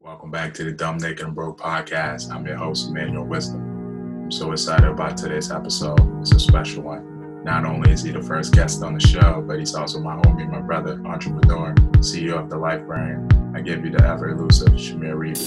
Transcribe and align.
Welcome 0.00 0.30
back 0.30 0.52
to 0.54 0.64
the 0.64 0.72
Dumb 0.72 0.98
Naked 0.98 1.24
and 1.24 1.34
Broke 1.34 1.58
podcast. 1.58 2.30
I'm 2.30 2.46
your 2.46 2.56
host, 2.56 2.90
Emmanuel 2.90 3.24
Wisdom. 3.24 4.24
I'm 4.24 4.30
so 4.30 4.52
excited 4.52 4.86
about 4.86 5.16
today's 5.16 5.50
episode. 5.50 6.20
It's 6.20 6.32
a 6.32 6.38
special 6.38 6.82
one. 6.82 7.42
Not 7.42 7.64
only 7.64 7.92
is 7.92 8.02
he 8.02 8.12
the 8.12 8.22
first 8.22 8.52
guest 8.52 8.82
on 8.82 8.92
the 8.92 9.00
show, 9.00 9.42
but 9.46 9.58
he's 9.58 9.74
also 9.74 9.98
my 9.98 10.14
homie, 10.16 10.48
my 10.48 10.60
brother, 10.60 11.00
entrepreneur, 11.06 11.74
CEO 12.00 12.38
of 12.38 12.50
the 12.50 12.58
Life 12.58 12.84
Brand. 12.84 13.32
I 13.56 13.62
give 13.62 13.86
you 13.86 13.90
the 13.90 14.06
ever 14.06 14.28
elusive 14.28 14.68
Shamir 14.74 15.16
Reed. 15.16 15.38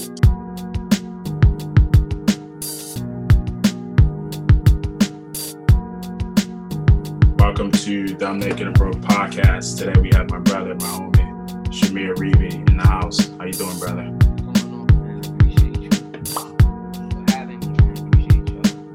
Welcome 7.38 7.70
to 7.70 8.14
Dumb 8.16 8.40
Naked 8.40 8.66
and 8.66 8.76
Broke 8.76 8.96
podcast. 8.96 9.78
Today 9.78 9.98
we 10.00 10.10
have 10.12 10.28
my 10.28 10.38
brother, 10.38 10.74
my 10.74 10.86
homie, 10.86 11.48
Shamir 11.68 12.16
Reevy 12.16 12.68
in 12.68 12.76
the 12.76 12.82
house. 12.82 13.30
How 13.38 13.44
you 13.44 13.52
doing, 13.52 13.78
brother? 13.78 14.19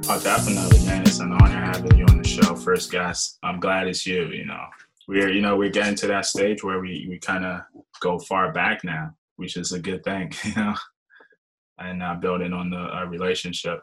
Oh, 0.08 0.20
definitely, 0.20 0.86
man. 0.86 1.02
It's 1.02 1.20
an 1.20 1.34
honor 1.34 1.66
having 1.66 1.98
you 1.98 2.06
on 2.06 2.22
the 2.22 2.28
show, 2.28 2.56
first 2.56 2.92
guest. 2.92 3.40
I'm 3.42 3.60
glad 3.60 3.88
it's 3.88 4.06
you. 4.06 4.28
You 4.28 4.46
know, 4.46 4.64
we're 5.08 5.32
you 5.32 5.42
know 5.42 5.58
we're 5.58 5.72
getting 5.72 5.96
to 5.96 6.08
that 6.08 6.28
stage 6.28 6.64
where 6.64 6.80
we 6.80 7.08
we 7.10 7.18
kind 7.18 7.44
of 7.44 7.62
go 8.02 8.20
far 8.20 8.54
back 8.54 8.84
now, 8.84 9.16
which 9.38 9.58
is 9.58 9.72
a 9.72 9.80
good 9.80 10.04
thing, 10.04 10.32
you 10.44 10.54
know, 10.56 10.76
and 11.80 12.04
uh, 12.04 12.14
building 12.14 12.54
on 12.54 12.70
the 12.70 12.78
uh, 12.78 13.06
relationship. 13.06 13.82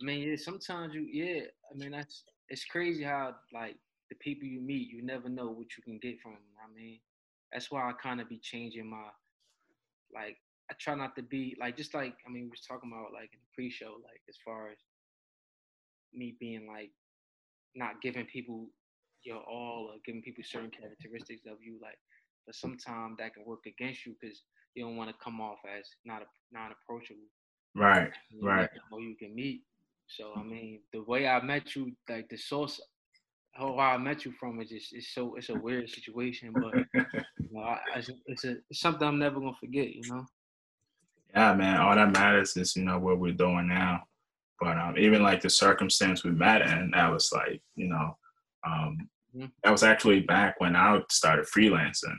I 0.00 0.04
mean, 0.04 0.20
yeah, 0.20 0.36
sometimes 0.36 0.94
you, 0.94 1.08
yeah. 1.10 1.40
I 1.68 1.76
mean, 1.76 1.90
that's 1.90 2.22
it's 2.48 2.64
crazy 2.64 3.02
how 3.02 3.34
like 3.52 3.74
the 4.10 4.16
people 4.20 4.46
you 4.46 4.60
meet, 4.60 4.90
you 4.90 5.02
never 5.02 5.28
know 5.28 5.48
what 5.48 5.76
you 5.76 5.82
can 5.82 5.98
get 5.98 6.20
from 6.20 6.34
them. 6.34 6.40
I 6.64 6.72
mean, 6.72 7.00
that's 7.52 7.68
why 7.68 7.80
I 7.80 7.92
kind 8.00 8.20
of 8.20 8.28
be 8.28 8.38
changing 8.38 8.88
my, 8.88 9.08
like, 10.14 10.36
I 10.70 10.74
try 10.78 10.94
not 10.94 11.16
to 11.16 11.22
be 11.22 11.56
like 11.58 11.76
just 11.76 11.94
like 11.94 12.14
I 12.24 12.30
mean, 12.30 12.44
we 12.44 12.50
was 12.50 12.60
talking 12.60 12.92
about 12.92 13.12
like 13.12 13.30
in 13.32 13.40
the 13.40 13.50
pre-show, 13.56 13.96
like 14.04 14.22
as 14.28 14.36
far 14.44 14.70
as 14.70 14.78
me 16.14 16.34
being 16.38 16.66
like 16.66 16.90
not 17.74 18.00
giving 18.02 18.26
people 18.26 18.66
your 19.22 19.42
all 19.42 19.90
or 19.92 19.98
giving 20.04 20.22
people 20.22 20.42
certain 20.44 20.70
characteristics 20.70 21.42
of 21.46 21.58
you, 21.62 21.78
like, 21.82 21.98
but 22.46 22.54
sometimes 22.54 23.16
that 23.18 23.34
can 23.34 23.44
work 23.44 23.66
against 23.66 24.06
you 24.06 24.14
because 24.20 24.42
you 24.74 24.84
don't 24.84 24.96
want 24.96 25.10
to 25.10 25.16
come 25.22 25.40
off 25.40 25.58
as 25.76 25.86
not 26.04 26.22
a 26.22 26.26
non 26.52 26.72
approachable. 26.72 27.20
Right, 27.74 28.10
right. 28.42 28.68
Or 28.90 29.00
you 29.00 29.14
can 29.16 29.34
meet. 29.34 29.62
So 30.06 30.32
I 30.36 30.42
mean, 30.42 30.80
the 30.92 31.02
way 31.02 31.28
I 31.28 31.40
met 31.40 31.76
you, 31.76 31.92
like 32.08 32.28
the 32.28 32.36
source, 32.36 32.80
how 33.52 33.78
I 33.78 33.96
met 33.98 34.24
you 34.24 34.32
from, 34.32 34.60
is 34.60 34.70
just 34.70 34.92
it's 34.92 35.14
so 35.14 35.36
it's 35.36 35.50
a 35.50 35.54
weird 35.54 35.88
situation, 35.88 36.52
but 36.52 36.74
you 37.38 37.48
know, 37.52 37.60
I, 37.60 37.78
it's, 37.96 38.10
it's, 38.26 38.44
a, 38.44 38.56
it's 38.70 38.80
something 38.80 39.06
I'm 39.06 39.18
never 39.18 39.38
gonna 39.38 39.52
forget. 39.60 39.94
You 39.94 40.02
know. 40.08 40.26
Yeah, 41.32 41.54
man. 41.54 41.80
All 41.80 41.94
that 41.94 42.12
matters 42.12 42.56
is 42.56 42.74
you 42.74 42.84
know 42.84 42.98
what 42.98 43.20
we're 43.20 43.32
doing 43.32 43.68
now. 43.68 44.02
But 44.60 44.76
um, 44.76 44.98
even 44.98 45.22
like 45.22 45.40
the 45.40 45.50
circumstance 45.50 46.22
we 46.22 46.32
met 46.32 46.62
in, 46.62 46.90
that 46.94 47.10
was 47.10 47.32
like 47.32 47.62
you 47.76 47.88
know, 47.88 48.16
um, 48.66 49.08
mm-hmm. 49.34 49.46
that 49.64 49.70
was 49.70 49.82
actually 49.82 50.20
back 50.20 50.60
when 50.60 50.76
I 50.76 51.00
started 51.10 51.46
freelancing, 51.46 52.18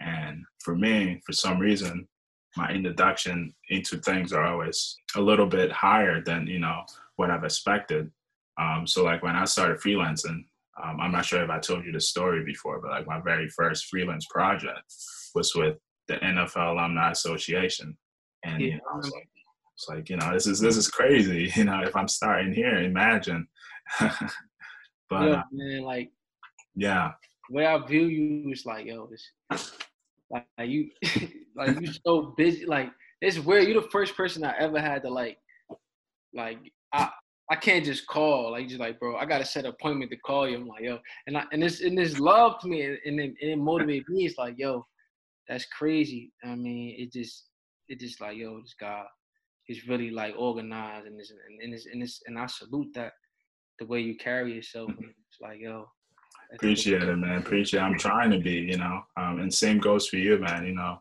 and 0.00 0.42
for 0.58 0.74
me, 0.74 1.20
for 1.24 1.32
some 1.32 1.58
reason, 1.58 2.08
my 2.56 2.70
introduction 2.70 3.54
into 3.68 3.98
things 3.98 4.32
are 4.32 4.44
always 4.44 4.96
a 5.14 5.20
little 5.20 5.46
bit 5.46 5.70
higher 5.70 6.20
than 6.20 6.46
you 6.46 6.58
know 6.58 6.82
what 7.16 7.30
I've 7.30 7.44
expected. 7.44 8.10
Um, 8.58 8.86
so 8.86 9.04
like 9.04 9.22
when 9.22 9.36
I 9.36 9.44
started 9.44 9.78
freelancing, 9.78 10.44
um, 10.82 11.00
I'm 11.00 11.12
not 11.12 11.24
sure 11.24 11.42
if 11.42 11.50
I 11.50 11.58
told 11.58 11.84
you 11.84 11.92
the 11.92 12.00
story 12.00 12.44
before, 12.44 12.80
but 12.80 12.90
like 12.90 13.06
my 13.06 13.20
very 13.20 13.48
first 13.48 13.86
freelance 13.86 14.26
project 14.26 14.92
was 15.34 15.54
with 15.54 15.76
the 16.08 16.16
NFL 16.16 16.72
Alumni 16.72 17.10
Association, 17.10 17.96
and 18.44 18.60
yeah. 18.60 18.68
you 18.68 18.74
know, 18.74 18.82
I 18.92 18.96
was 18.96 19.10
like, 19.10 19.28
it's 19.76 19.88
like 19.88 20.08
you 20.08 20.16
know, 20.16 20.32
this 20.32 20.46
is 20.46 20.58
this 20.58 20.76
is 20.76 20.88
crazy. 20.88 21.52
You 21.56 21.64
know, 21.64 21.80
if 21.82 21.94
I'm 21.94 22.08
starting 22.08 22.52
here, 22.52 22.78
imagine. 22.78 23.46
but 24.00 24.10
yeah, 25.10 25.18
uh, 25.18 25.42
man, 25.52 25.82
like 25.82 26.10
yeah, 26.74 27.12
the 27.48 27.56
way 27.56 27.66
I 27.66 27.78
view 27.86 28.06
you 28.06 28.50
is 28.52 28.64
like 28.64 28.86
yo, 28.86 29.06
this 29.06 29.72
like 30.30 30.46
you 30.60 30.90
like 31.56 31.78
you 31.80 31.92
so 32.06 32.34
busy. 32.38 32.64
Like 32.64 32.90
it's 33.20 33.38
weird. 33.38 33.68
You're 33.68 33.82
the 33.82 33.88
first 33.90 34.16
person 34.16 34.44
I 34.44 34.56
ever 34.58 34.80
had 34.80 35.02
to 35.02 35.10
like 35.10 35.38
like 36.32 36.58
I 36.94 37.10
I 37.50 37.56
can't 37.56 37.84
just 37.84 38.06
call. 38.06 38.52
Like 38.52 38.68
just 38.68 38.80
like, 38.80 38.98
bro, 38.98 39.16
I 39.16 39.26
gotta 39.26 39.44
set 39.44 39.66
an 39.66 39.72
appointment 39.72 40.10
to 40.10 40.16
call 40.16 40.48
you. 40.48 40.56
I'm 40.56 40.66
like, 40.66 40.82
yo, 40.84 40.98
and 41.26 41.36
I 41.36 41.44
and 41.52 41.62
this 41.62 41.82
and 41.82 41.98
this 41.98 42.18
love 42.18 42.60
to 42.60 42.68
me 42.68 42.82
and, 42.82 42.98
and, 43.04 43.20
it, 43.20 43.34
and 43.42 43.50
it 43.50 43.58
motivated 43.58 44.08
me. 44.08 44.24
It's 44.24 44.38
like, 44.38 44.54
yo, 44.56 44.86
that's 45.46 45.66
crazy. 45.66 46.32
I 46.42 46.54
mean, 46.54 46.96
it 46.98 47.12
just 47.12 47.44
it 47.88 48.00
just 48.00 48.22
like, 48.22 48.38
yo, 48.38 48.58
this 48.60 48.74
guy, 48.80 49.04
he's 49.66 49.86
really 49.86 50.10
like 50.10 50.34
organized 50.38 51.06
and 51.06 51.18
this 51.18 51.30
and, 51.30 51.40
and 51.60 51.80
and 51.92 52.02
this 52.02 52.22
and 52.26 52.38
I 52.38 52.46
salute 52.46 52.92
that 52.94 53.12
the 53.78 53.86
way 53.86 54.00
you 54.00 54.16
carry 54.16 54.54
yourself. 54.54 54.90
Mm-hmm. 54.90 55.04
It's 55.04 55.40
like, 55.40 55.60
yo. 55.60 55.88
Appreciate 56.54 57.02
it, 57.02 57.16
man. 57.16 57.38
Appreciate 57.38 57.80
it. 57.80 57.82
I'm 57.82 57.98
trying 57.98 58.30
to 58.30 58.38
be, 58.38 58.52
you 58.52 58.78
know. 58.78 59.02
Um, 59.16 59.40
and 59.40 59.52
same 59.52 59.78
goes 59.78 60.06
for 60.06 60.16
you, 60.16 60.38
man. 60.38 60.64
You 60.64 60.74
know, 60.74 61.00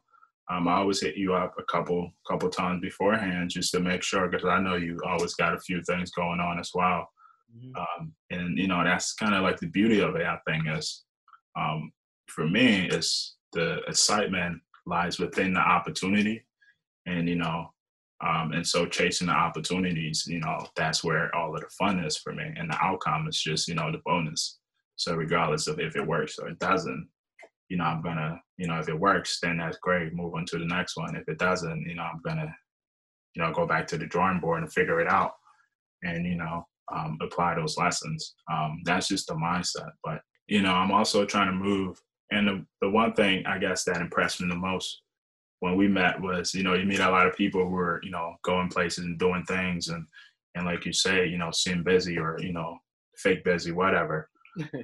um, 0.49 0.67
I 0.67 0.75
always 0.75 1.01
hit 1.01 1.17
you 1.17 1.35
up 1.35 1.53
a 1.59 1.63
couple 1.63 2.11
couple 2.27 2.49
times 2.49 2.81
beforehand 2.81 3.51
just 3.51 3.71
to 3.71 3.79
make 3.79 4.01
sure 4.01 4.27
because 4.27 4.47
I 4.47 4.59
know 4.59 4.75
you 4.75 4.99
always 5.05 5.35
got 5.35 5.53
a 5.53 5.59
few 5.59 5.83
things 5.83 6.11
going 6.11 6.39
on 6.39 6.59
as 6.59 6.71
well. 6.73 7.07
Mm-hmm. 7.55 7.75
Um, 7.75 8.13
and 8.31 8.57
you 8.57 8.67
know 8.67 8.83
that's 8.83 9.13
kind 9.13 9.35
of 9.35 9.43
like 9.43 9.59
the 9.59 9.67
beauty 9.67 9.99
of 10.01 10.15
it. 10.15 10.25
I 10.25 10.39
think 10.47 10.65
is 10.67 11.03
um, 11.55 11.91
for 12.27 12.47
me 12.47 12.87
is 12.87 13.35
the 13.53 13.81
excitement 13.87 14.61
lies 14.87 15.19
within 15.19 15.53
the 15.53 15.59
opportunity, 15.59 16.43
and 17.05 17.29
you 17.29 17.35
know, 17.35 17.69
um, 18.23 18.53
and 18.53 18.65
so 18.65 18.85
chasing 18.85 19.27
the 19.27 19.33
opportunities, 19.33 20.25
you 20.27 20.39
know, 20.39 20.65
that's 20.75 21.03
where 21.03 21.33
all 21.35 21.53
of 21.53 21.61
the 21.61 21.69
fun 21.77 21.99
is 21.99 22.17
for 22.17 22.33
me, 22.33 22.45
and 22.55 22.69
the 22.69 22.77
outcome 22.81 23.27
is 23.27 23.41
just 23.41 23.67
you 23.67 23.75
know 23.75 23.91
the 23.91 24.01
bonus. 24.05 24.59
So 24.95 25.15
regardless 25.15 25.67
of 25.67 25.79
if 25.79 25.95
it 25.95 26.07
works 26.07 26.39
or 26.39 26.47
it 26.47 26.59
doesn't, 26.59 27.09
you 27.67 27.77
know, 27.77 27.83
I'm 27.83 28.01
gonna, 28.01 28.39
you 28.57 28.67
know, 28.67 28.79
if 28.79 28.87
it 28.87 28.99
works, 28.99 29.39
then 29.41 29.57
that's 29.57 29.77
great. 29.79 30.13
Move 30.13 30.33
on 30.33 30.45
to 30.45 30.59
the 30.59 30.65
next 30.65 30.95
one. 30.95 31.15
If 31.15 31.27
it 31.27 31.37
doesn't, 31.37 31.85
you 31.85 31.95
know, 31.95 32.03
I'm 32.03 32.21
gonna, 32.23 32.55
you 33.35 33.43
know, 33.43 33.51
go 33.51 33.67
back 33.67 33.87
to 33.87 33.97
the 33.97 34.05
drawing 34.05 34.39
board 34.39 34.63
and 34.63 34.71
figure 34.71 35.01
it 35.01 35.09
out, 35.09 35.33
and 36.03 36.25
you 36.25 36.35
know, 36.35 36.65
um, 36.93 37.17
apply 37.21 37.55
those 37.55 37.77
lessons. 37.77 38.35
Um, 38.51 38.81
that's 38.85 39.09
just 39.09 39.27
the 39.27 39.33
mindset. 39.33 39.91
But 40.03 40.21
you 40.47 40.61
know, 40.61 40.73
I'm 40.73 40.91
also 40.91 41.25
trying 41.25 41.47
to 41.47 41.53
move. 41.53 41.99
And 42.31 42.47
the 42.47 42.65
the 42.81 42.89
one 42.89 43.13
thing 43.13 43.45
I 43.45 43.57
guess 43.57 43.83
that 43.83 44.01
impressed 44.01 44.41
me 44.41 44.47
the 44.47 44.55
most 44.55 45.01
when 45.59 45.75
we 45.75 45.87
met 45.87 46.21
was, 46.21 46.53
you 46.53 46.63
know, 46.63 46.73
you 46.73 46.85
meet 46.85 46.99
a 46.99 47.09
lot 47.09 47.27
of 47.27 47.35
people 47.35 47.67
who 47.67 47.75
are, 47.75 48.01
you 48.03 48.11
know, 48.11 48.35
going 48.43 48.69
places 48.69 49.05
and 49.05 49.17
doing 49.17 49.43
things, 49.45 49.87
and 49.87 50.05
and 50.55 50.65
like 50.65 50.85
you 50.85 50.93
say, 50.93 51.27
you 51.27 51.37
know, 51.37 51.51
seem 51.51 51.83
busy 51.83 52.17
or 52.17 52.37
you 52.39 52.53
know, 52.53 52.77
fake 53.17 53.43
busy, 53.43 53.71
whatever 53.71 54.29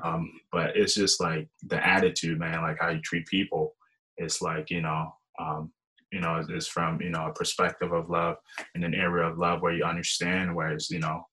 um, 0.04 0.32
but 0.52 0.76
it's 0.76 0.96
just 0.96 1.22
like 1.22 1.48
the 1.64 1.86
attitude, 1.86 2.40
man, 2.40 2.62
like 2.62 2.78
how 2.80 2.90
you 2.90 3.02
treat 3.02 3.26
people. 3.28 3.76
It's 4.18 4.42
like, 4.42 4.70
you 4.70 4.82
know, 4.82 5.14
um, 5.40 5.72
you 6.12 6.20
know, 6.20 6.44
it's 6.50 6.68
from, 6.68 7.02
you 7.02 7.10
know, 7.10 7.28
a 7.28 7.34
perspective 7.34 7.92
of 7.94 8.10
love 8.10 8.36
in 8.76 8.84
an 8.84 8.94
area 8.94 9.28
of 9.28 9.38
love 9.38 9.62
where 9.62 9.74
you 9.74 9.84
understand 9.84 10.54
whereas, 10.56 10.90
you 10.90 11.00
know, 11.00 11.24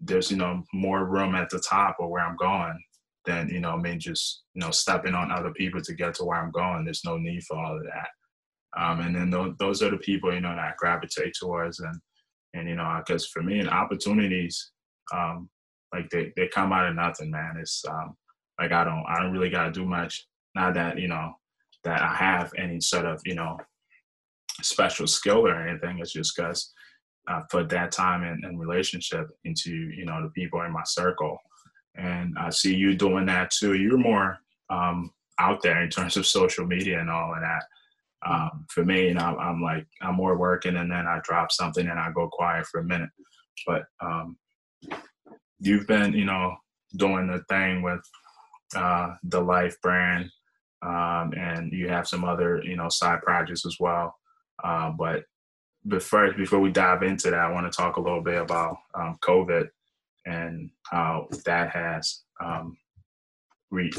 there's, 0.00 0.30
you 0.30 0.36
know, 0.36 0.62
more 0.72 1.04
room 1.06 1.34
at 1.34 1.50
the 1.50 1.58
top 1.58 1.96
of 2.00 2.08
where 2.08 2.24
I'm 2.24 2.36
going 2.36 2.78
than, 3.24 3.48
you 3.48 3.60
know, 3.60 3.76
me 3.76 3.96
just, 3.96 4.44
you 4.54 4.60
know, 4.60 4.70
stepping 4.70 5.14
on 5.14 5.32
other 5.32 5.50
people 5.50 5.80
to 5.82 5.94
get 5.94 6.14
to 6.14 6.24
where 6.24 6.40
I'm 6.40 6.52
going. 6.52 6.84
There's 6.84 7.04
no 7.04 7.16
need 7.16 7.42
for 7.44 7.56
all 7.56 7.76
of 7.76 7.84
that. 7.84 8.08
Um, 8.76 9.00
and 9.00 9.14
then 9.14 9.30
th- 9.30 9.56
those 9.58 9.82
are 9.82 9.90
the 9.90 9.96
people, 9.96 10.32
you 10.32 10.40
know, 10.40 10.54
that 10.54 10.58
I 10.58 10.72
gravitate 10.76 11.34
towards. 11.38 11.80
And, 11.80 11.98
and, 12.54 12.68
you 12.68 12.74
know, 12.74 13.02
because 13.04 13.26
for 13.26 13.42
me, 13.42 13.60
and 13.60 13.68
opportunities, 13.68 14.72
um, 15.14 15.48
like 15.92 16.10
they, 16.10 16.32
they 16.36 16.48
come 16.48 16.72
out 16.72 16.88
of 16.88 16.94
nothing, 16.94 17.30
man. 17.30 17.56
It's 17.58 17.84
um, 17.88 18.16
like 18.60 18.72
I 18.72 18.84
don't 18.84 19.04
I 19.08 19.20
don't 19.20 19.32
really 19.32 19.50
gotta 19.50 19.72
do 19.72 19.84
much. 19.84 20.26
Not 20.54 20.74
that, 20.74 20.98
you 20.98 21.08
know, 21.08 21.32
that 21.84 22.02
I 22.02 22.14
have 22.14 22.52
any 22.58 22.80
sort 22.80 23.04
of, 23.04 23.20
you 23.24 23.34
know, 23.34 23.58
special 24.62 25.06
skill 25.06 25.46
or 25.46 25.66
anything. 25.66 25.98
It's 25.98 26.12
just 26.12 26.36
because 26.36 26.72
I 27.28 27.42
put 27.50 27.68
that 27.70 27.92
time 27.92 28.24
and, 28.24 28.44
and 28.44 28.58
relationship 28.58 29.28
into, 29.44 29.70
you 29.70 30.04
know, 30.04 30.22
the 30.22 30.30
people 30.30 30.62
in 30.62 30.72
my 30.72 30.84
circle. 30.84 31.38
And 31.96 32.36
I 32.38 32.50
see 32.50 32.74
you 32.74 32.94
doing 32.94 33.26
that 33.26 33.50
too. 33.50 33.74
You're 33.74 33.98
more 33.98 34.38
um, 34.70 35.12
out 35.38 35.62
there 35.62 35.82
in 35.82 35.90
terms 35.90 36.16
of 36.16 36.26
social 36.26 36.66
media 36.66 37.00
and 37.00 37.10
all 37.10 37.34
of 37.34 37.40
that. 37.40 37.64
Um, 38.24 38.66
for 38.70 38.84
me, 38.84 39.08
you 39.08 39.14
know, 39.14 39.36
I'm 39.38 39.62
like 39.62 39.86
I'm 40.00 40.14
more 40.14 40.36
working, 40.36 40.76
and 40.76 40.90
then 40.90 41.06
I 41.06 41.20
drop 41.22 41.52
something 41.52 41.86
and 41.86 41.98
I 41.98 42.10
go 42.12 42.28
quiet 42.28 42.66
for 42.66 42.80
a 42.80 42.84
minute. 42.84 43.10
But 43.66 43.84
um, 44.00 44.36
you've 45.58 45.86
been, 45.86 46.12
you 46.12 46.24
know, 46.24 46.56
doing 46.96 47.26
the 47.26 47.42
thing 47.48 47.82
with 47.82 48.00
uh, 48.74 49.14
the 49.24 49.40
Life 49.40 49.76
brand, 49.82 50.30
um, 50.82 51.32
and 51.36 51.72
you 51.72 51.88
have 51.88 52.08
some 52.08 52.24
other, 52.24 52.62
you 52.64 52.76
know, 52.76 52.88
side 52.88 53.22
projects 53.22 53.66
as 53.66 53.76
well. 53.78 54.14
Uh, 54.62 54.90
but 54.90 55.24
but 55.84 56.02
first, 56.02 56.36
before 56.36 56.58
we 56.58 56.72
dive 56.72 57.02
into 57.02 57.30
that, 57.30 57.38
I 57.38 57.52
want 57.52 57.70
to 57.70 57.76
talk 57.76 57.96
a 57.96 58.00
little 58.00 58.22
bit 58.22 58.40
about 58.40 58.76
um, 58.94 59.16
COVID 59.22 59.68
and 60.26 60.70
how 60.90 61.28
that 61.44 61.70
has 61.70 62.22
um, 62.42 62.76
re, 63.70 63.92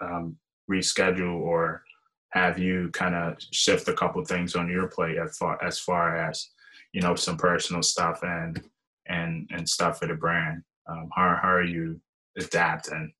um, 0.00 0.36
rescheduled 0.68 1.40
or 1.40 1.82
have 2.30 2.58
you 2.58 2.90
kind 2.92 3.14
of 3.14 3.36
shift 3.52 3.88
a 3.88 3.94
couple 3.94 4.22
things 4.24 4.54
on 4.54 4.68
your 4.68 4.88
plate 4.88 5.16
as 5.18 5.36
far 5.36 5.62
as 5.64 5.78
far 5.78 6.16
as 6.16 6.50
you 6.92 7.00
know 7.00 7.14
some 7.14 7.36
personal 7.36 7.82
stuff 7.82 8.20
and 8.22 8.62
and 9.06 9.48
and 9.52 9.68
stuff 9.68 9.98
for 9.98 10.06
the 10.06 10.14
brand? 10.14 10.62
Um, 10.88 11.10
how 11.14 11.38
how 11.40 11.48
are 11.48 11.64
you 11.64 12.00
adapting 12.36 13.12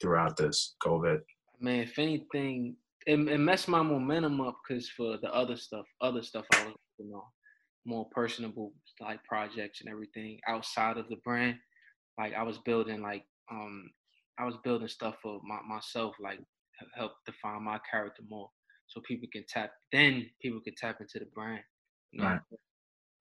throughout 0.00 0.36
this 0.36 0.74
COVID? 0.82 1.20
Man, 1.60 1.80
if 1.80 1.98
anything, 1.98 2.76
it, 3.06 3.18
it 3.18 3.38
messed 3.38 3.68
my 3.68 3.82
momentum 3.82 4.40
up 4.40 4.56
because 4.66 4.88
for 4.88 5.18
the 5.18 5.32
other 5.32 5.56
stuff, 5.56 5.86
other 6.00 6.22
stuff 6.22 6.46
I 6.54 6.66
was 6.66 6.74
you 6.98 7.10
know 7.10 7.24
more 7.86 8.08
personable 8.10 8.72
like 9.00 9.22
projects 9.24 9.80
and 9.80 9.90
everything 9.90 10.38
outside 10.46 10.96
of 10.96 11.08
the 11.08 11.16
brand. 11.24 11.56
Like 12.18 12.34
I 12.34 12.42
was 12.42 12.58
building 12.58 13.00
like 13.00 13.24
um 13.50 13.90
I 14.38 14.44
was 14.44 14.56
building 14.64 14.88
stuff 14.88 15.16
for 15.22 15.40
my, 15.44 15.58
myself, 15.68 16.14
like 16.18 16.40
help 16.94 17.12
define 17.26 17.62
my 17.64 17.78
character 17.90 18.22
more, 18.28 18.50
so 18.86 19.00
people 19.00 19.28
can 19.32 19.44
tap. 19.48 19.70
Then 19.92 20.28
people 20.40 20.60
can 20.60 20.74
tap 20.74 21.00
into 21.00 21.18
the 21.18 21.26
brand. 21.34 21.60
You 22.12 22.20
know? 22.20 22.28
Right. 22.28 22.40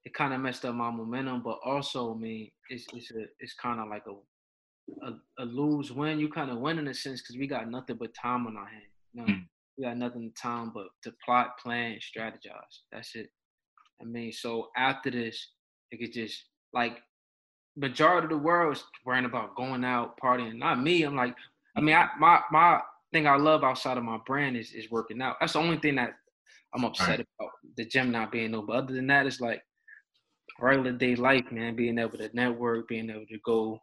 It 0.05 0.13
kind 0.13 0.33
of 0.33 0.41
messed 0.41 0.65
up 0.65 0.75
my 0.75 0.89
momentum, 0.89 1.43
but 1.43 1.59
also, 1.65 2.15
I 2.15 2.17
mean, 2.17 2.49
it's 2.69 2.85
it's 2.93 3.11
a 3.11 3.25
it's 3.39 3.53
kind 3.53 3.79
of 3.79 3.89
like 3.89 4.03
a 4.07 4.13
a, 5.05 5.43
a 5.43 5.45
lose 5.45 5.91
win. 5.91 6.19
You 6.19 6.29
kind 6.29 6.49
of 6.49 6.59
win 6.59 6.79
in 6.79 6.87
a 6.87 6.93
sense 6.93 7.21
because 7.21 7.37
we 7.37 7.47
got 7.47 7.69
nothing 7.69 7.97
but 7.97 8.13
time 8.13 8.47
on 8.47 8.57
our 8.57 8.67
hands. 8.67 8.83
You 9.13 9.21
know? 9.21 9.27
mm. 9.27 9.45
We 9.77 9.85
got 9.85 9.97
nothing 9.97 10.31
time 10.41 10.71
but 10.73 10.87
to 11.03 11.13
plot, 11.23 11.57
plan, 11.57 11.99
strategize. 11.99 12.81
That's 12.91 13.15
it. 13.15 13.29
I 14.01 14.05
mean, 14.05 14.31
so 14.31 14.69
after 14.75 15.09
this, 15.11 15.51
it 15.91 15.97
could 15.99 16.13
just 16.13 16.43
like 16.73 16.97
majority 17.75 18.25
of 18.25 18.31
the 18.31 18.37
world 18.37 18.75
is 18.75 18.83
worrying 19.05 19.25
about 19.25 19.55
going 19.55 19.83
out 19.83 20.19
partying. 20.21 20.57
Not 20.57 20.81
me. 20.81 21.03
I'm 21.03 21.15
like, 21.15 21.35
I 21.75 21.81
mean, 21.81 21.95
I, 21.95 22.09
my 22.19 22.41
my 22.51 22.81
thing 23.11 23.27
I 23.27 23.37
love 23.37 23.63
outside 23.63 23.97
of 23.97 24.03
my 24.03 24.19
brand 24.25 24.57
is 24.57 24.71
is 24.71 24.91
working 24.91 25.21
out. 25.21 25.37
That's 25.39 25.53
the 25.53 25.59
only 25.59 25.77
thing 25.77 25.95
that 25.95 26.13
I'm 26.73 26.85
upset 26.85 27.09
right. 27.09 27.27
about 27.39 27.51
the 27.77 27.85
gym 27.85 28.11
not 28.11 28.31
being 28.31 28.53
open. 28.53 28.67
But 28.67 28.77
other 28.77 28.93
than 28.93 29.07
that, 29.07 29.25
it's 29.25 29.41
like 29.41 29.61
regular 30.59 30.91
day 30.91 31.15
life, 31.15 31.51
man. 31.51 31.75
Being 31.75 31.99
able 31.99 32.17
to 32.17 32.29
network, 32.33 32.87
being 32.87 33.09
able 33.09 33.25
to 33.25 33.39
go 33.45 33.79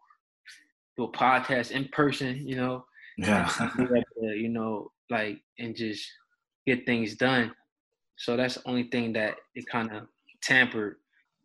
do 0.97 1.05
a 1.05 1.13
podcast 1.13 1.71
in 1.71 1.89
person, 1.89 2.47
you 2.47 2.57
know. 2.57 2.85
Yeah. 3.19 3.49
to, 3.77 4.03
you 4.21 4.51
know, 4.51 4.91
like 5.11 5.41
and 5.59 5.75
just 5.75 6.07
get 6.67 6.85
things 6.85 7.15
done. 7.15 7.53
So 8.17 8.37
that's 8.37 8.55
the 8.55 8.69
only 8.69 8.85
thing 8.85 9.13
that 9.15 9.37
it 9.55 9.67
kind 9.67 9.91
of 9.93 10.05
tampered. 10.43 10.97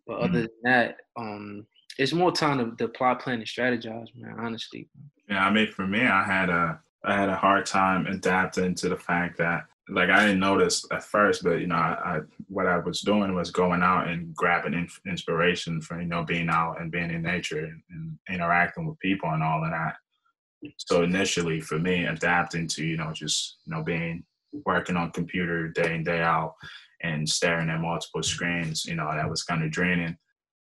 But 0.08 0.16
mm-hmm. 0.16 0.24
other 0.24 0.42
than 0.42 0.50
that, 0.64 0.98
um, 1.18 1.66
it's 1.98 2.14
more 2.14 2.32
time 2.32 2.58
to, 2.58 2.76
to 2.78 2.88
plot, 2.92 3.22
plan, 3.22 3.40
and 3.40 3.48
strategize, 3.48 4.08
man. 4.16 4.36
Honestly. 4.40 4.90
Yeah, 5.30 5.46
I 5.46 5.52
mean, 5.52 5.68
for 5.68 5.88
me, 5.88 6.02
I 6.02 6.24
had 6.24 6.50
a 6.50 6.80
I 7.04 7.16
had 7.16 7.30
a 7.30 7.36
hard 7.36 7.66
time 7.66 8.06
adapting 8.08 8.76
to 8.76 8.90
the 8.90 8.98
fact 8.98 9.38
that 9.40 9.66
like 9.90 10.10
I 10.10 10.26
didn't 10.26 10.40
notice 10.40 10.86
at 10.92 11.04
first, 11.04 11.44
but 11.44 11.60
you 11.60 11.68
know, 11.68 11.76
I, 11.76 12.18
I 12.18 12.20
what 12.48 12.68
I 12.68 12.78
was 12.78 13.02
doing 13.02 13.34
was 13.34 13.52
going 13.52 13.82
out 13.82 14.08
and 14.08 14.34
grabbing 14.36 14.74
in, 14.74 14.88
inspiration 15.06 15.82
from 15.82 16.02
you 16.02 16.08
know 16.08 16.24
being 16.24 16.50
out 16.50 16.80
and 16.80 16.92
being 16.92 17.12
in 17.12 17.22
nature 17.22 17.66
and, 17.66 17.82
and 17.90 18.20
interacting 18.30 18.88
with 18.88 19.00
people 19.00 19.30
and 19.30 19.44
all 19.44 19.64
of 19.64 19.72
that. 19.72 19.96
So 20.78 21.04
initially, 21.04 21.60
for 21.60 21.80
me, 21.80 22.06
adapting 22.06 22.68
to 22.70 22.86
you 22.86 22.98
know 22.98 23.12
just 23.14 23.58
you 23.66 23.76
know 23.76 23.84
being 23.84 24.24
working 24.66 24.96
on 24.96 25.12
computer 25.12 25.68
day 25.70 25.96
in 25.96 26.04
day 26.04 26.22
out 26.22 26.56
and 27.04 27.28
staring 27.28 27.70
at 27.70 27.82
multiple 27.82 28.24
screens, 28.24 28.86
you 28.86 28.96
know, 28.96 29.10
that 29.12 29.30
was 29.30 29.44
kind 29.44 29.64
of 29.64 29.72
draining. 29.72 30.16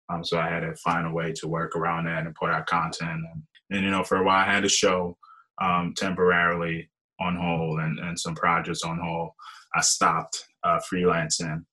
Um, 0.10 0.24
so 0.24 0.40
I 0.40 0.48
had 0.48 0.62
to 0.62 0.76
find 0.76 1.06
a 1.06 1.12
way 1.12 1.34
to 1.34 1.48
work 1.48 1.76
around 1.76 2.06
that 2.06 2.26
and 2.26 2.36
put 2.36 2.50
out 2.50 2.66
content. 2.66 3.22
And, 3.34 3.44
and 3.72 3.84
you 3.84 3.92
know, 3.92 4.04
for 4.04 4.18
a 4.18 4.24
while 4.24 4.46
I 4.48 4.52
had 4.52 4.66
a 4.66 4.70
show 4.70 5.18
um, 5.62 5.94
temporarily 5.96 6.90
on 7.20 7.36
hold 7.36 7.80
and, 7.80 8.00
and 8.00 8.20
some 8.20 8.36
projects 8.36 8.84
on 8.84 9.00
hold. 9.00 9.32
I 9.76 9.82
stopped 9.82 10.46
uh, 10.64 10.80
freelancing 10.92 11.64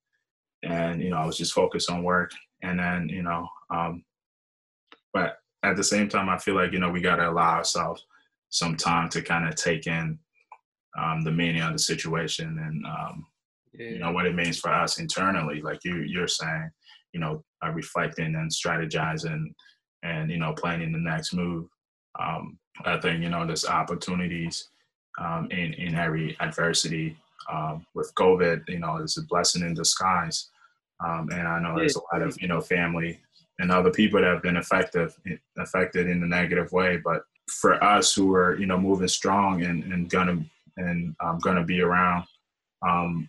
and, 0.62 1.00
you 1.00 1.11
know, 1.11 1.17
I 1.17 1.27
was 1.27 1.37
just 1.37 1.53
focused 1.53 1.91
on 1.91 2.03
work. 2.03 2.31
And 2.62 2.79
then, 2.79 3.09
you 3.09 3.23
know, 3.23 3.49
um, 3.71 4.05
but 5.12 5.37
at 5.62 5.77
the 5.77 5.85
same 5.85 6.09
time, 6.09 6.29
I 6.29 6.38
feel 6.38 6.55
like, 6.55 6.73
you 6.73 6.79
know, 6.79 6.91
we 6.91 7.00
got 7.00 7.17
to 7.17 7.31
allow 7.31 7.56
ourselves 7.56 8.05
some 8.49 8.77
time 8.77 9.09
to 9.11 9.23
kind 9.23 9.49
of 9.49 9.55
take 9.55 9.87
in 9.87 10.19
um, 10.99 11.23
the 11.23 11.31
meaning 11.31 11.62
of 11.62 11.73
the 11.73 11.79
situation 11.79 12.59
and, 12.59 12.87
um, 12.87 13.27
yeah. 13.75 13.91
you 13.91 13.99
know, 13.99 14.12
what 14.12 14.27
it 14.27 14.35
means 14.35 14.59
for 14.59 14.73
us 14.73 14.99
internally. 14.99 15.61
Like 15.61 15.85
you, 15.85 16.03
you're 16.03 16.29
saying, 16.29 16.71
you 17.12 17.21
know, 17.21 17.44
uh, 17.65 17.71
reflecting 17.71 18.35
and 18.35 18.50
strategizing 18.50 19.44
and, 20.03 20.31
you 20.31 20.38
know, 20.38 20.53
planning 20.55 20.93
the 20.93 20.99
next 20.99 21.35
move. 21.35 21.67
Um, 22.19 22.59
I 22.85 22.99
think, 22.99 23.23
you 23.23 23.29
know, 23.29 23.47
there's 23.47 23.67
opportunities 23.67 24.69
um, 25.19 25.49
in, 25.51 25.75
in 25.75 25.95
every 25.95 26.37
adversity. 26.41 27.17
Um, 27.51 27.87
with 27.95 28.13
COVID, 28.17 28.69
you 28.69 28.81
know, 28.81 28.97
it's 28.97 29.19
a 29.19 29.23
blessing 29.23 29.63
in 29.63 29.75
disguise. 29.75 30.49
Um, 31.05 31.29
and 31.31 31.47
I 31.47 31.61
know 31.61 31.77
there's 31.77 31.97
a 31.97 32.01
lot 32.13 32.23
of, 32.23 32.37
you 32.41 32.49
know, 32.49 32.61
family 32.61 33.21
and 33.59 33.71
other 33.71 33.91
people 33.91 34.21
that 34.21 34.27
have 34.33 34.43
been 34.43 34.57
affected, 34.57 35.13
affected 35.57 36.09
in 36.09 36.23
a 36.23 36.27
negative 36.27 36.73
way. 36.73 36.97
But 36.97 37.23
for 37.49 37.83
us 37.83 38.13
who 38.13 38.35
are, 38.35 38.59
you 38.59 38.67
know, 38.67 38.79
moving 38.79 39.09
strong 39.09 39.62
and, 39.62 39.85
and 39.93 40.11
gonna 40.11 40.45
and 40.77 41.15
um, 41.25 41.39
gonna 41.39 41.65
be 41.65 41.81
around 41.81 42.25
um, 42.87 43.29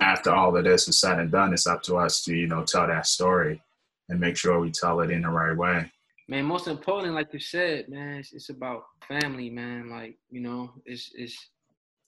after 0.00 0.30
all 0.30 0.56
of 0.56 0.64
this 0.64 0.88
is 0.88 0.98
said 0.98 1.18
and 1.18 1.30
done, 1.30 1.52
it's 1.52 1.66
up 1.66 1.82
to 1.84 1.96
us 1.96 2.24
to, 2.24 2.34
you 2.34 2.46
know, 2.46 2.64
tell 2.64 2.86
that 2.86 3.06
story 3.06 3.60
and 4.08 4.18
make 4.18 4.36
sure 4.36 4.60
we 4.60 4.70
tell 4.70 5.00
it 5.00 5.10
in 5.10 5.22
the 5.22 5.28
right 5.28 5.56
way 5.56 5.90
man, 6.28 6.44
most 6.44 6.68
important, 6.68 7.14
like 7.14 7.32
you 7.32 7.40
said, 7.40 7.88
man, 7.88 8.18
it's, 8.18 8.32
it's, 8.32 8.50
about 8.50 8.84
family, 9.08 9.48
man. 9.48 9.90
Like, 9.90 10.18
you 10.30 10.40
know, 10.40 10.72
it's 10.84 11.10
it's 11.14 11.48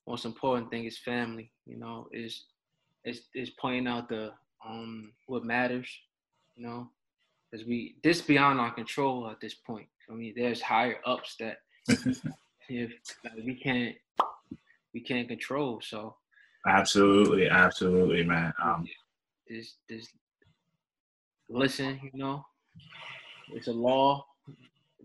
most 0.07 0.25
important 0.25 0.71
thing 0.71 0.85
is 0.85 0.99
family, 0.99 1.51
you 1.67 1.79
know, 1.79 2.09
is 2.13 2.45
is 3.05 3.23
is 3.35 3.51
pointing 3.51 3.89
out 3.89 4.09
the 4.09 4.33
um 4.67 5.13
what 5.27 5.45
matters, 5.45 5.89
you 6.55 6.67
know. 6.67 6.91
Because 7.51 7.67
we 7.67 7.97
this 8.05 8.21
beyond 8.21 8.61
our 8.61 8.73
control 8.73 9.29
at 9.29 9.41
this 9.41 9.55
point. 9.55 9.89
I 10.09 10.15
mean, 10.15 10.35
there's 10.37 10.61
higher 10.61 10.99
ups 11.07 11.37
that 11.41 11.59
if 12.69 12.93
like, 13.25 13.45
we 13.45 13.55
can't 13.55 13.97
we 14.93 15.01
can't 15.01 15.29
control. 15.29 15.81
So 15.83 16.17
absolutely, 16.69 17.49
absolutely, 17.49 18.23
man. 18.23 18.53
Um, 18.63 18.87
just 19.49 19.77
just 19.89 20.11
listen, 21.49 21.99
you 22.13 22.19
know, 22.19 22.45
it's 23.55 23.69
a 23.69 23.73
law. 23.73 24.27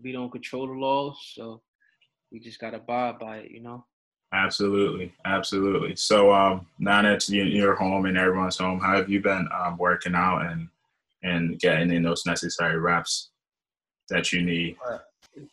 We 0.02 0.12
don't 0.12 0.30
control 0.30 0.66
the 0.66 0.74
laws, 0.74 1.16
so 1.34 1.62
we 2.30 2.40
just 2.40 2.60
gotta 2.60 2.76
abide 2.76 3.18
by 3.18 3.38
it, 3.38 3.50
you 3.50 3.60
know. 3.60 3.84
Absolutely, 4.32 5.12
absolutely. 5.24 5.96
So 5.96 6.32
um, 6.32 6.66
now 6.78 7.02
that 7.02 7.28
you're 7.28 7.76
home 7.76 8.06
and 8.06 8.18
everyone's 8.18 8.58
home, 8.58 8.80
how 8.80 8.96
have 8.96 9.08
you 9.08 9.20
been 9.20 9.48
um, 9.56 9.78
working 9.78 10.14
out 10.14 10.46
and 10.46 10.68
and 11.22 11.58
getting 11.58 11.90
in 11.92 12.02
those 12.02 12.26
necessary 12.26 12.78
reps 12.78 13.30
that 14.10 14.32
you 14.32 14.42
need? 14.42 14.76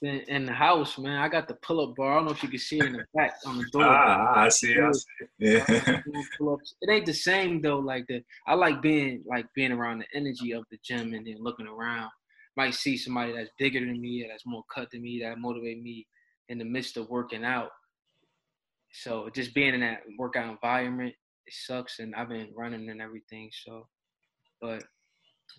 In, 0.02 0.22
in 0.22 0.46
the 0.46 0.54
house, 0.54 0.98
man, 0.98 1.20
I 1.20 1.28
got 1.28 1.48
the 1.48 1.56
pull-up 1.56 1.96
bar. 1.96 2.14
I 2.14 2.16
don't 2.16 2.26
know 2.26 2.32
if 2.32 2.42
you 2.42 2.50
can 2.50 2.60
see 2.60 2.80
it 2.80 2.86
in 2.86 2.94
the 2.94 3.06
back 3.14 3.36
on 3.46 3.58
the 3.58 3.66
door. 3.66 3.84
Ah, 3.84 4.44
I 4.44 4.50
see. 4.50 4.80
I 4.80 4.92
see. 4.92 5.06
Yeah. 5.40 5.66
It 5.68 6.90
ain't 6.90 7.06
the 7.06 7.14
same 7.14 7.62
though. 7.62 7.80
Like 7.80 8.08
the, 8.08 8.24
I 8.48 8.56
like 8.56 8.82
being 8.82 9.24
like 9.26 9.46
being 9.54 9.72
around 9.72 10.00
the 10.00 10.06
energy 10.14 10.52
of 10.54 10.64
the 10.72 10.80
gym 10.84 11.14
and 11.14 11.28
then 11.28 11.38
looking 11.40 11.68
around 11.68 12.10
might 12.56 12.74
see 12.74 12.98
somebody 12.98 13.34
that's 13.34 13.50
bigger 13.58 13.80
than 13.80 14.00
me, 14.00 14.26
that's 14.30 14.46
more 14.46 14.64
cut 14.74 14.90
than 14.92 15.02
me, 15.02 15.22
that 15.24 15.40
motivate 15.40 15.82
me 15.82 16.08
in 16.50 16.58
the 16.58 16.66
midst 16.66 16.98
of 16.98 17.10
working 17.10 17.44
out. 17.44 17.70
So 18.94 19.30
just 19.34 19.54
being 19.54 19.74
in 19.74 19.82
that 19.82 20.02
workout 20.20 20.52
environment, 20.52 21.14
it 21.48 21.54
sucks. 21.54 22.00
And 22.00 22.14
I've 22.16 22.30
been 22.30 22.54
running 22.56 22.90
and 22.90 23.02
everything. 23.02 23.50
So, 23.66 23.88
but 24.62 24.84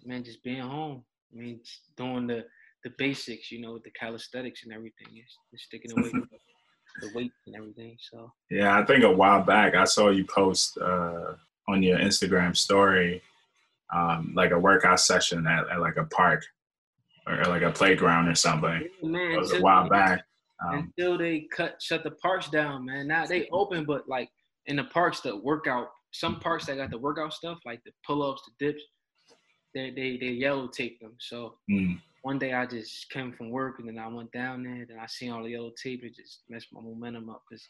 man, 0.04 0.24
just 0.24 0.42
being 0.44 0.60
home. 0.60 1.04
I 1.32 1.40
mean, 1.40 1.60
doing 1.96 2.26
the 2.26 2.44
the 2.84 2.90
basics, 2.98 3.50
you 3.50 3.60
know, 3.60 3.78
the 3.82 3.90
calisthenics 3.98 4.62
and 4.64 4.72
everything. 4.72 5.08
Is 5.16 5.38
just 5.50 5.64
sticking 5.64 5.90
away 5.92 6.10
with 6.12 6.28
the 7.00 7.10
weights 7.14 7.34
and 7.46 7.56
everything. 7.56 7.96
So. 8.12 8.30
Yeah, 8.50 8.78
I 8.78 8.84
think 8.84 9.02
a 9.02 9.10
while 9.10 9.42
back 9.42 9.74
I 9.74 9.84
saw 9.84 10.10
you 10.10 10.24
post 10.24 10.78
uh, 10.78 11.32
on 11.66 11.82
your 11.82 11.98
Instagram 11.98 12.56
story, 12.56 13.22
um, 13.92 14.32
like 14.36 14.52
a 14.52 14.58
workout 14.58 15.00
session 15.00 15.46
at, 15.46 15.68
at 15.70 15.80
like 15.80 15.96
a 15.96 16.04
park 16.04 16.44
or 17.26 17.44
like 17.44 17.62
a 17.62 17.70
playground 17.70 18.28
or 18.28 18.34
something. 18.34 18.88
Man, 19.02 19.32
it 19.32 19.38
was 19.38 19.52
a 19.52 19.60
while 19.60 19.88
back. 19.88 20.24
Um, 20.64 20.92
until 20.96 21.18
they 21.18 21.46
cut 21.54 21.80
shut 21.82 22.04
the 22.04 22.12
parks 22.12 22.48
down, 22.48 22.84
man. 22.84 23.08
Now 23.08 23.26
they 23.26 23.48
open, 23.52 23.84
but 23.84 24.08
like 24.08 24.28
in 24.66 24.76
the 24.76 24.84
parks, 24.84 25.20
the 25.20 25.36
workout. 25.36 25.88
Some 26.12 26.38
parks 26.38 26.66
that 26.66 26.76
got 26.76 26.90
the 26.90 26.98
workout 26.98 27.32
stuff, 27.32 27.58
like 27.66 27.82
the 27.84 27.90
pull 28.06 28.22
ups, 28.22 28.42
the 28.46 28.66
dips. 28.66 28.82
They 29.74 29.90
they 29.90 30.16
they 30.16 30.32
yellow 30.32 30.68
tape 30.68 31.00
them. 31.00 31.16
So 31.18 31.56
mm. 31.68 32.00
one 32.22 32.38
day 32.38 32.52
I 32.52 32.66
just 32.66 33.10
came 33.10 33.32
from 33.32 33.50
work 33.50 33.80
and 33.80 33.88
then 33.88 33.98
I 33.98 34.06
went 34.06 34.30
down 34.30 34.62
there 34.62 34.86
and 34.88 35.00
I 35.00 35.06
seen 35.06 35.32
all 35.32 35.42
the 35.42 35.50
yellow 35.50 35.72
tape. 35.82 36.04
It 36.04 36.14
just 36.14 36.42
messed 36.48 36.68
my 36.72 36.80
momentum 36.80 37.28
up 37.30 37.42
because 37.50 37.66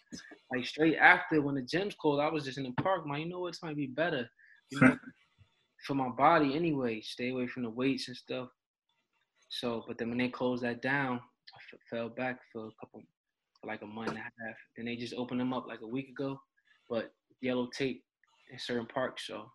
like 0.55 0.67
straight 0.67 0.97
after 0.97 1.41
when 1.41 1.55
the 1.55 1.63
gym's 1.63 1.95
closed, 1.95 2.21
I 2.21 2.29
was 2.29 2.45
just 2.45 2.59
in 2.59 2.65
the 2.65 2.83
park. 2.83 3.07
Man, 3.07 3.21
you 3.21 3.29
know 3.31 3.41
what's 3.41 3.59
gonna 3.59 3.75
be 3.75 3.87
better. 3.87 4.29
You 4.71 4.81
know, 4.81 4.99
for 5.87 5.95
my 5.95 6.09
body 6.11 6.55
anyway. 6.55 7.01
Stay 7.01 7.31
away 7.31 7.47
from 7.47 7.63
the 7.63 7.71
weights 7.71 8.09
and 8.09 8.17
stuff. 8.17 8.49
So, 9.61 9.85
but 9.87 9.99
then 9.99 10.09
when 10.09 10.19
they 10.19 10.29
closed 10.29 10.65
that 10.65 10.83
down, 10.83 11.17
I 11.17 11.59
f- 11.73 11.81
fell 11.89 12.09
back 12.09 12.41
for 12.53 12.67
a 12.67 12.71
couple, 12.81 13.03
for 13.61 13.67
like 13.69 13.83
a 13.83 13.87
month 13.87 14.09
and 14.09 14.19
a 14.19 14.21
half. 14.21 14.57
Then 14.77 14.87
they 14.87 14.97
just 14.97 15.15
opened 15.15 15.41
them 15.41 15.53
up 15.53 15.67
like 15.69 15.83
a 15.83 15.87
week 15.87 16.09
ago. 16.09 16.41
But 16.91 17.13
yellow 17.41 17.69
tape 17.77 18.03
in 18.51 18.59
certain 18.59 18.87
parks. 18.87 19.27
So 19.27 19.51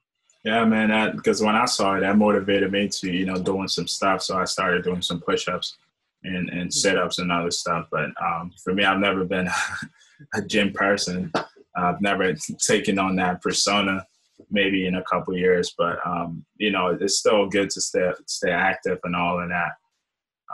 yeah, 0.45 0.63
man, 0.63 0.89
that 0.89 1.15
because 1.17 1.41
when 1.41 1.55
I 1.55 1.65
saw 1.65 1.95
it, 1.95 2.01
that 2.01 2.17
motivated 2.17 2.71
me 2.71 2.87
to 2.87 3.11
you 3.11 3.25
know 3.25 3.41
doing 3.41 3.67
some 3.67 3.87
stuff. 3.87 4.21
So 4.21 4.37
I 4.37 4.45
started 4.45 4.83
doing 4.83 5.01
some 5.01 5.19
push-ups 5.19 5.77
and 6.23 6.49
and 6.49 6.73
sit-ups 6.73 7.19
and 7.19 7.31
other 7.31 7.51
stuff. 7.51 7.87
But 7.91 8.09
um, 8.21 8.51
for 8.63 8.73
me, 8.73 8.85
I've 8.85 8.99
never 8.99 9.25
been 9.25 9.49
a 10.33 10.41
gym 10.41 10.71
person. 10.71 11.31
I've 11.75 12.01
never 12.01 12.33
taken 12.57 12.99
on 12.99 13.15
that 13.17 13.41
persona. 13.41 14.05
Maybe 14.49 14.87
in 14.87 14.95
a 14.95 15.03
couple 15.03 15.37
years, 15.37 15.75
but 15.77 15.99
um, 16.07 16.45
you 16.57 16.71
know, 16.71 16.97
it's 16.99 17.17
still 17.17 17.47
good 17.47 17.69
to 17.71 17.81
stay 17.81 18.09
stay 18.25 18.51
active 18.51 18.99
and 19.03 19.15
all 19.15 19.41
of 19.43 19.49
that. 19.49 19.73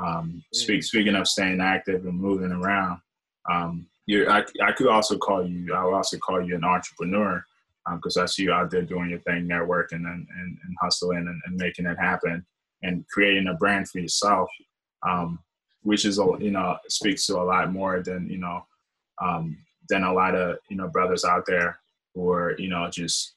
Um, 0.03 0.43
speak, 0.53 0.83
speaking 0.83 1.15
of 1.15 1.27
staying 1.27 1.61
active 1.61 2.05
and 2.05 2.19
moving 2.19 2.51
around, 2.51 2.99
um, 3.49 3.87
you, 4.05 4.29
I, 4.29 4.43
I 4.63 4.71
could 4.71 4.87
also 4.87 5.17
call 5.17 5.47
you. 5.47 5.73
I 5.73 5.83
would 5.83 5.93
also 5.93 6.17
call 6.17 6.41
you 6.41 6.55
an 6.55 6.63
entrepreneur 6.63 7.43
because 7.93 8.17
um, 8.17 8.23
I 8.23 8.25
see 8.25 8.43
you 8.43 8.53
out 8.53 8.71
there 8.71 8.81
doing 8.81 9.09
your 9.09 9.19
thing, 9.19 9.47
networking 9.47 9.93
and, 9.93 10.27
and, 10.37 10.57
and 10.63 10.75
hustling 10.81 11.19
and, 11.19 11.41
and, 11.45 11.55
making 11.55 11.85
it 11.85 11.97
happen 11.97 12.45
and 12.83 13.05
creating 13.07 13.47
a 13.47 13.53
brand 13.53 13.89
for 13.89 13.99
yourself, 13.99 14.49
um, 15.07 15.39
which 15.83 16.05
is 16.05 16.17
you 16.39 16.51
know 16.51 16.77
speaks 16.87 17.25
to 17.27 17.37
a 17.37 17.43
lot 17.43 17.71
more 17.71 18.01
than 18.01 18.27
you 18.29 18.37
know 18.37 18.65
um, 19.21 19.57
than 19.89 20.03
a 20.03 20.13
lot 20.13 20.35
of 20.35 20.57
you 20.69 20.77
know 20.77 20.87
brothers 20.87 21.25
out 21.25 21.45
there 21.45 21.79
who 22.13 22.31
are 22.31 22.57
you 22.59 22.69
know 22.69 22.89
just 22.89 23.33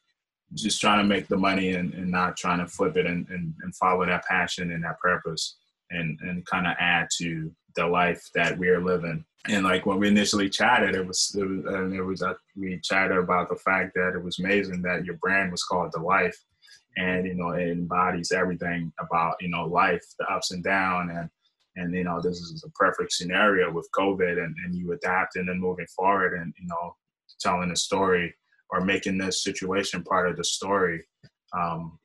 just 0.55 0.81
trying 0.81 0.99
to 0.99 1.05
make 1.05 1.29
the 1.29 1.37
money 1.37 1.75
and, 1.75 1.93
and 1.95 2.11
not 2.11 2.37
trying 2.37 2.59
to 2.59 2.67
flip 2.67 2.97
it 2.97 3.05
and, 3.05 3.29
and, 3.29 3.55
and 3.63 3.77
follow 3.77 4.07
that 4.07 4.25
passion 4.25 4.73
and 4.73 4.83
that 4.83 4.99
purpose 4.99 5.57
and 5.91 6.19
and 6.21 6.45
kind 6.47 6.67
of 6.67 6.75
add 6.79 7.09
to 7.19 7.51
the 7.77 7.87
life 7.87 8.29
that 8.35 8.59
we're 8.59 8.85
living. 8.85 9.25
And 9.49 9.65
like 9.65 9.87
when 9.87 9.99
we 9.99 10.09
initially 10.09 10.51
chatted, 10.51 10.95
it 10.95 11.07
was, 11.07 11.35
it 11.39 11.45
was 11.45 11.65
and 11.75 11.95
it 11.95 12.03
was 12.03 12.23
uh, 12.23 12.35
we 12.57 12.81
chatted 12.83 13.17
about 13.17 13.49
the 13.49 13.57
fact 13.57 13.95
that 13.95 14.15
it 14.15 14.23
was 14.23 14.39
amazing 14.39 14.83
that 14.83 15.05
your 15.05 15.17
brand 15.17 15.51
was 15.53 15.63
called 15.63 15.93
the 15.93 16.01
life, 16.01 16.37
and 16.97 17.27
you 17.27 17.35
know 17.35 17.51
it 17.51 17.69
embodies 17.71 18.33
everything 18.33 18.93
about 19.01 19.37
you 19.41 19.49
know 19.49 19.65
life, 19.65 20.05
the 20.19 20.27
ups 20.27 20.51
and 20.51 20.65
down, 20.65 21.11
and 21.11 21.31
and 21.77 21.95
you 21.95 22.05
know 22.05 22.21
this 22.21 22.39
is 22.39 22.65
a 22.67 22.71
perfect 22.73 23.13
scenario 23.13 23.73
with 23.73 23.89
COVID, 23.97 24.43
and 24.43 24.55
and 24.65 24.75
you 24.75 24.93
adapting 24.93 25.49
and 25.49 25.61
moving 25.61 25.87
forward, 25.97 26.35
and 26.35 26.53
you 26.61 26.67
know 26.67 26.97
telling 27.41 27.71
a 27.71 27.77
story 27.77 28.35
or 28.71 28.81
making 28.81 29.17
this 29.17 29.43
situation 29.43 30.03
part 30.03 30.29
of 30.29 30.37
the 30.37 30.45
story. 30.45 31.05
Um, 31.59 31.99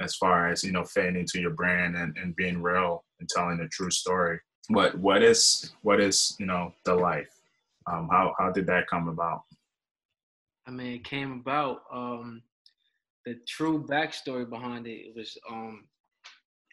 as 0.00 0.14
far 0.16 0.48
as 0.48 0.64
you 0.64 0.72
know 0.72 0.84
fitting 0.84 1.16
into 1.16 1.40
your 1.40 1.50
brand 1.50 1.96
and, 1.96 2.16
and 2.16 2.34
being 2.36 2.62
real 2.62 3.04
and 3.20 3.28
telling 3.28 3.60
a 3.60 3.68
true 3.68 3.90
story. 3.90 4.38
What 4.68 4.96
what 4.98 5.22
is 5.22 5.72
what 5.82 6.00
is 6.00 6.36
you 6.38 6.46
know 6.46 6.72
the 6.84 6.94
life? 6.94 7.28
Um 7.90 8.08
how 8.10 8.34
how 8.38 8.50
did 8.50 8.66
that 8.66 8.86
come 8.88 9.08
about? 9.08 9.42
I 10.66 10.70
mean 10.70 10.94
it 10.94 11.04
came 11.04 11.32
about 11.32 11.82
um 11.92 12.42
the 13.24 13.36
true 13.46 13.84
backstory 13.84 14.48
behind 14.48 14.86
it, 14.86 15.14
was 15.14 15.36
um 15.50 15.84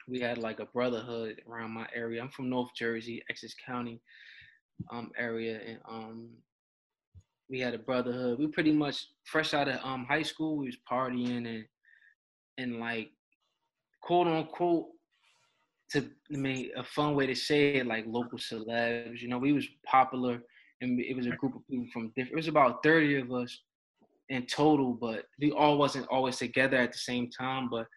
we 0.08 0.20
had 0.20 0.40
like 0.40 0.60
a 0.60 0.66
brotherhood 0.66 1.42
around 1.48 1.72
my 1.72 1.88
area. 1.94 2.22
I'm 2.22 2.30
from 2.30 2.50
north 2.50 2.70
jersey 2.76 3.22
essex 3.30 3.54
county 3.66 4.02
um 4.92 5.12
area 5.18 5.60
and 5.68 5.80
um 5.90 6.30
we 7.50 7.60
had 7.60 7.74
a 7.74 7.80
brotherhood. 7.80 8.38
We 8.38 8.46
pretty 8.48 8.72
much 8.72 9.08
fresh 9.26 9.54
out 9.54 9.68
of 9.68 9.80
um 9.84 10.06
high 10.06 10.24
school 10.24 10.56
we 10.56 10.68
was 10.68 10.78
partying 10.90 11.48
and 11.48 11.66
and 12.60 12.80
like 12.80 13.10
quote 14.02 14.28
unquote 14.28 14.88
to 15.92 16.10
mean 16.30 16.70
a 16.78 16.84
fun 16.84 17.16
way 17.16 17.26
to 17.26 17.36
say 17.36 17.76
it, 17.76 17.88
like 17.88 18.06
local 18.08 18.38
celebs. 18.38 19.22
You 19.22 19.28
know, 19.30 19.40
we 19.40 19.54
was 19.54 19.68
popular 19.86 20.40
and 20.82 21.00
it 21.00 21.16
was 21.16 21.26
a 21.26 21.32
group 21.32 21.56
of 21.56 21.68
people 21.68 21.88
from 21.92 22.12
different 22.16 22.34
it 22.34 22.36
was 22.36 22.48
about 22.48 22.84
30 22.84 23.22
of 23.22 23.34
us 23.34 23.60
in 24.30 24.46
total, 24.46 24.94
but 24.94 25.26
we 25.40 25.52
all 25.52 25.78
wasn't 25.78 26.08
always 26.12 26.38
together 26.38 26.78
at 26.78 26.92
the 26.92 26.98
same 26.98 27.30
time, 27.32 27.68
but 27.70 27.88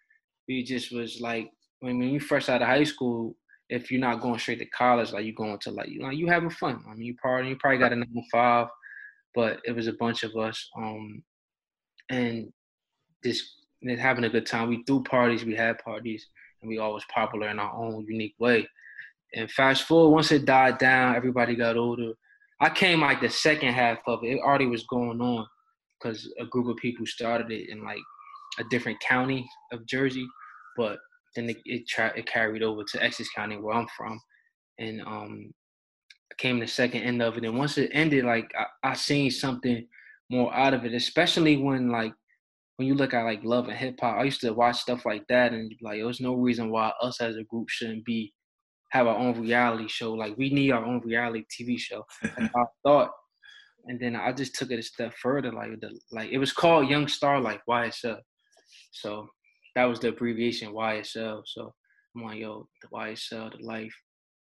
we 0.47 0.63
just 0.63 0.91
was 0.91 1.21
like 1.21 1.51
when 1.81 2.01
you 2.01 2.19
fresh 2.19 2.49
out 2.49 2.61
of 2.61 2.67
high 2.67 2.83
school, 2.83 3.35
if 3.69 3.91
you're 3.91 4.01
not 4.01 4.21
going 4.21 4.39
straight 4.39 4.59
to 4.59 4.65
college, 4.67 5.11
like 5.11 5.25
you're 5.25 5.35
going 5.35 5.59
to 5.59 5.71
like 5.71 5.89
you 5.89 5.99
know, 5.99 6.09
you 6.09 6.27
having 6.27 6.49
fun. 6.49 6.83
I 6.89 6.95
mean 6.95 7.05
you 7.05 7.15
partying, 7.23 7.49
you 7.49 7.57
probably 7.57 7.77
got 7.77 7.93
a 7.93 7.97
number 7.97 8.21
five, 8.31 8.67
but 9.35 9.59
it 9.65 9.75
was 9.75 9.87
a 9.87 9.93
bunch 9.93 10.23
of 10.23 10.35
us. 10.35 10.69
Um 10.75 11.23
and 12.09 12.51
this 13.23 13.62
and 13.83 13.99
having 13.99 14.23
a 14.23 14.29
good 14.29 14.45
time. 14.45 14.69
We 14.69 14.83
threw 14.85 15.03
parties, 15.03 15.45
we 15.45 15.55
had 15.55 15.77
parties, 15.79 16.27
and 16.61 16.69
we 16.69 16.79
all 16.79 16.93
was 16.93 17.05
popular 17.13 17.49
in 17.49 17.59
our 17.59 17.73
own 17.73 18.05
unique 18.07 18.35
way. 18.39 18.67
And 19.35 19.51
fast 19.51 19.83
forward, 19.83 20.13
once 20.13 20.31
it 20.31 20.45
died 20.45 20.77
down, 20.77 21.15
everybody 21.15 21.55
got 21.55 21.77
older. 21.77 22.13
I 22.59 22.69
came 22.69 23.01
like 23.01 23.21
the 23.21 23.29
second 23.29 23.73
half 23.73 23.99
of 24.07 24.23
it. 24.23 24.33
It 24.33 24.39
already 24.39 24.67
was 24.67 24.83
going 24.83 25.19
on 25.19 25.45
because 25.99 26.31
a 26.39 26.45
group 26.45 26.67
of 26.67 26.77
people 26.77 27.05
started 27.05 27.51
it 27.51 27.69
in 27.69 27.83
like 27.83 27.99
a 28.59 28.63
different 28.69 28.99
county 28.99 29.49
of 29.71 29.85
Jersey, 29.85 30.25
but 30.77 30.99
then 31.35 31.49
it 31.49 31.57
it, 31.65 31.87
tra- 31.87 32.13
it 32.15 32.27
carried 32.27 32.63
over 32.63 32.83
to 32.83 33.03
Essex 33.03 33.29
County 33.35 33.57
where 33.57 33.73
I'm 33.73 33.87
from, 33.97 34.19
and 34.77 35.01
um, 35.01 35.51
came 36.37 36.59
the 36.59 36.67
second 36.67 37.01
end 37.01 37.21
of 37.21 37.37
it. 37.37 37.45
And 37.45 37.57
once 37.57 37.77
it 37.77 37.89
ended, 37.93 38.25
like 38.25 38.51
I, 38.57 38.91
I 38.91 38.93
seen 38.93 39.31
something 39.31 39.87
more 40.29 40.53
out 40.53 40.73
of 40.73 40.85
it, 40.85 40.93
especially 40.93 41.57
when 41.57 41.89
like 41.89 42.13
when 42.83 42.89
you 42.89 42.95
look 42.95 43.13
at 43.13 43.23
like 43.23 43.45
love 43.45 43.69
and 43.69 43.77
hip 43.77 43.97
hop, 44.01 44.17
I 44.17 44.25
used 44.25 44.41
to 44.41 44.51
watch 44.51 44.75
stuff 44.75 45.05
like 45.05 45.25
that 45.29 45.53
and 45.53 45.73
like 45.81 46.01
there's 46.01 46.19
no 46.19 46.33
reason 46.33 46.69
why 46.69 46.91
us 47.01 47.21
as 47.21 47.37
a 47.37 47.43
group 47.43 47.69
shouldn't 47.69 48.03
be 48.03 48.33
have 48.91 49.07
our 49.07 49.15
own 49.15 49.39
reality 49.39 49.87
show. 49.87 50.11
Like 50.13 50.37
we 50.37 50.49
need 50.49 50.71
our 50.71 50.83
own 50.83 50.99
reality 51.05 51.45
TV 51.49 51.79
show. 51.79 52.05
I 52.23 52.65
thought, 52.83 53.11
and 53.85 53.97
then 54.01 54.17
I 54.17 54.33
just 54.33 54.55
took 54.55 54.69
it 54.69 54.79
a 54.79 54.83
step 54.83 55.13
further. 55.13 55.53
Like 55.53 55.79
the 55.79 55.97
like 56.11 56.29
it 56.29 56.39
was 56.39 56.51
called 56.51 56.89
Young 56.89 57.07
Star 57.07 57.39
like 57.39 57.61
YSL. 57.69 58.17
So 58.91 59.29
that 59.75 59.85
was 59.85 60.01
the 60.01 60.09
abbreviation 60.09 60.73
YSL. 60.73 61.43
So 61.45 61.73
I'm 62.17 62.23
like, 62.25 62.39
yo, 62.39 62.67
the 62.81 62.89
YSL, 62.89 63.57
the 63.57 63.65
life. 63.65 63.95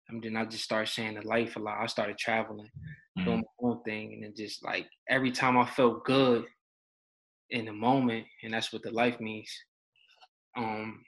And 0.08 0.20
then 0.20 0.36
I 0.36 0.46
just 0.46 0.64
started 0.64 0.90
saying 0.90 1.14
the 1.14 1.28
life 1.28 1.54
a 1.54 1.60
lot. 1.60 1.80
I 1.80 1.86
started 1.86 2.18
traveling, 2.18 2.66
mm-hmm. 3.16 3.24
doing 3.24 3.38
my 3.38 3.68
own 3.68 3.82
thing, 3.84 4.14
and 4.14 4.24
then 4.24 4.34
just 4.36 4.64
like 4.64 4.88
every 5.08 5.30
time 5.30 5.56
I 5.56 5.64
felt 5.64 6.04
good, 6.04 6.44
in 7.52 7.66
the 7.66 7.72
moment, 7.72 8.26
and 8.42 8.52
that's 8.52 8.72
what 8.72 8.82
the 8.82 8.90
life 8.90 9.20
means. 9.20 9.50
Um, 10.56 11.02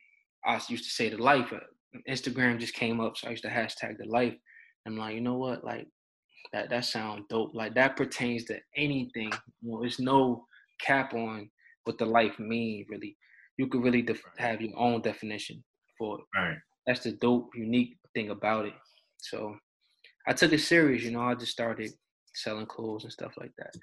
I 0.46 0.60
used 0.68 0.84
to 0.84 0.90
say 0.90 1.08
the 1.08 1.16
life. 1.16 1.52
Uh, 1.52 1.58
Instagram 2.08 2.60
just 2.60 2.74
came 2.74 3.00
up, 3.00 3.16
so 3.16 3.26
I 3.26 3.30
used 3.30 3.44
to 3.44 3.50
hashtag 3.50 3.96
the 3.98 4.06
life. 4.06 4.34
I'm 4.86 4.96
like, 4.96 5.14
you 5.14 5.20
know 5.22 5.38
what, 5.38 5.64
like 5.64 5.88
that 6.52 6.68
that 6.70 6.84
sounds 6.84 7.24
dope. 7.30 7.54
Like 7.54 7.74
that 7.74 7.96
pertains 7.96 8.44
to 8.44 8.58
anything. 8.76 9.32
You 9.62 9.72
know, 9.72 9.80
there's 9.80 9.98
no 9.98 10.46
cap 10.80 11.14
on 11.14 11.50
what 11.84 11.98
the 11.98 12.04
life 12.04 12.38
means. 12.38 12.86
Really, 12.90 13.16
you 13.56 13.66
could 13.66 13.82
really 13.82 14.02
def- 14.02 14.22
have 14.36 14.60
your 14.60 14.78
own 14.78 15.00
definition 15.00 15.64
for 15.98 16.18
it. 16.18 16.24
Right. 16.38 16.58
That's 16.86 17.00
the 17.00 17.12
dope, 17.12 17.50
unique 17.54 17.96
thing 18.14 18.30
about 18.30 18.66
it. 18.66 18.74
So 19.18 19.56
I 20.26 20.34
took 20.34 20.52
it 20.52 20.60
serious. 20.60 21.02
You 21.02 21.12
know, 21.12 21.22
I 21.22 21.34
just 21.34 21.52
started 21.52 21.90
selling 22.34 22.66
clothes 22.66 23.04
and 23.04 23.12
stuff 23.12 23.32
like 23.38 23.52
that. 23.58 23.74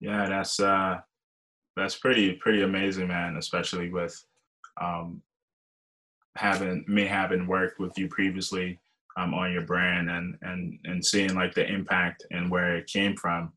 Yeah, 0.00 0.26
that's 0.28 0.58
uh 0.58 0.96
that's 1.76 1.96
pretty 1.96 2.34
pretty 2.34 2.62
amazing, 2.62 3.08
man. 3.08 3.36
Especially 3.36 3.90
with 3.90 4.22
um, 4.80 5.22
having 6.36 6.84
me 6.88 7.04
having 7.04 7.46
worked 7.46 7.78
with 7.78 7.96
you 7.98 8.08
previously 8.08 8.78
um, 9.16 9.34
on 9.34 9.52
your 9.52 9.62
brand 9.62 10.10
and 10.10 10.36
and 10.42 10.78
and 10.84 11.04
seeing 11.04 11.34
like 11.34 11.54
the 11.54 11.66
impact 11.66 12.26
and 12.30 12.50
where 12.50 12.76
it 12.76 12.86
came 12.86 13.16
from, 13.16 13.52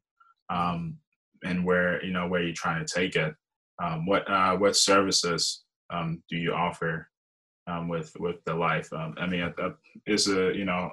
um, 0.49 0.97
and 1.43 1.65
where 1.65 2.03
you 2.03 2.11
know 2.11 2.27
where 2.27 2.43
you're 2.43 2.53
trying 2.53 2.85
to 2.85 2.93
take 2.93 3.15
it. 3.15 3.35
Um, 3.81 4.05
what 4.05 4.29
uh, 4.29 4.55
what 4.57 4.75
services 4.75 5.63
um, 5.91 6.23
do 6.29 6.37
you 6.37 6.53
offer 6.53 7.09
um, 7.67 7.87
with 7.87 8.11
with 8.19 8.43
the 8.45 8.53
life? 8.53 8.91
Um, 8.93 9.15
I 9.17 9.27
mean, 9.27 9.41
uh, 9.41 9.69
it's 10.05 10.27
a 10.27 10.53
you 10.55 10.65
know 10.65 10.91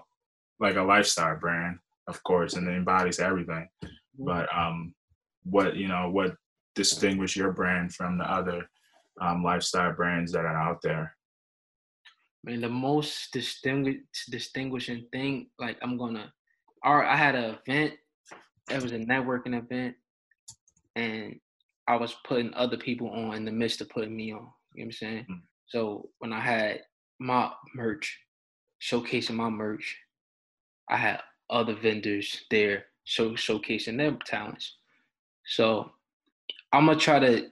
like 0.60 0.76
a 0.76 0.82
lifestyle 0.82 1.36
brand, 1.36 1.78
of 2.08 2.22
course, 2.22 2.54
and 2.54 2.68
it 2.68 2.72
embodies 2.72 3.20
everything. 3.20 3.68
Mm-hmm. 3.84 4.24
But 4.24 4.48
um, 4.56 4.94
what 5.44 5.76
you 5.76 5.88
know 5.88 6.10
what 6.10 6.36
distinguish 6.74 7.36
your 7.36 7.52
brand 7.52 7.94
from 7.94 8.18
the 8.18 8.24
other 8.24 8.68
um, 9.20 9.42
lifestyle 9.42 9.92
brands 9.92 10.32
that 10.32 10.44
are 10.44 10.56
out 10.56 10.82
there? 10.82 11.14
I 12.44 12.50
mean, 12.50 12.60
the 12.60 12.68
most 12.68 13.32
distinguish 13.32 14.00
distinguishing 14.30 15.06
thing, 15.12 15.48
like 15.58 15.78
I'm 15.82 15.96
gonna, 15.96 16.32
our 16.82 17.04
I 17.04 17.16
had 17.16 17.34
an 17.34 17.56
event. 17.66 17.94
It 18.70 18.82
was 18.82 18.92
a 18.92 18.98
networking 18.98 19.58
event, 19.58 19.94
and 20.96 21.38
I 21.86 21.96
was 21.96 22.16
putting 22.24 22.54
other 22.54 22.76
people 22.76 23.10
on 23.10 23.34
in 23.34 23.44
the 23.44 23.52
midst 23.52 23.80
of 23.80 23.88
putting 23.90 24.16
me 24.16 24.32
on. 24.32 24.38
You 24.38 24.38
know 24.38 24.48
what 24.74 24.84
I'm 24.84 24.92
saying? 24.92 25.22
Mm-hmm. 25.22 25.34
So 25.66 26.08
when 26.18 26.32
I 26.32 26.40
had 26.40 26.80
my 27.18 27.50
merch, 27.74 28.18
showcasing 28.82 29.34
my 29.34 29.48
merch, 29.48 29.96
I 30.90 30.96
had 30.96 31.20
other 31.48 31.74
vendors 31.74 32.44
there 32.50 32.86
show 33.04 33.30
showcasing 33.30 33.98
their 33.98 34.16
talents. 34.26 34.76
So 35.46 35.90
I'm 36.72 36.86
gonna 36.86 36.98
try 36.98 37.18
to 37.18 37.48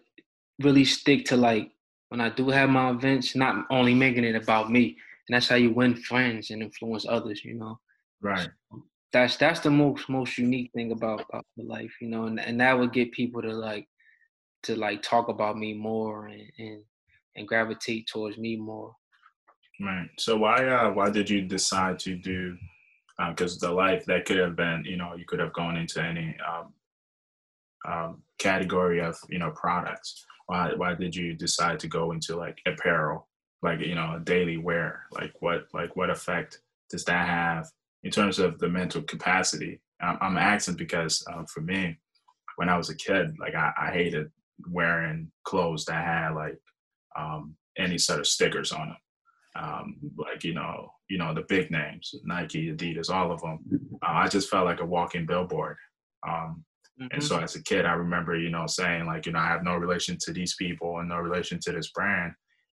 really 0.60 0.84
stick 0.84 1.24
to 1.26 1.36
like 1.36 1.70
when 2.08 2.20
I 2.20 2.28
do 2.30 2.48
have 2.48 2.70
my 2.70 2.90
events, 2.90 3.36
not 3.36 3.66
only 3.70 3.94
making 3.94 4.24
it 4.24 4.34
about 4.34 4.70
me, 4.70 4.96
and 5.28 5.34
that's 5.34 5.48
how 5.48 5.56
you 5.56 5.72
win 5.72 5.94
friends 5.94 6.50
and 6.50 6.62
influence 6.62 7.06
others. 7.08 7.44
You 7.44 7.54
know, 7.54 7.78
right? 8.20 8.48
So 8.70 8.82
that's 9.12 9.36
that's 9.36 9.60
the 9.60 9.70
most 9.70 10.08
most 10.08 10.38
unique 10.38 10.70
thing 10.74 10.92
about, 10.92 11.24
about 11.28 11.46
the 11.56 11.64
life, 11.64 11.92
you 12.00 12.08
know, 12.08 12.26
and 12.26 12.40
and 12.40 12.60
that 12.60 12.78
would 12.78 12.92
get 12.92 13.12
people 13.12 13.42
to 13.42 13.52
like 13.52 13.86
to 14.64 14.76
like 14.76 15.02
talk 15.02 15.28
about 15.28 15.56
me 15.56 15.74
more 15.74 16.26
and 16.26 16.50
and, 16.58 16.82
and 17.36 17.48
gravitate 17.48 18.06
towards 18.06 18.38
me 18.38 18.56
more. 18.56 18.94
Right. 19.80 20.08
So 20.18 20.36
why 20.36 20.66
uh 20.66 20.90
why 20.92 21.10
did 21.10 21.30
you 21.30 21.42
decide 21.42 21.98
to 22.00 22.16
do 22.16 22.56
because 23.28 23.62
uh, 23.62 23.68
the 23.68 23.74
life 23.74 24.04
that 24.06 24.24
could 24.24 24.38
have 24.38 24.56
been 24.56 24.84
you 24.84 24.96
know 24.96 25.14
you 25.14 25.24
could 25.26 25.40
have 25.40 25.52
gone 25.52 25.76
into 25.76 26.02
any 26.02 26.36
um, 26.48 26.72
um, 27.86 28.22
category 28.38 29.00
of 29.00 29.16
you 29.28 29.38
know 29.38 29.50
products. 29.50 30.24
Why 30.46 30.72
why 30.74 30.94
did 30.94 31.14
you 31.14 31.34
decide 31.34 31.78
to 31.80 31.88
go 31.88 32.12
into 32.12 32.36
like 32.36 32.58
apparel? 32.66 33.28
Like 33.62 33.80
you 33.80 33.94
know 33.94 34.20
daily 34.24 34.56
wear. 34.56 35.04
Like 35.12 35.32
what 35.40 35.66
like 35.72 35.96
what 35.96 36.10
effect 36.10 36.60
does 36.90 37.04
that 37.04 37.26
have 37.26 37.68
in 38.02 38.10
terms 38.10 38.38
of 38.38 38.58
the 38.58 38.68
mental 38.68 39.02
capacity? 39.02 39.80
I'm, 40.02 40.18
I'm 40.20 40.38
asking 40.38 40.76
because 40.76 41.24
um, 41.32 41.46
for 41.46 41.60
me 41.60 41.98
when 42.56 42.68
i 42.68 42.76
was 42.76 42.90
a 42.90 42.94
kid 42.94 43.34
like 43.38 43.54
i, 43.54 43.72
I 43.78 43.90
hated 43.90 44.30
wearing 44.70 45.30
clothes 45.44 45.84
that 45.86 46.04
had 46.04 46.34
like 46.34 46.58
um, 47.16 47.56
any 47.78 47.98
sort 47.98 48.20
of 48.20 48.26
stickers 48.26 48.72
on 48.72 48.88
them 48.88 48.96
um, 49.56 49.96
like 50.16 50.44
you 50.44 50.54
know 50.54 50.92
you 51.08 51.18
know 51.18 51.34
the 51.34 51.44
big 51.48 51.70
names 51.70 52.14
nike 52.24 52.70
adidas 52.70 53.10
all 53.10 53.32
of 53.32 53.40
them 53.40 53.58
uh, 54.02 54.12
i 54.12 54.28
just 54.28 54.50
felt 54.50 54.66
like 54.66 54.80
a 54.80 54.86
walking 54.86 55.26
billboard. 55.26 55.76
Um, 56.28 56.64
mm-hmm. 57.00 57.06
and 57.12 57.22
so 57.22 57.38
as 57.38 57.56
a 57.56 57.62
kid 57.62 57.84
i 57.86 57.92
remember 57.92 58.36
you 58.36 58.50
know 58.50 58.66
saying 58.66 59.06
like 59.06 59.26
you 59.26 59.32
know 59.32 59.38
i 59.38 59.46
have 59.46 59.64
no 59.64 59.76
relation 59.76 60.16
to 60.20 60.32
these 60.32 60.54
people 60.56 60.98
and 60.98 61.08
no 61.08 61.16
relation 61.16 61.58
to 61.60 61.72
this 61.72 61.90
brand. 61.90 62.32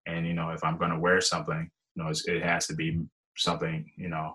And 0.07 0.25
you 0.25 0.33
know 0.33 0.49
if 0.49 0.63
i'm 0.63 0.77
going 0.77 0.91
to 0.91 0.99
wear 0.99 1.21
something 1.21 1.69
you 1.95 2.03
know 2.03 2.11
it 2.25 2.43
has 2.43 2.67
to 2.67 2.75
be 2.75 2.99
something 3.37 3.89
you 3.97 4.09
know 4.09 4.33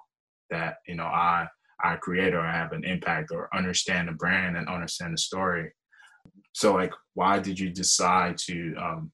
that 0.50 0.76
you 0.86 0.94
know 0.94 1.06
i 1.06 1.48
i 1.82 1.96
create 1.96 2.34
or 2.34 2.40
I 2.40 2.52
have 2.52 2.72
an 2.72 2.84
impact 2.84 3.30
or 3.32 3.54
understand 3.54 4.08
the 4.08 4.12
brand 4.12 4.56
and 4.56 4.68
understand 4.68 5.12
the 5.12 5.18
story. 5.18 5.72
So 6.52 6.74
like 6.74 6.92
why 7.14 7.38
did 7.38 7.58
you 7.58 7.70
decide 7.70 8.38
to 8.38 8.74
um, 8.76 9.12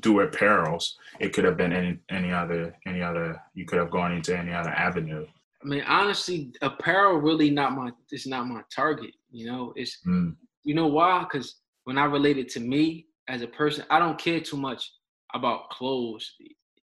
do 0.00 0.14
apparels? 0.14 0.92
It 1.20 1.32
could 1.32 1.44
have 1.44 1.56
been 1.56 1.72
any 1.72 1.98
any 2.10 2.32
other 2.32 2.76
any 2.86 3.02
other 3.02 3.40
you 3.54 3.64
could 3.64 3.78
have 3.78 3.90
gone 3.90 4.12
into 4.12 4.36
any 4.36 4.52
other 4.52 4.70
avenue. 4.70 5.26
I 5.62 5.66
mean 5.66 5.84
honestly 5.86 6.52
apparel 6.62 7.18
really 7.18 7.50
not 7.50 7.72
my 7.72 7.90
it's 8.10 8.26
not 8.26 8.46
my 8.46 8.62
target 8.74 9.14
you 9.34 9.46
know 9.46 9.72
it's 9.76 9.98
mm. 10.06 10.34
you 10.62 10.74
know 10.74 10.86
why 10.86 11.20
because 11.20 11.56
when 11.84 11.98
i 11.98 12.04
relate 12.04 12.38
it 12.38 12.48
to 12.48 12.60
me 12.60 13.06
as 13.28 13.42
a 13.42 13.46
person 13.46 13.84
i 13.90 13.98
don't 13.98 14.18
care 14.18 14.40
too 14.40 14.56
much 14.56 14.90
about 15.34 15.68
clothes 15.70 16.30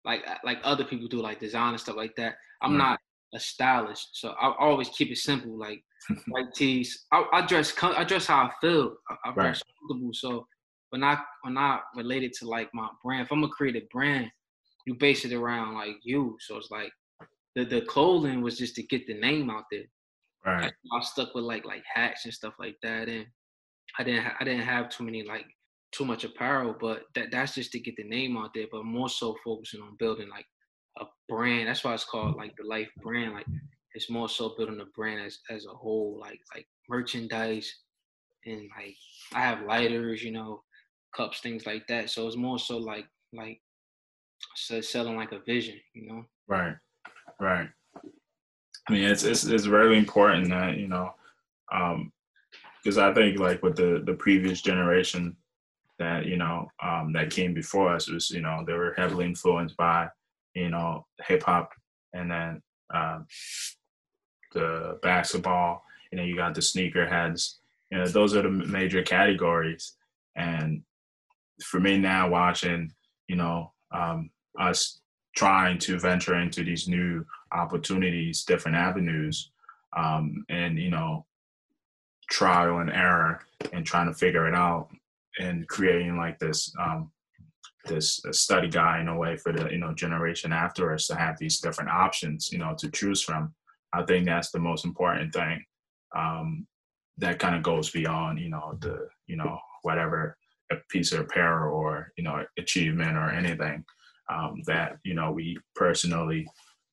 like 0.06 0.24
like 0.44 0.58
other 0.64 0.84
people 0.84 1.08
do, 1.08 1.20
like 1.20 1.40
design 1.40 1.70
and 1.70 1.80
stuff 1.80 1.96
like 1.96 2.14
that. 2.16 2.36
I'm 2.62 2.72
right. 2.72 2.90
not 2.90 3.00
a 3.34 3.40
stylist, 3.40 4.10
so 4.12 4.34
I 4.40 4.54
always 4.58 4.88
keep 4.90 5.10
it 5.10 5.18
simple, 5.18 5.58
like 5.58 5.82
white 6.28 6.54
tees. 6.54 7.06
I, 7.12 7.24
I, 7.32 7.44
dress 7.44 7.74
I 7.82 8.04
dress 8.04 8.26
how 8.26 8.44
I 8.44 8.50
feel. 8.60 8.94
I, 9.10 9.14
I 9.24 9.28
right. 9.30 9.34
dress 9.34 9.62
comfortable. 9.80 10.12
So 10.14 10.46
when 10.90 11.02
I 11.02 11.18
when 11.42 11.58
I 11.58 11.80
related 11.96 12.32
to 12.34 12.48
like 12.48 12.70
my 12.72 12.88
brand, 13.04 13.22
if 13.26 13.32
I'm 13.32 13.40
gonna 13.40 13.52
create 13.52 13.76
a 13.76 13.82
brand, 13.92 14.30
you 14.86 14.94
base 14.94 15.24
it 15.24 15.32
around 15.32 15.74
like 15.74 15.96
you. 16.04 16.36
So 16.40 16.56
it's 16.56 16.70
like 16.70 16.92
the 17.56 17.64
the 17.64 17.82
clothing 17.82 18.40
was 18.40 18.56
just 18.56 18.76
to 18.76 18.84
get 18.84 19.06
the 19.08 19.14
name 19.14 19.50
out 19.50 19.64
there. 19.72 19.84
Right. 20.46 20.72
I, 20.92 20.96
I 20.96 21.00
stuck 21.02 21.34
with 21.34 21.44
like 21.44 21.64
like 21.64 21.84
hats 21.92 22.24
and 22.24 22.34
stuff 22.34 22.54
like 22.58 22.76
that, 22.82 23.08
and 23.08 23.26
I 23.98 24.04
didn't 24.04 24.24
ha- 24.24 24.36
I 24.40 24.44
didn't 24.44 24.66
have 24.66 24.88
too 24.90 25.04
many 25.04 25.22
like 25.24 25.46
too 25.92 26.04
much 26.04 26.24
apparel, 26.24 26.76
but 26.80 27.04
that 27.14 27.30
that's 27.30 27.54
just 27.54 27.72
to 27.72 27.80
get 27.80 27.96
the 27.96 28.04
name 28.04 28.36
out 28.36 28.52
there. 28.54 28.66
But 28.70 28.84
more 28.84 29.08
so 29.08 29.36
focusing 29.44 29.82
on 29.82 29.96
building 29.98 30.28
like 30.28 30.46
a 30.98 31.06
brand. 31.28 31.68
That's 31.68 31.84
why 31.84 31.94
it's 31.94 32.04
called 32.04 32.36
like 32.36 32.54
the 32.56 32.66
Life 32.66 32.90
brand. 33.02 33.34
Like 33.34 33.46
it's 33.94 34.10
more 34.10 34.28
so 34.28 34.54
building 34.56 34.80
a 34.80 34.86
brand 34.96 35.20
as 35.22 35.38
as 35.50 35.66
a 35.66 35.74
whole, 35.74 36.18
like 36.20 36.40
like 36.54 36.68
merchandise 36.88 37.72
and 38.46 38.68
like 38.76 38.96
I 39.34 39.40
have 39.40 39.66
lighters, 39.66 40.22
you 40.22 40.32
know, 40.32 40.64
cups, 41.14 41.40
things 41.40 41.66
like 41.66 41.86
that. 41.88 42.10
So 42.10 42.26
it's 42.26 42.36
more 42.36 42.58
so 42.58 42.78
like 42.78 43.06
like 43.32 43.60
so 44.56 44.80
selling 44.80 45.16
like 45.16 45.32
a 45.32 45.40
vision, 45.40 45.80
you 45.94 46.06
know. 46.08 46.24
Right, 46.48 46.76
right. 47.40 47.70
I 48.88 48.92
mean, 48.92 49.04
it's 49.04 49.24
it's 49.24 49.44
it's 49.44 49.64
very 49.64 49.98
important 49.98 50.48
that 50.50 50.76
you 50.76 50.88
know, 50.88 51.14
um, 51.72 52.12
because 52.82 52.98
I 52.98 53.12
think 53.12 53.38
like 53.38 53.62
with 53.62 53.76
the 53.76 54.02
the 54.04 54.14
previous 54.14 54.62
generation, 54.62 55.36
that 55.98 56.26
you 56.26 56.36
know 56.36 56.68
um, 56.82 57.12
that 57.12 57.30
came 57.30 57.54
before 57.54 57.94
us 57.94 58.08
was 58.08 58.30
you 58.30 58.40
know 58.40 58.64
they 58.66 58.74
were 58.74 58.94
heavily 58.96 59.26
influenced 59.26 59.76
by 59.76 60.08
you 60.54 60.70
know 60.70 61.06
hip 61.26 61.42
hop 61.42 61.72
and 62.12 62.30
then 62.30 62.62
um, 62.94 63.26
the 64.52 64.98
basketball 65.02 65.82
you 66.10 66.18
know 66.18 66.24
you 66.24 66.36
got 66.36 66.54
the 66.54 66.62
sneaker 66.62 67.06
heads 67.06 67.58
you 67.90 67.98
know 67.98 68.06
those 68.06 68.34
are 68.34 68.42
the 68.42 68.50
major 68.50 69.02
categories. 69.02 69.92
And 70.34 70.82
for 71.62 71.80
me 71.80 71.98
now 71.98 72.28
watching 72.28 72.92
you 73.28 73.36
know 73.36 73.72
um, 73.92 74.30
us 74.58 75.00
trying 75.34 75.78
to 75.78 75.98
venture 75.98 76.36
into 76.36 76.64
these 76.64 76.88
new 76.88 77.24
opportunities 77.52 78.44
different 78.44 78.76
avenues 78.76 79.50
um, 79.96 80.44
and 80.48 80.78
you 80.78 80.90
know 80.90 81.24
trial 82.28 82.78
and 82.78 82.90
error 82.90 83.40
and 83.72 83.86
trying 83.86 84.06
to 84.06 84.14
figure 84.14 84.48
it 84.48 84.54
out 84.54 84.88
and 85.38 85.68
creating 85.68 86.16
like 86.16 86.38
this 86.38 86.72
um, 86.78 87.10
this 87.86 88.20
study 88.32 88.68
guide 88.68 89.00
in 89.00 89.08
a 89.08 89.16
way 89.16 89.36
for 89.36 89.52
the 89.52 89.68
you 89.70 89.78
know 89.78 89.94
generation 89.94 90.52
after 90.52 90.92
us 90.92 91.06
to 91.06 91.14
have 91.14 91.38
these 91.38 91.60
different 91.60 91.90
options 91.90 92.50
you 92.52 92.58
know 92.58 92.74
to 92.78 92.90
choose 92.90 93.22
from. 93.22 93.54
I 93.92 94.02
think 94.02 94.26
that's 94.26 94.50
the 94.50 94.58
most 94.58 94.84
important 94.84 95.32
thing 95.32 95.64
um, 96.14 96.66
that 97.18 97.38
kind 97.38 97.54
of 97.54 97.62
goes 97.62 97.90
beyond 97.90 98.38
you 98.38 98.50
know 98.50 98.76
the 98.80 99.08
you 99.26 99.36
know 99.36 99.58
whatever 99.82 100.36
a 100.72 100.76
piece 100.90 101.12
of 101.12 101.20
apparel 101.20 101.76
or 101.76 102.12
you 102.16 102.24
know 102.24 102.44
achievement 102.58 103.16
or 103.16 103.30
anything 103.30 103.84
um, 104.32 104.62
that 104.66 104.98
you 105.04 105.14
know 105.14 105.30
we 105.30 105.56
personally 105.74 106.46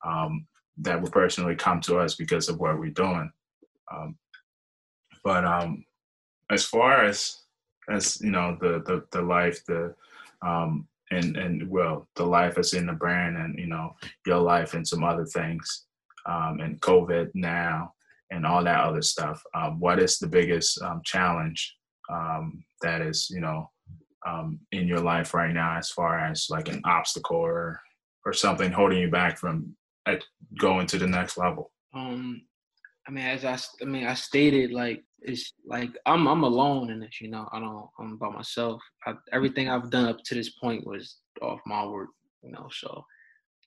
um, 0.04 0.46
that 0.78 1.02
will 1.02 1.12
personally 1.12 1.56
come 1.56 1.82
to 1.82 1.98
us 1.98 2.16
because 2.16 2.50
of 2.50 2.60
what 2.60 2.80
we're 2.80 2.90
doing. 2.90 3.32
Um, 3.92 4.18
but 5.24 5.46
um, 5.46 5.86
as 6.50 6.66
far 6.66 7.06
as 7.06 7.44
as 7.90 8.22
you 8.22 8.32
know 8.32 8.58
the 8.62 8.82
the 8.86 9.04
the 9.12 9.22
life 9.22 9.66
the 9.66 9.94
um 10.42 10.88
and 11.12 11.36
and 11.36 11.70
well 11.70 12.08
the 12.16 12.26
life 12.26 12.56
that's 12.56 12.74
in 12.74 12.86
the 12.86 12.94
brand 12.94 13.38
and 13.38 13.58
you 13.60 13.68
know 13.68 13.96
your 14.26 14.40
life 14.40 14.74
and 14.74 14.88
some 14.88 15.04
other 15.04 15.26
things 15.26 15.86
um 16.26 16.60
and 16.62 16.82
covid 16.82 17.30
now 17.34 17.94
and 18.32 18.46
all 18.46 18.64
that 18.64 18.84
other 18.84 19.02
stuff 19.02 19.44
um, 19.54 19.80
what 19.80 20.00
is 20.00 20.18
the 20.18 20.28
biggest 20.28 20.82
um, 20.82 21.02
challenge 21.04 21.76
um, 22.10 22.64
that 22.82 23.02
is 23.02 23.30
you 23.30 23.42
know 23.42 23.70
um, 24.26 24.60
in 24.72 24.88
your 24.88 25.02
life 25.02 25.34
right 25.34 25.54
now 25.54 25.78
as 25.78 25.90
far 25.90 26.20
as 26.20 26.48
like 26.50 26.70
an 26.70 26.82
obstacle 26.86 27.38
or 27.38 27.82
or 28.26 28.32
something 28.32 28.72
holding 28.72 29.00
you 29.00 29.10
back 29.10 29.38
from 29.38 29.76
uh, 30.06 30.16
going 30.60 30.86
to 30.88 30.98
the 30.98 31.08
next 31.08 31.38
level 31.38 31.72
um 31.94 32.42
i 33.08 33.12
mean 33.12 33.26
as 33.26 33.46
i 33.46 33.58
i 33.82 33.86
mean 33.86 34.06
i 34.06 34.14
stated 34.14 34.72
like 34.72 35.04
it's 35.24 35.54
like 35.66 35.98
I'm 36.06 36.28
I'm 36.28 36.44
alone 36.44 36.90
in 36.90 37.00
this, 37.00 37.22
you 37.22 37.30
know. 37.30 37.48
I 37.52 37.60
don't 37.60 37.88
I'm 38.00 38.18
by 38.18 38.30
myself. 38.30 38.82
I, 39.06 39.14
everything 39.32 39.70
I've 39.70 39.90
done 39.90 40.06
up 40.06 40.18
to 40.26 40.36
this 40.36 40.50
point 40.52 40.86
was 40.86 41.18
off 41.42 41.60
my 41.66 41.86
work, 41.86 42.10
you 42.42 42.52
know. 42.52 42.68
So 42.72 43.06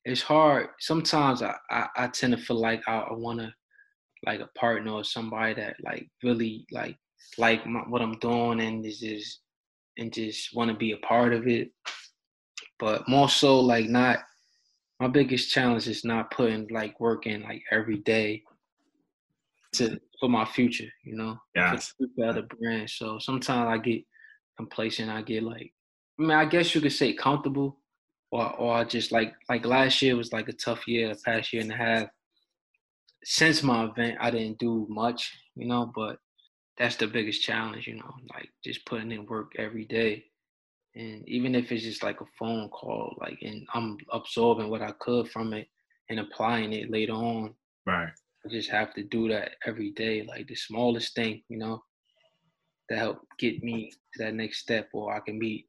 it's 0.05 0.23
hard. 0.23 0.69
Sometimes 0.81 1.43
I 1.43 1.55
I, 1.71 1.87
I 1.97 2.07
tend 2.09 2.37
to 2.37 2.43
feel 2.43 2.61
like 2.61 2.83
I, 2.87 2.99
I 2.99 3.13
want 3.13 3.41
to 3.41 3.53
like 4.27 4.41
a 4.41 4.59
partner 4.59 4.93
or 4.93 5.05
somebody 5.05 5.55
that 5.55 5.77
like 5.85 6.09
really 6.23 6.67
like 6.73 6.97
like 7.39 7.67
my, 7.67 7.81
what 7.81 8.03
I'm 8.03 8.19
doing 8.19 8.61
and 8.61 8.85
is 8.85 9.01
just 9.01 9.41
and 9.99 10.13
just 10.13 10.55
want 10.55 10.71
to 10.71 10.77
be 10.77 10.93
a 10.93 10.99
part 10.99 11.33
of 11.33 11.47
it. 11.47 11.71
But 12.79 13.09
more 13.09 13.31
so 13.31 13.61
like 13.61 13.89
not 13.89 14.19
my 15.01 15.09
biggest 15.09 15.51
challenge 15.51 15.89
is 15.89 16.05
not 16.05 16.31
putting 16.31 16.69
like 16.69 16.99
work 17.01 17.27
in 17.27 17.43
like 17.43 17.63
every 17.71 17.99
day 17.99 18.43
to 19.75 20.01
for 20.19 20.29
my 20.29 20.45
future, 20.45 20.89
you 21.05 21.17
know. 21.17 21.39
Yeah. 21.55 21.77
For 21.77 22.33
the 22.33 22.43
brand. 22.43 22.89
So 22.91 23.19
sometimes 23.19 23.69
I 23.69 23.79
get 23.79 24.03
complacent. 24.57 25.11
I 25.11 25.23
get 25.23 25.43
like, 25.43 25.73
I 26.19 26.23
mean, 26.23 26.31
I 26.31 26.47
guess 26.47 26.75
you 26.75 26.81
could 26.81 26.93
say 26.93 27.13
comfortable, 27.13 27.79
or 28.31 28.53
or 28.57 28.75
I 28.75 28.85
just 28.85 29.13
like 29.13 29.35
like 29.49 29.67
last 29.67 30.01
year 30.01 30.17
was 30.17 30.33
like 30.33 30.49
a 30.49 30.55
tough 30.55 30.89
year. 30.89 31.15
The 31.15 31.21
past 31.25 31.53
year 31.53 31.63
and 31.63 31.73
a 31.73 31.77
half, 31.77 32.09
since 33.25 33.63
my 33.63 33.85
event, 33.85 34.17
I 34.21 34.31
didn't 34.31 34.59
do 34.59 34.87
much, 34.89 35.31
you 35.55 35.67
know. 35.67 35.93
But 35.95 36.19
that's 36.79 36.97
the 36.97 37.07
biggest 37.07 37.43
challenge, 37.43 37.87
you 37.87 37.97
know, 37.97 38.15
like 38.35 38.49
just 38.65 38.87
putting 38.87 39.13
in 39.13 39.27
work 39.27 39.53
every 39.59 39.85
day. 39.85 40.25
And 40.97 41.29
even 41.29 41.55
if 41.55 41.71
it's 41.71 41.85
just 41.85 42.03
like 42.03 42.23
a 42.23 42.27
phone 42.39 42.71
call, 42.71 43.15
like, 43.21 43.39
and 43.43 43.67
I'm 43.75 43.99
absorbing 44.13 44.71
what 44.71 44.81
I 44.81 44.93
could 44.99 45.29
from 45.31 45.53
it 45.53 45.69
and 46.09 46.19
applying 46.21 46.73
it 46.73 46.91
later 46.91 47.13
on. 47.13 47.55
Right. 47.85 48.09
I 48.45 48.49
just 48.49 48.71
have 48.71 48.95
to 48.95 49.03
do 49.03 49.29
that 49.29 49.53
every 49.67 49.91
day, 49.91 50.25
like 50.27 50.47
the 50.47 50.55
smallest 50.55 51.15
thing, 51.15 51.43
you 51.49 51.59
know, 51.59 51.83
to 52.91 52.97
help 52.97 53.19
get 53.39 53.63
me 53.63 53.91
to 54.15 54.25
that 54.25 54.35
next 54.35 54.61
step, 54.61 54.89
or 54.95 55.15
I 55.15 55.21
can 55.21 55.39
meet 55.39 55.67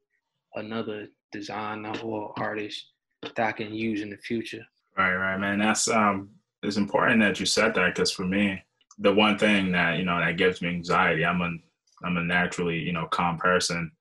another 0.56 1.08
designer 1.32 1.94
or 2.04 2.34
artist 2.38 2.86
that 3.22 3.40
I 3.40 3.52
can 3.52 3.74
use 3.74 4.02
in 4.02 4.10
the 4.10 4.18
future. 4.18 4.64
Right, 4.98 5.16
right, 5.16 5.38
man. 5.38 5.60
That's 5.60 5.90
um, 5.90 6.30
it's 6.64 6.78
important 6.78 7.20
that 7.22 7.40
you 7.40 7.46
said 7.46 7.74
that 7.76 7.94
because 7.94 8.12
for 8.12 8.26
me, 8.26 8.62
the 9.00 9.14
one 9.14 9.38
thing 9.38 9.72
that 9.74 9.98
you 9.98 10.06
know 10.06 10.20
that 10.20 10.38
gives 10.38 10.62
me 10.62 10.70
anxiety, 10.70 11.26
I'm 11.26 11.42
a 11.42 11.52
I'm 12.04 12.18
a 12.18 12.24
naturally 12.24 12.80
you 12.80 12.94
know 12.94 13.08
calm 13.08 13.38
person, 13.38 13.92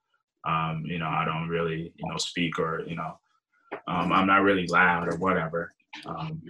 Um, 0.46 0.84
you 0.86 0.98
know, 0.98 1.08
I 1.08 1.24
don't 1.24 1.48
really, 1.48 1.92
you 1.96 2.08
know, 2.08 2.16
speak 2.18 2.58
or, 2.58 2.82
you 2.86 2.96
know, 2.96 3.18
um, 3.88 4.12
I'm 4.12 4.26
not 4.26 4.42
really 4.42 4.66
loud 4.66 5.08
or 5.12 5.16
whatever. 5.16 5.74
Um, 6.06 6.40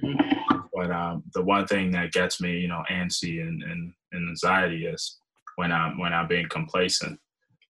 but 0.75 0.91
um, 0.91 1.23
the 1.35 1.43
one 1.43 1.67
thing 1.67 1.91
that 1.93 2.13
gets 2.13 2.41
me, 2.41 2.59
you 2.59 2.69
know, 2.69 2.83
antsy 2.91 3.41
and, 3.41 3.63
and, 3.63 3.93
and 4.13 4.29
anxiety 4.29 4.87
is 4.87 5.19
when 5.57 5.73
I'm 5.73 5.99
when 5.99 6.13
I'm 6.13 6.29
being 6.29 6.49
complacent. 6.49 7.19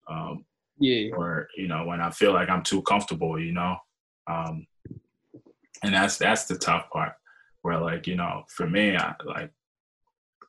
Um, 0.08 0.44
Yeah. 0.78 1.10
or 1.16 1.48
you 1.56 1.68
know 1.68 1.84
when 1.86 2.00
I 2.00 2.10
feel 2.10 2.32
like 2.32 2.48
I'm 2.50 2.62
too 2.62 2.82
comfortable, 2.82 3.40
you 3.40 3.52
know, 3.52 3.76
um, 4.26 4.66
and 5.82 5.94
that's 5.94 6.18
that's 6.18 6.44
the 6.46 6.58
tough 6.58 6.90
part. 6.90 7.12
Where 7.62 7.78
like 7.78 8.06
you 8.06 8.16
know, 8.16 8.44
for 8.48 8.68
me, 8.68 8.96
I 8.96 9.14
like 9.24 9.50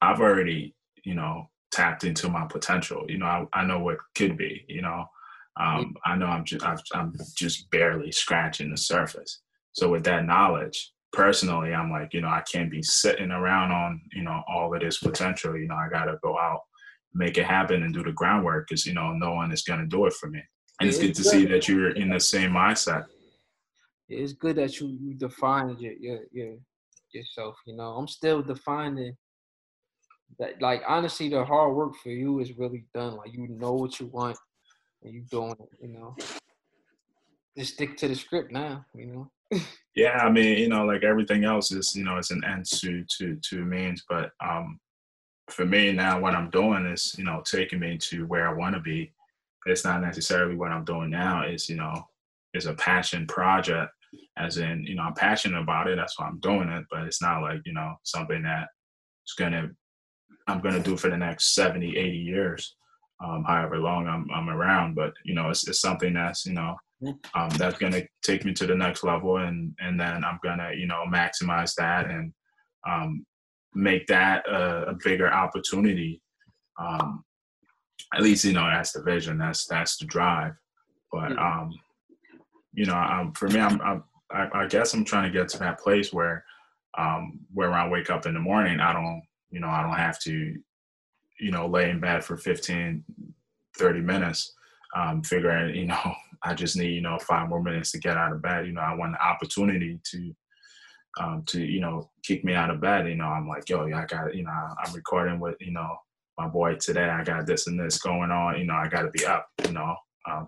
I've 0.01 0.19
already 0.21 0.75
you 1.03 1.15
know 1.15 1.49
tapped 1.71 2.03
into 2.03 2.29
my 2.29 2.45
potential. 2.47 3.05
You 3.07 3.19
know, 3.19 3.25
I, 3.25 3.61
I 3.61 3.65
know 3.65 3.79
what 3.79 3.97
could 4.15 4.37
be. 4.37 4.65
You 4.67 4.81
know, 4.81 5.05
um, 5.59 5.95
I 6.05 6.15
know 6.15 6.27
I'm 6.27 6.45
just 6.45 6.65
I've, 6.65 6.81
I'm 6.93 7.13
just 7.35 7.69
barely 7.71 8.11
scratching 8.11 8.71
the 8.71 8.77
surface. 8.77 9.41
So 9.73 9.89
with 9.91 10.03
that 10.05 10.25
knowledge, 10.25 10.91
personally, 11.13 11.73
I'm 11.73 11.91
like 11.91 12.13
you 12.13 12.21
know 12.21 12.29
I 12.29 12.41
can't 12.51 12.71
be 12.71 12.81
sitting 12.83 13.31
around 13.31 13.71
on 13.71 14.01
you 14.13 14.23
know 14.23 14.43
all 14.47 14.73
of 14.73 14.81
this 14.81 14.99
potential. 14.99 15.57
You 15.57 15.67
know, 15.67 15.75
I 15.75 15.89
got 15.89 16.05
to 16.05 16.17
go 16.23 16.37
out, 16.37 16.61
make 17.13 17.37
it 17.37 17.45
happen, 17.45 17.83
and 17.83 17.93
do 17.93 18.03
the 18.03 18.11
groundwork 18.11 18.67
because 18.67 18.85
you 18.85 18.93
know 18.93 19.13
no 19.13 19.33
one 19.33 19.51
is 19.51 19.63
gonna 19.63 19.87
do 19.87 20.05
it 20.05 20.13
for 20.13 20.29
me. 20.29 20.41
And 20.79 20.89
it's 20.89 20.97
Yeah, 20.97 21.03
good 21.07 21.15
to 21.15 21.23
it's 21.23 21.29
see 21.29 21.45
that 21.45 21.67
you're 21.67 21.91
in 21.91 22.09
the 22.09 22.19
same 22.19 22.51
mindset. 22.51 23.05
It's 24.09 24.33
good 24.33 24.55
that 24.57 24.79
you 24.79 24.87
you 25.01 25.13
defined 25.15 25.79
your 25.79 25.93
your 25.93 26.19
your 26.31 26.57
yourself. 27.11 27.57
You 27.65 27.75
know, 27.75 27.91
I'm 27.97 28.07
still 28.07 28.41
defining 28.41 29.15
that. 30.39 30.61
Like 30.61 30.83
honestly, 30.87 31.29
the 31.29 31.43
hard 31.43 31.75
work 31.75 31.95
for 32.01 32.09
you 32.09 32.39
is 32.39 32.57
really 32.57 32.85
done. 32.93 33.17
Like 33.17 33.33
you 33.33 33.47
know 33.49 33.73
what 33.73 33.99
you 33.99 34.07
want, 34.07 34.37
and 35.07 35.15
you 35.15 35.21
doing 35.31 35.55
it. 35.59 35.69
You 35.81 35.89
know, 35.89 36.15
just 37.57 37.73
stick 37.73 37.97
to 37.97 38.07
the 38.07 38.15
script 38.15 38.51
now. 38.51 38.85
You 38.93 39.07
know. 39.07 39.31
Yeah, 39.95 40.19
I 40.19 40.29
mean, 40.29 40.59
you 40.59 40.69
know, 40.69 40.85
like 40.85 41.03
everything 41.03 41.43
else 41.43 41.71
is, 41.71 41.95
you 41.95 42.03
know, 42.03 42.17
it's 42.17 42.29
an 42.29 42.43
end 42.43 42.67
to 42.67 43.03
to 43.17 43.35
to 43.35 43.65
means. 43.65 44.03
But 44.07 44.29
um, 44.45 44.79
for 45.49 45.65
me 45.65 45.91
now, 45.91 46.19
what 46.19 46.35
I'm 46.35 46.51
doing 46.51 46.85
is, 46.85 47.15
you 47.17 47.23
know, 47.23 47.41
taking 47.43 47.79
me 47.79 47.97
to 47.97 48.27
where 48.27 48.47
I 48.47 48.53
want 48.53 48.75
to 48.75 48.79
be. 48.79 49.11
It's 49.65 49.83
not 49.83 50.01
necessarily 50.01 50.55
what 50.55 50.71
I'm 50.71 50.85
doing 50.85 51.09
now. 51.09 51.41
It's, 51.41 51.67
you 51.67 51.77
know, 51.77 52.07
it's 52.53 52.67
a 52.67 52.75
passion 52.75 53.25
project. 53.25 53.91
As 54.37 54.59
in, 54.59 54.83
you 54.83 54.93
know, 54.93 55.01
I'm 55.01 55.15
passionate 55.15 55.63
about 55.63 55.87
it. 55.87 55.95
That's 55.95 56.19
why 56.19 56.27
I'm 56.27 56.39
doing 56.41 56.69
it. 56.69 56.85
But 56.91 57.05
it's 57.05 57.23
not 57.23 57.41
like, 57.41 57.61
you 57.65 57.73
know, 57.73 57.95
something 58.03 58.43
that 58.43 58.67
it's 59.23 59.33
gonna 59.33 59.71
I'm 60.45 60.61
gonna 60.61 60.79
do 60.79 60.95
for 60.95 61.09
the 61.09 61.17
next 61.17 61.55
70, 61.55 61.97
80 61.97 62.17
years, 62.17 62.75
um, 63.23 63.43
however 63.45 63.77
long 63.77 64.07
I'm 64.07 64.27
I'm 64.33 64.49
around. 64.49 64.95
But 64.95 65.13
you 65.23 65.33
know, 65.33 65.49
it's 65.49 65.67
it's 65.67 65.81
something 65.81 66.13
that's, 66.13 66.45
you 66.45 66.53
know, 66.53 66.75
um, 67.33 67.49
that's 67.57 67.77
to 67.93 68.07
take 68.23 68.45
me 68.45 68.53
to 68.53 68.65
the 68.65 68.75
next 68.75 69.03
level 69.03 69.37
and 69.37 69.75
and 69.79 69.99
then 69.99 70.23
i'm 70.23 70.39
to 70.57 70.71
you 70.75 70.87
know 70.87 71.03
maximize 71.07 71.75
that 71.75 72.09
and 72.09 72.33
um, 72.87 73.25
make 73.75 74.07
that 74.07 74.47
a, 74.47 74.89
a 74.89 74.93
bigger 75.03 75.31
opportunity. 75.31 76.21
Um, 76.79 77.23
at 78.13 78.21
least 78.21 78.45
you 78.45 78.53
know 78.53 78.65
that's 78.65 78.93
the 78.93 79.03
vision 79.03 79.37
that's 79.37 79.65
that's 79.65 79.97
the 79.97 80.05
drive. 80.05 80.53
But 81.11 81.37
um, 81.37 81.73
you 82.77 82.85
know 82.85 82.95
um, 82.95 83.33
for 83.33 83.49
me 83.49 83.59
I'm, 83.59 83.81
I'm 83.81 84.03
I, 84.31 84.47
I 84.53 84.67
guess 84.67 84.93
i'm 84.93 85.03
trying 85.03 85.31
to 85.31 85.37
get 85.37 85.49
to 85.49 85.59
that 85.59 85.79
place 85.79 86.13
where 86.13 86.45
um, 86.97 87.39
where 87.53 87.73
i 87.73 87.87
wake 87.87 88.09
up 88.09 88.25
in 88.25 88.33
the 88.33 88.39
morning 88.39 88.79
i 88.79 88.93
don't 88.93 89.21
you 89.49 89.59
know 89.59 89.67
i 89.67 89.81
don't 89.81 89.97
have 89.97 90.19
to 90.21 90.55
you 91.39 91.51
know 91.51 91.67
lay 91.67 91.89
in 91.89 91.99
bed 91.99 92.23
for 92.23 92.37
15 92.37 93.03
30 93.77 94.01
minutes 94.01 94.53
um, 94.95 95.21
figuring 95.21 95.75
you 95.75 95.85
know 95.85 96.15
I 96.43 96.53
just 96.53 96.77
need, 96.77 96.91
you 96.91 97.01
know, 97.01 97.17
five 97.19 97.49
more 97.49 97.61
minutes 97.61 97.91
to 97.91 97.99
get 97.99 98.17
out 98.17 98.31
of 98.31 98.41
bed. 98.41 98.67
You 98.67 98.73
know, 98.73 98.81
I 98.81 98.93
want 98.93 99.13
the 99.13 99.25
opportunity 99.25 99.99
to, 100.03 100.35
um, 101.19 101.43
to, 101.47 101.61
you 101.61 101.79
know, 101.79 102.09
kick 102.23 102.43
me 102.43 102.53
out 102.53 102.69
of 102.69 102.81
bed. 102.81 103.07
You 103.07 103.15
know, 103.15 103.25
I'm 103.25 103.47
like, 103.47 103.67
yo, 103.69 103.85
I 103.85 104.05
got, 104.05 104.35
you 104.35 104.43
know, 104.43 104.51
I'm 104.51 104.93
recording 104.93 105.39
with, 105.39 105.55
you 105.59 105.71
know, 105.71 105.97
my 106.37 106.47
boy 106.47 106.75
today. 106.75 107.09
I 107.09 107.23
got 107.23 107.47
this 107.47 107.67
and 107.67 107.79
this 107.79 107.99
going 107.99 108.31
on. 108.31 108.59
You 108.59 108.65
know, 108.65 108.75
I 108.75 108.87
got 108.87 109.03
to 109.03 109.09
be 109.09 109.25
up. 109.25 109.47
You 109.65 109.73
know, 109.73 109.95
um, 110.29 110.47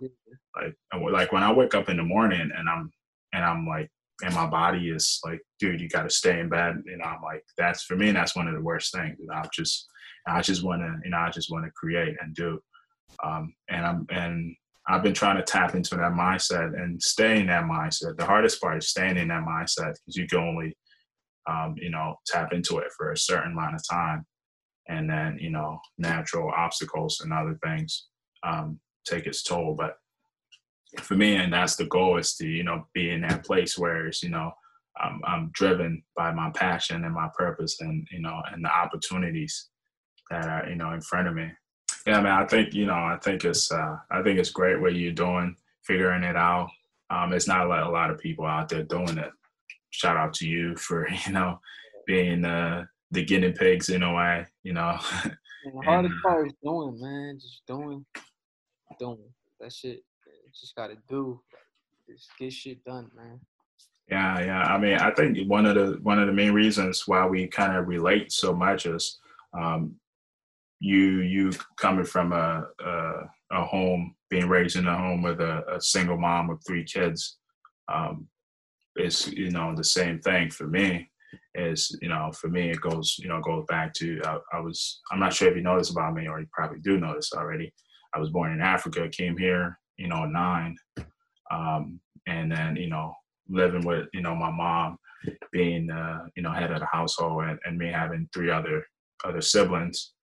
like, 0.56 0.76
like 1.12 1.32
when 1.32 1.44
I 1.44 1.52
wake 1.52 1.74
up 1.74 1.90
in 1.90 1.98
the 1.98 2.04
morning 2.04 2.52
and 2.56 2.70
I'm, 2.70 2.92
and 3.34 3.44
I'm 3.44 3.68
like, 3.68 3.90
and 4.22 4.34
my 4.36 4.48
body 4.48 4.90
is 4.90 5.20
like, 5.24 5.40
dude, 5.60 5.80
you 5.80 5.88
got 5.88 6.04
to 6.04 6.10
stay 6.10 6.40
in 6.40 6.50
bed. 6.50 6.84
You 6.86 6.98
know, 6.98 7.06
I'm 7.06 7.22
like, 7.22 7.44
that's 7.58 7.84
for 7.84 7.96
me. 7.96 8.12
That's 8.12 8.36
one 8.36 8.48
of 8.48 8.54
the 8.54 8.62
worst 8.62 8.94
things. 8.94 9.18
You 9.20 9.28
know, 9.28 9.36
I 9.36 9.46
just, 9.54 9.88
I 10.30 10.42
just 10.42 10.64
want 10.64 10.82
to, 10.82 11.00
you 11.04 11.12
know, 11.12 11.18
I 11.18 11.30
just 11.30 11.52
want 11.52 11.66
to 11.66 11.72
create 11.72 12.16
and 12.22 12.36
do. 12.36 12.60
Um, 13.24 13.54
and 13.70 13.86
I'm, 13.86 14.06
and 14.12 14.56
I've 14.88 15.04
been 15.04 15.14
trying 15.14 15.38
to 15.38 15.44
tap 15.44 15.76
into 15.76 15.96
that 15.96 16.14
mindset 16.14 16.80
and 16.80 17.02
stay 17.02 17.40
in 17.40 17.48
that 17.48 17.66
mindset. 17.66 18.18
The 18.18 18.26
hardest 18.26 18.62
part 18.62 18.78
is 18.78 18.90
staying 18.90 19.18
in 19.18 19.28
that 19.28 19.44
mindset 19.44 19.94
because 19.94 20.16
you 20.16 20.28
can 20.28 20.40
only, 20.40 20.78
um, 21.50 21.76
you 21.78 21.90
know, 21.90 22.16
tap 22.26 22.54
into 22.54 22.78
it 22.78 22.92
for 22.98 23.12
a 23.12 23.18
certain 23.18 23.52
amount 23.52 23.76
of 23.76 23.82
time, 23.90 24.26
and 24.88 25.10
then 25.10 25.38
you 25.40 25.52
know, 25.52 25.80
natural 25.98 26.52
obstacles 26.56 27.22
and 27.22 27.34
other 27.34 27.58
things 27.64 28.08
um, 28.44 28.80
take 29.06 29.26
its 29.26 29.44
toll. 29.44 29.76
But 29.78 29.96
for 31.02 31.16
me, 31.16 31.36
and 31.36 31.54
that's 31.54 31.76
the 31.76 31.86
goal 31.86 32.18
is 32.18 32.36
to 32.38 32.48
you 32.48 32.64
know 32.64 32.86
be 32.94 33.12
in 33.12 33.22
that 33.22 33.46
place 33.46 33.78
where 33.78 34.08
it's 34.08 34.24
you 34.24 34.30
know 34.30 34.52
I'm, 35.00 35.22
I'm 35.26 35.52
driven 35.54 36.04
by 36.16 36.32
my 36.32 36.50
passion 36.52 37.06
and 37.06 37.14
my 37.14 37.30
purpose 37.38 37.80
and 37.80 38.08
you 38.12 38.22
know 38.22 38.42
and 38.52 38.64
the 38.64 38.76
opportunities 38.76 39.70
that 40.30 40.46
are 40.46 40.70
you 40.70 40.76
know 40.76 40.92
in 40.94 41.02
front 41.02 41.28
of 41.28 41.36
me 41.36 41.52
yeah, 42.06 42.22
man. 42.22 42.34
I 42.34 42.46
think 42.46 42.74
you 42.74 42.86
know. 42.86 42.94
I 42.94 43.18
think 43.22 43.46
it's. 43.46 43.72
Uh, 43.72 43.98
I 44.10 44.22
think 44.22 44.40
it's 44.40 44.52
great 44.52 44.80
what 44.80 44.96
you're 44.96 45.12
doing, 45.12 45.56
figuring 45.84 46.24
it 46.24 46.36
out. 46.36 46.70
Um, 47.10 47.34
it's 47.34 47.48
not 47.48 47.68
like 47.68 47.86
a 47.86 47.90
lot 47.90 48.12
of 48.12 48.20
people 48.20 48.46
out 48.46 48.70
there 48.70 48.84
doing 48.84 49.18
it. 49.18 49.32
Shout 49.92 50.18
out 50.18 50.34
to 50.36 50.48
you 50.48 50.76
for 50.76 51.08
you 51.28 51.34
know 51.34 51.60
being 52.08 52.46
uh, 52.46 52.86
the 53.12 53.24
guinea 53.24 53.52
pigs 53.52 53.90
in 53.90 54.04
a 54.04 54.14
way. 54.14 54.46
You 54.64 54.74
know. 54.74 54.98
And 55.66 55.74
the 55.78 55.86
hardest 55.86 56.16
part 56.24 56.48
is 56.48 56.54
doing, 56.64 56.98
man. 57.02 57.38
Just 57.38 57.64
doing, 57.68 58.06
doing. 58.98 59.20
That 59.60 59.74
shit. 59.74 60.06
Just 60.58 60.74
gotta 60.74 60.96
do. 61.10 61.42
Just 62.10 62.30
get 62.40 62.54
shit 62.54 62.82
done, 62.86 63.12
man. 63.14 63.42
Yeah, 64.08 64.40
yeah. 64.40 64.62
I 64.62 64.78
mean, 64.78 64.96
I 64.96 65.12
think 65.12 65.38
one 65.50 65.66
of 65.66 65.76
the 65.76 66.00
one 66.02 66.18
of 66.18 66.28
the 66.28 66.34
main 66.34 66.54
reasons 66.54 67.06
why 67.10 67.26
we 67.28 67.46
kind 67.46 67.76
of 67.76 67.90
relate 67.90 68.32
so 68.32 68.56
much 68.56 68.86
is 68.86 69.20
um, 69.54 70.00
you 70.80 71.22
you 71.22 71.52
coming 71.78 72.06
from 72.06 72.32
a, 72.32 72.66
a, 72.86 73.14
a 73.52 73.64
home, 73.66 74.16
being 74.30 74.48
raised 74.48 74.78
in 74.78 74.88
a 74.88 74.98
home 74.98 75.22
with 75.22 75.42
a, 75.42 75.64
a 75.76 75.82
single 75.82 76.18
mom 76.18 76.48
with 76.48 76.64
three 76.66 76.84
kids, 76.84 77.38
um, 77.94 78.28
is 78.96 79.32
you 79.32 79.52
know 79.52 79.76
the 79.76 79.84
same 79.84 80.20
thing 80.20 80.50
for 80.50 80.68
me. 80.68 81.10
Is 81.54 81.96
you 82.02 82.10
know 82.10 82.32
for 82.32 82.48
me 82.48 82.72
it 82.72 82.82
goes 82.82 83.18
you 83.20 83.28
know 83.28 83.40
goes 83.42 83.66
back 83.68 83.94
to 83.96 84.20
I, 84.24 84.38
I 84.54 84.60
was 84.62 85.02
I'm 85.12 85.20
not 85.20 85.34
sure 85.34 85.50
if 85.50 85.56
you 85.56 85.62
know 85.62 85.78
this 85.78 85.92
about 85.92 86.14
me 86.14 86.28
or 86.28 86.40
you 86.40 86.48
probably 86.52 86.80
do 86.80 86.98
know 87.00 87.14
this 87.16 87.34
already. 87.34 87.74
I 88.16 88.20
was 88.20 88.30
born 88.30 88.52
in 88.52 88.62
Africa, 88.62 89.08
came 89.10 89.38
here 89.38 89.78
you 89.98 90.08
know 90.08 90.26
nine, 90.26 90.76
um, 91.52 92.00
and 92.26 92.52
then 92.52 92.78
you 92.78 92.90
know 92.90 93.14
living 93.50 93.86
with 93.86 94.08
you 94.14 94.22
know 94.22 94.34
my 94.34 94.50
mom 94.50 94.98
being 95.52 95.92
uh, 95.92 96.26
you 96.36 96.42
know 96.42 96.52
head 96.52 96.72
of 96.72 96.80
the 96.80 96.88
household 96.92 97.44
and, 97.44 97.60
and 97.66 97.78
me 97.78 97.92
having 97.92 98.28
three 98.34 98.50
other 98.50 98.84
other 99.26 99.42
siblings 99.42 100.14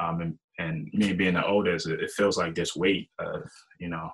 um, 0.00 0.20
and, 0.20 0.38
and 0.58 0.90
me 0.92 1.12
being 1.12 1.34
the 1.34 1.46
oldest, 1.46 1.88
it, 1.88 2.00
it 2.00 2.10
feels 2.10 2.36
like 2.36 2.54
this 2.54 2.76
weight 2.76 3.08
of, 3.18 3.42
you 3.78 3.88
know, 3.88 4.10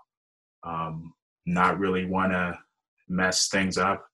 um, 0.65 1.13
not 1.47 1.79
really 1.79 2.07
want 2.07 2.33
to 2.33 2.59
mess 3.09 3.49
things 3.49 3.79
up 3.79 4.05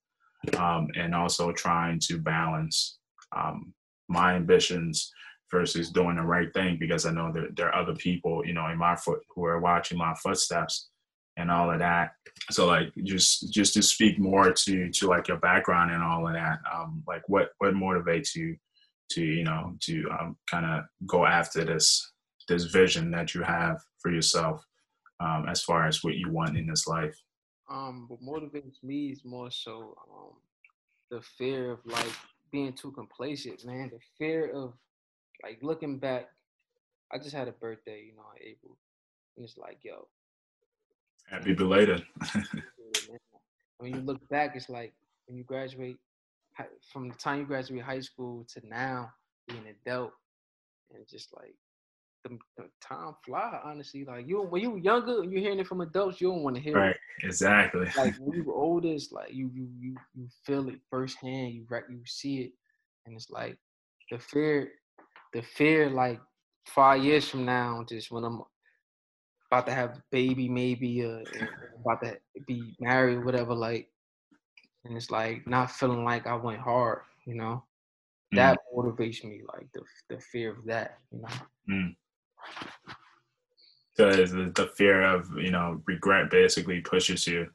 um, 0.58 0.88
and 0.96 1.14
also 1.14 1.52
trying 1.52 1.98
to 2.00 2.18
balance 2.18 2.98
um, 3.36 3.72
my 4.08 4.34
ambitions 4.34 5.12
versus 5.50 5.90
doing 5.90 6.16
the 6.16 6.22
right 6.22 6.52
thing 6.54 6.76
because 6.78 7.06
I 7.06 7.12
know 7.12 7.32
that 7.32 7.56
there 7.56 7.68
are 7.68 7.82
other 7.82 7.94
people, 7.94 8.44
you 8.44 8.52
know, 8.52 8.66
in 8.68 8.78
my 8.78 8.96
foot 8.96 9.20
who 9.34 9.44
are 9.44 9.60
watching 9.60 9.98
my 9.98 10.14
footsteps 10.14 10.88
and 11.36 11.50
all 11.50 11.70
of 11.70 11.78
that. 11.78 12.12
So 12.50 12.66
like 12.66 12.92
just 13.04 13.52
just 13.52 13.74
to 13.74 13.82
speak 13.82 14.18
more 14.18 14.52
to 14.52 14.90
to 14.90 15.06
like 15.06 15.28
your 15.28 15.38
background 15.38 15.92
and 15.92 16.02
all 16.02 16.26
of 16.26 16.34
that, 16.34 16.58
um, 16.72 17.02
like 17.06 17.22
what 17.28 17.50
what 17.58 17.74
motivates 17.74 18.34
you 18.34 18.56
to 19.10 19.22
you 19.22 19.44
know 19.44 19.74
to 19.80 20.04
um, 20.18 20.36
kind 20.50 20.66
of 20.66 20.84
go 21.06 21.26
after 21.26 21.64
this 21.64 22.12
this 22.48 22.64
vision 22.64 23.10
that 23.10 23.34
you 23.34 23.42
have 23.42 23.78
for 24.00 24.12
yourself 24.12 24.64
um, 25.20 25.46
as 25.48 25.62
far 25.62 25.86
as 25.86 26.04
what 26.04 26.14
you 26.14 26.30
want 26.30 26.56
in 26.56 26.66
this 26.66 26.86
life 26.86 27.16
Um, 27.70 28.06
what 28.08 28.20
motivates 28.22 28.82
me 28.82 29.10
is 29.10 29.24
more 29.24 29.50
so 29.50 29.96
um 30.10 30.34
the 31.10 31.20
fear 31.38 31.72
of 31.72 31.78
like 31.84 32.12
being 32.52 32.72
too 32.72 32.92
complacent, 32.92 33.64
man. 33.64 33.90
The 33.92 33.98
fear 34.18 34.50
of 34.52 34.72
like 35.42 35.58
looking 35.62 35.98
back. 35.98 36.28
I 37.12 37.18
just 37.18 37.34
had 37.34 37.46
a 37.48 37.52
birthday, 37.52 38.00
you 38.08 38.16
know, 38.16 38.24
in 38.36 38.48
April, 38.50 38.76
and 39.36 39.44
it's 39.44 39.56
like, 39.56 39.78
yo, 39.82 40.08
happy 41.30 41.54
belated 41.54 42.02
when 43.78 43.94
you 43.94 44.00
look 44.00 44.26
back, 44.28 44.52
it's 44.56 44.68
like 44.68 44.92
when 45.26 45.36
you 45.36 45.44
graduate 45.44 45.96
from 46.92 47.08
the 47.08 47.14
time 47.16 47.40
you 47.40 47.46
graduate 47.46 47.82
high 47.82 48.00
school 48.00 48.46
to 48.54 48.66
now 48.66 49.10
being 49.48 49.60
an 49.66 49.74
adult, 49.86 50.12
and 50.94 51.06
just 51.08 51.28
like 51.36 51.54
the, 52.24 52.38
the 52.56 52.68
time 52.80 53.14
fly. 53.24 53.60
Honestly, 53.64 54.04
like 54.04 54.26
you 54.26 54.42
when 54.42 54.62
you 54.62 54.70
were 54.70 54.78
younger, 54.78 55.22
and 55.22 55.32
you're 55.32 55.40
hearing 55.40 55.58
it 55.58 55.66
from 55.66 55.80
adults, 55.80 56.20
you 56.20 56.28
don't 56.28 56.42
want 56.42 56.56
to 56.56 56.62
hear 56.62 56.76
right. 56.76 56.86
it. 56.86 56.88
Right, 56.88 56.96
exactly. 57.22 57.86
Like 57.96 58.14
when 58.18 58.36
you 58.36 58.44
were 58.44 58.54
older, 58.54 58.88
it's 58.88 59.12
like 59.12 59.32
you 59.32 59.50
you 59.54 59.68
you 59.78 59.96
you 60.14 60.28
feel 60.44 60.68
it 60.68 60.80
firsthand. 60.90 61.54
You 61.54 61.66
you 61.88 62.00
see 62.06 62.40
it, 62.42 62.52
and 63.06 63.16
it's 63.16 63.30
like 63.30 63.56
the 64.10 64.18
fear, 64.18 64.70
the 65.32 65.42
fear. 65.42 65.90
Like 65.90 66.20
five 66.66 67.02
years 67.02 67.28
from 67.28 67.44
now, 67.44 67.84
just 67.88 68.10
when 68.10 68.24
I'm 68.24 68.42
about 69.50 69.66
to 69.66 69.72
have 69.72 69.90
a 69.90 70.02
baby, 70.10 70.48
maybe 70.48 71.04
uh, 71.04 71.20
about 71.80 72.02
to 72.02 72.18
be 72.46 72.74
married, 72.80 73.24
whatever. 73.24 73.54
Like, 73.54 73.88
and 74.88 74.96
it's 74.96 75.10
like 75.10 75.46
not 75.46 75.70
feeling 75.70 76.04
like 76.04 76.26
I 76.26 76.34
went 76.34 76.60
hard. 76.60 77.00
You 77.24 77.34
know, 77.34 77.64
that 78.32 78.58
motivates 78.74 79.24
me. 79.24 79.42
Like 79.52 79.68
the 79.72 79.82
the 80.08 80.20
fear 80.20 80.52
of 80.52 80.64
that. 80.66 80.98
You 81.12 81.22
know. 81.22 81.28
Mm. 81.70 81.96
Because 83.96 84.30
the, 84.30 84.52
the 84.54 84.68
fear 84.76 85.02
of 85.02 85.28
you 85.36 85.50
know 85.50 85.82
regret 85.86 86.30
basically 86.30 86.80
pushes 86.80 87.26
you. 87.26 87.48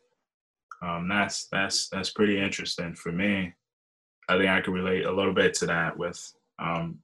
Um, 0.82 1.08
that's 1.08 1.48
that's 1.52 1.89
that's 1.89 2.10
pretty 2.10 2.39
interesting 2.39 2.96
for 2.96 3.12
me. 3.12 3.54
I 4.28 4.38
think 4.38 4.50
I 4.50 4.62
could 4.62 4.74
relate 4.74 5.06
a 5.06 5.12
little 5.12 5.34
bit 5.34 5.54
to 5.56 5.65
that 5.67 5.98
with 5.98 6.20
um, 6.60 7.00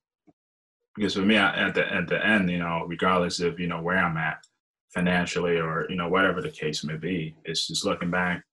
because 0.95 1.13
for 1.13 1.21
me 1.21 1.37
I, 1.37 1.67
at 1.67 1.75
the 1.75 1.93
at 1.93 2.07
the 2.07 2.25
end, 2.25 2.49
you 2.49 2.59
know, 2.59 2.85
regardless 2.87 3.39
of 3.39 3.59
you 3.59 3.67
know 3.67 3.81
where 3.81 3.97
I'm 3.97 4.17
at 4.17 4.43
financially 4.93 5.57
or 5.57 5.85
you 5.89 5.95
know 5.95 6.07
whatever 6.07 6.41
the 6.41 6.49
case 6.49 6.83
may 6.83 6.97
be, 6.97 7.35
it's 7.45 7.67
just 7.67 7.85
looking 7.85 8.09
back 8.09 8.43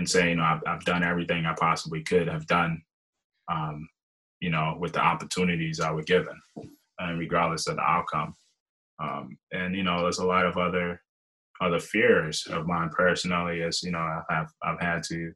and 0.00 0.08
saying, 0.08 0.30
you 0.30 0.36
know, 0.36 0.44
I've, 0.44 0.62
I've 0.66 0.84
done 0.86 1.02
everything 1.04 1.44
I 1.44 1.54
possibly 1.60 2.02
could 2.02 2.26
have 2.26 2.46
done, 2.46 2.82
um, 3.52 3.86
you 4.40 4.48
know, 4.48 4.74
with 4.80 4.94
the 4.94 5.00
opportunities 5.00 5.78
I 5.78 5.92
were 5.92 6.02
given, 6.02 6.40
and 6.98 7.18
regardless 7.18 7.68
of 7.68 7.76
the 7.76 7.82
outcome. 7.82 8.34
Um, 8.98 9.36
and 9.52 9.76
you 9.76 9.82
know, 9.82 10.02
there's 10.02 10.18
a 10.18 10.26
lot 10.26 10.46
of 10.46 10.56
other 10.56 11.02
other 11.60 11.78
fears 11.78 12.46
of 12.50 12.66
mine 12.66 12.88
personally, 12.88 13.62
as 13.62 13.82
you 13.82 13.90
know, 13.90 14.22
I've 14.30 14.50
I've 14.62 14.80
had 14.80 15.02
to 15.10 15.32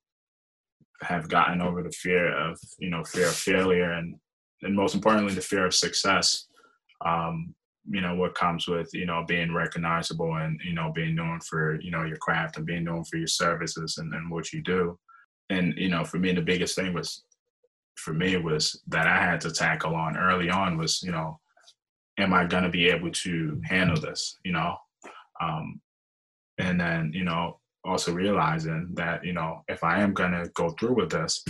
have 1.02 1.28
gotten 1.28 1.60
over 1.60 1.82
the 1.82 1.92
fear 1.92 2.34
of 2.34 2.58
you 2.78 2.88
know 2.88 3.04
fear 3.04 3.26
of 3.26 3.34
failure 3.34 3.92
and 3.92 4.14
and 4.62 4.74
most 4.74 4.94
importantly 4.94 5.34
the 5.34 5.42
fear 5.42 5.66
of 5.66 5.74
success. 5.74 6.46
Um, 7.04 7.54
you 7.90 8.00
know 8.00 8.14
what 8.14 8.34
comes 8.34 8.66
with 8.66 8.88
you 8.92 9.06
know 9.06 9.24
being 9.26 9.52
recognizable 9.52 10.36
and 10.36 10.58
you 10.64 10.72
know 10.72 10.90
being 10.94 11.14
known 11.14 11.40
for 11.40 11.80
you 11.80 11.90
know 11.90 12.04
your 12.04 12.16
craft 12.16 12.56
and 12.56 12.66
being 12.66 12.84
known 12.84 13.04
for 13.04 13.16
your 13.16 13.26
services 13.26 13.98
and, 13.98 14.12
and 14.14 14.30
what 14.30 14.52
you 14.52 14.62
do 14.62 14.98
and 15.50 15.74
you 15.76 15.88
know 15.88 16.04
for 16.04 16.18
me 16.18 16.32
the 16.32 16.40
biggest 16.40 16.74
thing 16.74 16.94
was 16.94 17.24
for 17.96 18.14
me 18.14 18.36
was 18.36 18.80
that 18.88 19.06
i 19.06 19.18
had 19.18 19.40
to 19.40 19.50
tackle 19.50 19.94
on 19.94 20.16
early 20.16 20.48
on 20.48 20.78
was 20.78 21.02
you 21.02 21.12
know 21.12 21.38
am 22.18 22.32
I 22.32 22.44
going 22.44 22.64
to 22.64 22.70
be 22.70 22.88
able 22.88 23.10
to 23.10 23.60
handle 23.64 24.00
this? 24.00 24.38
You 24.44 24.52
know, 24.52 24.76
um, 25.40 25.80
and 26.58 26.80
then 26.80 27.10
you 27.14 27.24
know 27.24 27.58
also 27.84 28.12
realizing 28.12 28.90
that 28.94 29.24
you 29.24 29.32
know 29.32 29.62
if 29.68 29.82
I 29.84 30.00
am 30.00 30.14
going 30.14 30.32
to 30.32 30.50
go 30.54 30.70
through 30.70 30.94
with 30.94 31.10
this, 31.10 31.44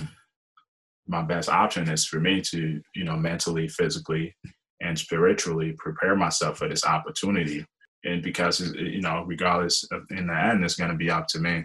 my 1.07 1.23
best 1.23 1.49
option 1.49 1.89
is 1.89 2.07
for 2.07 2.21
me 2.21 2.41
to 2.43 2.81
you 2.95 3.05
know 3.05 3.17
mentally, 3.17 3.69
physically, 3.69 4.35
and 4.81 4.99
spiritually 4.99 5.75
prepare 5.79 6.17
myself 6.17 6.59
for 6.59 6.69
this 6.69 6.85
opportunity. 6.85 7.65
And 8.05 8.23
because 8.23 8.61
you 8.61 9.01
know, 9.01 9.25
regardless 9.27 9.85
of 9.93 10.03
in 10.11 10.27
the 10.27 10.37
end, 10.37 10.65
it's 10.65 10.77
going 10.77 10.91
to 10.91 10.97
be 10.97 11.11
up 11.11 11.27
to 11.29 11.39
me, 11.39 11.65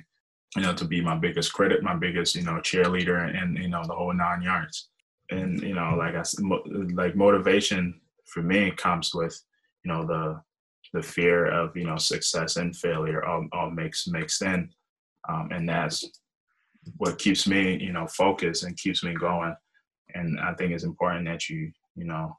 you 0.56 0.62
know, 0.62 0.74
to 0.74 0.86
be 0.86 1.02
my 1.02 1.17
biggest 1.17 1.54
critic, 1.54 1.84
my 1.84 1.95
biggest 1.95 2.36
you 2.36 2.43
know 2.43 2.60
cheerleader, 2.62 3.36
and, 3.41 3.58
you 3.58 3.67
know 3.67 3.84
the 3.86 3.93
whole 3.93 4.13
nine 4.13 4.41
yards. 4.41 4.89
And 5.32 5.62
you 5.62 5.76
know, 5.76 5.95
like 5.98 6.15
I 6.15 6.24
said, 6.24 6.45
like 6.93 7.15
motivation 7.15 8.00
for 8.26 8.41
me 8.41 8.72
comes 8.72 9.13
with 9.13 9.39
you 9.84 9.91
know 9.91 10.06
the 10.06 10.41
the 10.93 11.02
fear 11.02 11.45
of 11.45 11.76
you 11.76 11.86
know 11.86 11.98
success 11.98 12.58
and 12.58 12.76
failure 12.76 13.24
all, 13.26 13.48
all 13.52 13.69
makes 13.69 14.08
mixed 14.08 14.41
in 14.41 14.69
um, 15.28 15.50
and 15.52 15.67
that's 15.67 16.04
what 16.98 17.19
keeps 17.19 17.48
me 17.48 17.78
you 17.78 17.91
know 17.91 18.08
focused 18.08 18.63
and 18.63 18.78
keeps 18.78 19.04
me 19.04 19.13
going 19.13 19.56
and 20.15 20.39
i 20.39 20.54
think 20.54 20.72
it's 20.72 20.84
important 20.84 21.26
that 21.26 21.50
you 21.50 21.72
you 21.95 22.06
know 22.06 22.36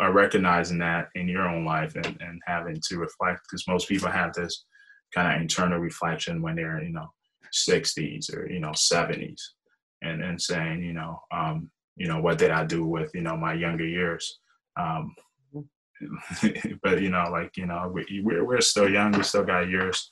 are 0.00 0.12
recognizing 0.12 0.78
that 0.78 1.08
in 1.14 1.28
your 1.28 1.48
own 1.48 1.64
life 1.64 1.94
and, 1.94 2.06
and 2.20 2.40
having 2.46 2.80
to 2.88 2.98
reflect 2.98 3.40
because 3.44 3.68
most 3.68 3.88
people 3.88 4.10
have 4.10 4.32
this 4.32 4.64
kind 5.14 5.32
of 5.32 5.40
internal 5.40 5.78
reflection 5.78 6.42
when 6.42 6.56
they're 6.56 6.82
you 6.82 6.92
know 6.92 7.06
60s 7.68 8.34
or 8.34 8.50
you 8.50 8.60
know 8.60 8.70
70s 8.70 9.40
and 10.02 10.22
and 10.22 10.40
saying 10.40 10.82
you 10.82 10.92
know 10.92 11.20
um 11.32 11.70
you 11.96 12.06
know 12.06 12.20
what 12.20 12.38
did 12.38 12.50
i 12.50 12.64
do 12.64 12.86
with 12.86 13.10
you 13.14 13.20
know 13.20 13.36
my 13.36 13.54
younger 13.54 13.86
years 13.86 14.40
um, 14.76 15.14
but 16.82 17.00
you 17.00 17.10
know, 17.10 17.28
like 17.30 17.56
you 17.56 17.66
know, 17.66 17.90
we, 17.92 18.22
we're 18.24 18.44
we're 18.44 18.60
still 18.60 18.88
young. 18.88 19.12
We 19.12 19.22
still 19.22 19.44
got 19.44 19.68
years. 19.68 20.10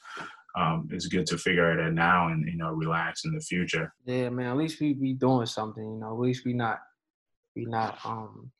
Um, 0.57 0.88
it's 0.90 1.07
good 1.07 1.27
to 1.27 1.38
figure 1.38 1.72
it 1.72 1.85
out 1.85 1.92
now 1.92 2.29
and 2.29 2.46
you 2.46 2.57
know 2.57 2.72
relax 2.72 3.24
in 3.24 3.33
the 3.33 3.40
future. 3.40 3.92
Yeah, 4.05 4.29
man. 4.31 4.51
At 4.51 4.57
least 4.57 4.81
we 4.81 4.94
be 4.94 5.14
doing 5.14 5.46
something. 5.46 5.83
You 5.83 6.01
know, 6.01 6.12
at 6.12 6.20
least 6.20 6.44
we 6.44 6.53
not 6.53 6.81
we 7.57 7.64
not 7.64 7.98
um 8.05 8.51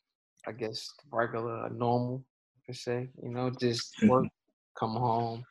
I 0.49 0.53
guess 0.53 0.91
regular 1.13 1.69
normal 1.71 2.25
per 2.67 2.73
se. 2.73 3.09
You 3.23 3.31
know, 3.31 3.51
just 3.51 3.95
work, 4.05 4.27
come 4.79 4.97
home. 4.97 5.45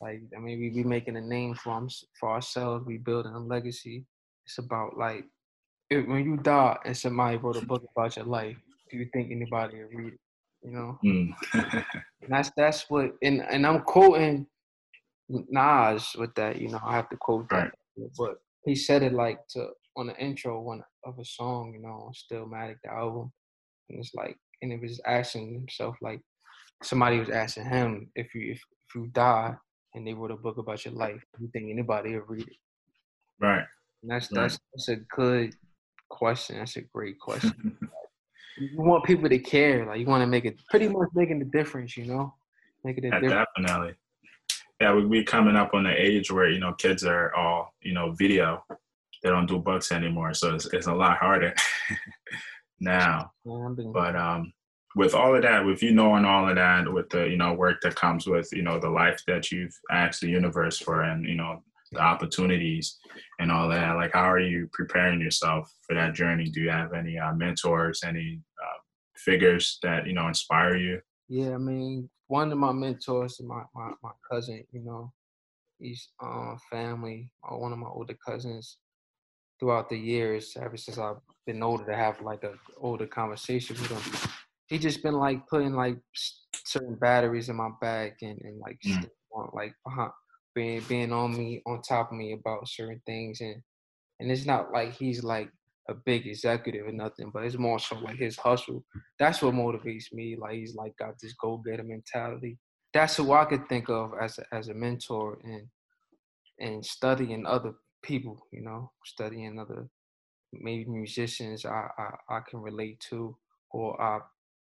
Like 0.00 0.22
I 0.36 0.40
mean, 0.40 0.58
we 0.60 0.70
be 0.70 0.84
making 0.84 1.16
a 1.16 1.20
name 1.20 1.54
for 1.54 1.74
them, 1.78 1.88
for 2.18 2.30
ourselves. 2.30 2.84
We 2.84 2.98
building 2.98 3.32
a 3.32 3.38
legacy. 3.38 4.04
It's 4.44 4.58
about 4.58 4.98
like 4.98 5.24
if, 5.88 6.06
when 6.06 6.24
you 6.24 6.36
die 6.36 6.76
and 6.84 6.96
somebody 6.96 7.36
wrote 7.36 7.62
a 7.62 7.64
book 7.64 7.84
about 7.94 8.16
your 8.16 8.26
life 8.26 8.56
do 8.94 9.00
you 9.00 9.08
think 9.12 9.30
anybody 9.30 9.78
will 9.78 9.88
read 9.92 10.12
it? 10.14 10.20
You 10.62 10.70
know, 10.70 10.98
mm. 11.04 11.34
and 12.22 12.28
that's 12.28 12.50
that's 12.56 12.88
what, 12.88 13.12
and 13.22 13.42
and 13.50 13.66
I'm 13.66 13.80
quoting 13.80 14.46
Nas 15.28 16.16
with 16.16 16.34
that. 16.36 16.60
You 16.60 16.68
know, 16.68 16.80
I 16.84 16.94
have 16.96 17.10
to 17.10 17.16
quote 17.16 17.48
that, 17.50 17.72
right. 17.98 18.10
but 18.16 18.36
he 18.64 18.74
said 18.74 19.02
it 19.02 19.12
like 19.12 19.46
to 19.50 19.68
on 19.96 20.06
the 20.06 20.16
intro 20.16 20.60
one 20.60 20.82
of 21.04 21.18
a 21.18 21.24
song. 21.24 21.74
You 21.74 21.82
know, 21.82 22.10
Stillmatic 22.14 22.76
the 22.82 22.90
album, 22.90 23.30
and 23.88 23.98
it's 23.98 24.14
like, 24.14 24.36
and 24.62 24.72
it 24.72 24.80
was 24.80 25.00
asking 25.06 25.54
himself 25.54 25.96
like, 26.00 26.20
somebody 26.82 27.18
was 27.18 27.30
asking 27.30 27.64
him 27.64 28.10
if 28.14 28.34
you 28.34 28.52
if, 28.52 28.58
if 28.88 28.94
you 28.94 29.06
die 29.08 29.54
and 29.94 30.06
they 30.06 30.12
wrote 30.12 30.30
a 30.30 30.36
book 30.36 30.58
about 30.58 30.84
your 30.84 30.94
life, 30.94 31.22
do 31.36 31.44
you 31.44 31.50
think 31.52 31.70
anybody 31.70 32.14
will 32.14 32.24
read 32.26 32.46
it? 32.46 32.56
Right. 33.40 33.64
And 34.02 34.10
that's 34.10 34.30
right. 34.32 34.42
that's 34.42 34.58
that's 34.72 34.88
a 34.88 34.96
good 35.14 35.54
question. 36.10 36.58
That's 36.58 36.76
a 36.76 36.82
great 36.82 37.18
question. 37.18 37.78
you 38.58 38.70
want 38.76 39.04
people 39.04 39.28
to 39.28 39.38
care. 39.38 39.86
Like 39.86 40.00
you 40.00 40.06
want 40.06 40.22
to 40.22 40.26
make 40.26 40.44
it 40.44 40.60
pretty 40.70 40.88
much 40.88 41.08
making 41.14 41.38
the 41.38 41.44
difference, 41.46 41.96
you 41.96 42.06
know, 42.06 42.34
making 42.84 43.04
it 43.04 43.08
yeah, 43.08 43.20
difference. 43.20 43.46
Definitely. 43.56 43.94
Yeah, 44.80 44.94
we 44.94 45.04
be 45.04 45.24
coming 45.24 45.56
up 45.56 45.72
on 45.72 45.84
the 45.84 45.94
age 45.94 46.30
where 46.30 46.50
you 46.50 46.58
know 46.58 46.72
kids 46.74 47.04
are 47.04 47.34
all 47.34 47.74
you 47.80 47.94
know 47.94 48.12
video. 48.12 48.64
They 49.22 49.30
don't 49.30 49.46
do 49.46 49.58
books 49.58 49.90
anymore, 49.90 50.34
so 50.34 50.54
it's 50.54 50.66
it's 50.66 50.86
a 50.86 50.92
lot 50.92 51.16
harder 51.16 51.54
now. 52.80 53.32
But 53.44 54.16
um, 54.16 54.52
with 54.96 55.14
all 55.14 55.34
of 55.34 55.42
that, 55.42 55.64
with 55.64 55.82
you 55.82 55.92
knowing 55.92 56.24
all 56.24 56.48
of 56.48 56.56
that, 56.56 56.92
with 56.92 57.08
the 57.10 57.28
you 57.28 57.36
know 57.36 57.54
work 57.54 57.80
that 57.82 57.96
comes 57.96 58.26
with 58.26 58.48
you 58.52 58.62
know 58.62 58.78
the 58.78 58.90
life 58.90 59.20
that 59.26 59.50
you've 59.50 59.74
asked 59.90 60.20
the 60.20 60.28
universe 60.28 60.78
for, 60.78 61.02
and 61.02 61.26
you 61.26 61.34
know 61.34 61.62
the 61.92 62.00
opportunities 62.00 62.98
and 63.38 63.52
all 63.52 63.68
that 63.68 63.94
like 63.94 64.12
how 64.12 64.30
are 64.30 64.40
you 64.40 64.68
preparing 64.72 65.20
yourself 65.20 65.70
for 65.86 65.94
that 65.94 66.14
journey? 66.14 66.50
Do 66.50 66.60
you 66.60 66.70
have 66.70 66.92
any 66.92 67.18
uh, 67.18 67.34
mentors 67.34 68.02
any 68.04 68.40
uh, 68.62 68.78
figures 69.16 69.78
that 69.82 70.06
you 70.06 70.12
know 70.12 70.28
inspire 70.28 70.76
you? 70.76 71.00
Yeah 71.28 71.54
i 71.54 71.58
mean 71.58 72.08
one 72.26 72.52
of 72.52 72.58
my 72.58 72.72
mentors 72.72 73.40
my 73.44 73.62
my, 73.74 73.92
my 74.02 74.10
cousin 74.30 74.64
you 74.72 74.80
know 74.84 75.12
he's 75.78 76.08
uh, 76.22 76.54
family 76.70 77.30
uh, 77.44 77.56
one 77.56 77.72
of 77.72 77.78
my 77.78 77.88
older 77.88 78.16
cousins 78.26 78.78
throughout 79.58 79.88
the 79.88 79.96
years 79.96 80.56
ever 80.60 80.76
since 80.76 80.98
i've 80.98 81.16
been 81.46 81.62
older 81.62 81.84
to 81.84 81.96
have 81.96 82.20
like 82.20 82.42
a 82.44 82.52
older 82.78 83.06
conversation 83.06 83.76
with 83.76 83.90
him 83.90 84.30
he 84.68 84.78
just 84.78 85.02
been 85.02 85.14
like 85.14 85.46
putting 85.46 85.74
like 85.74 85.96
certain 86.64 86.94
batteries 86.94 87.48
in 87.48 87.56
my 87.56 87.70
back 87.80 88.16
and, 88.22 88.40
and 88.42 88.58
like 88.58 88.78
mm. 88.86 89.06
like 89.52 89.74
behind 89.84 90.10
being 90.54 90.80
being 90.88 91.12
on 91.12 91.36
me 91.36 91.60
on 91.66 91.82
top 91.82 92.10
of 92.10 92.16
me 92.16 92.32
about 92.32 92.68
certain 92.68 93.00
things 93.06 93.40
and 93.40 93.56
and 94.20 94.30
it's 94.30 94.46
not 94.46 94.72
like 94.72 94.92
he's 94.92 95.24
like 95.24 95.50
a 95.88 95.94
big 95.94 96.26
executive 96.26 96.86
or 96.86 96.92
nothing, 96.92 97.30
but 97.32 97.44
it's 97.44 97.58
more 97.58 97.78
so 97.78 97.96
like 97.98 98.16
his 98.16 98.36
hustle. 98.36 98.84
That's 99.18 99.42
what 99.42 99.54
motivates 99.54 100.12
me. 100.12 100.36
Like 100.38 100.54
he's 100.54 100.74
like 100.74 100.96
got 100.96 101.14
this 101.20 101.34
go 101.34 101.58
getter 101.58 101.82
mentality. 101.82 102.58
That's 102.92 103.16
who 103.16 103.32
I 103.32 103.44
could 103.44 103.68
think 103.68 103.88
of 103.88 104.12
as 104.20 104.38
a, 104.38 104.44
as 104.54 104.68
a 104.68 104.74
mentor 104.74 105.38
and 105.44 105.66
and 106.60 106.84
studying 106.84 107.44
other 107.44 107.74
people. 108.02 108.46
You 108.52 108.62
know, 108.62 108.92
studying 109.04 109.58
other 109.58 109.88
maybe 110.60 110.84
musicians 110.90 111.64
I 111.64 111.88
I, 111.98 112.36
I 112.36 112.40
can 112.40 112.60
relate 112.60 113.00
to 113.10 113.36
or 113.70 114.00
I 114.00 114.20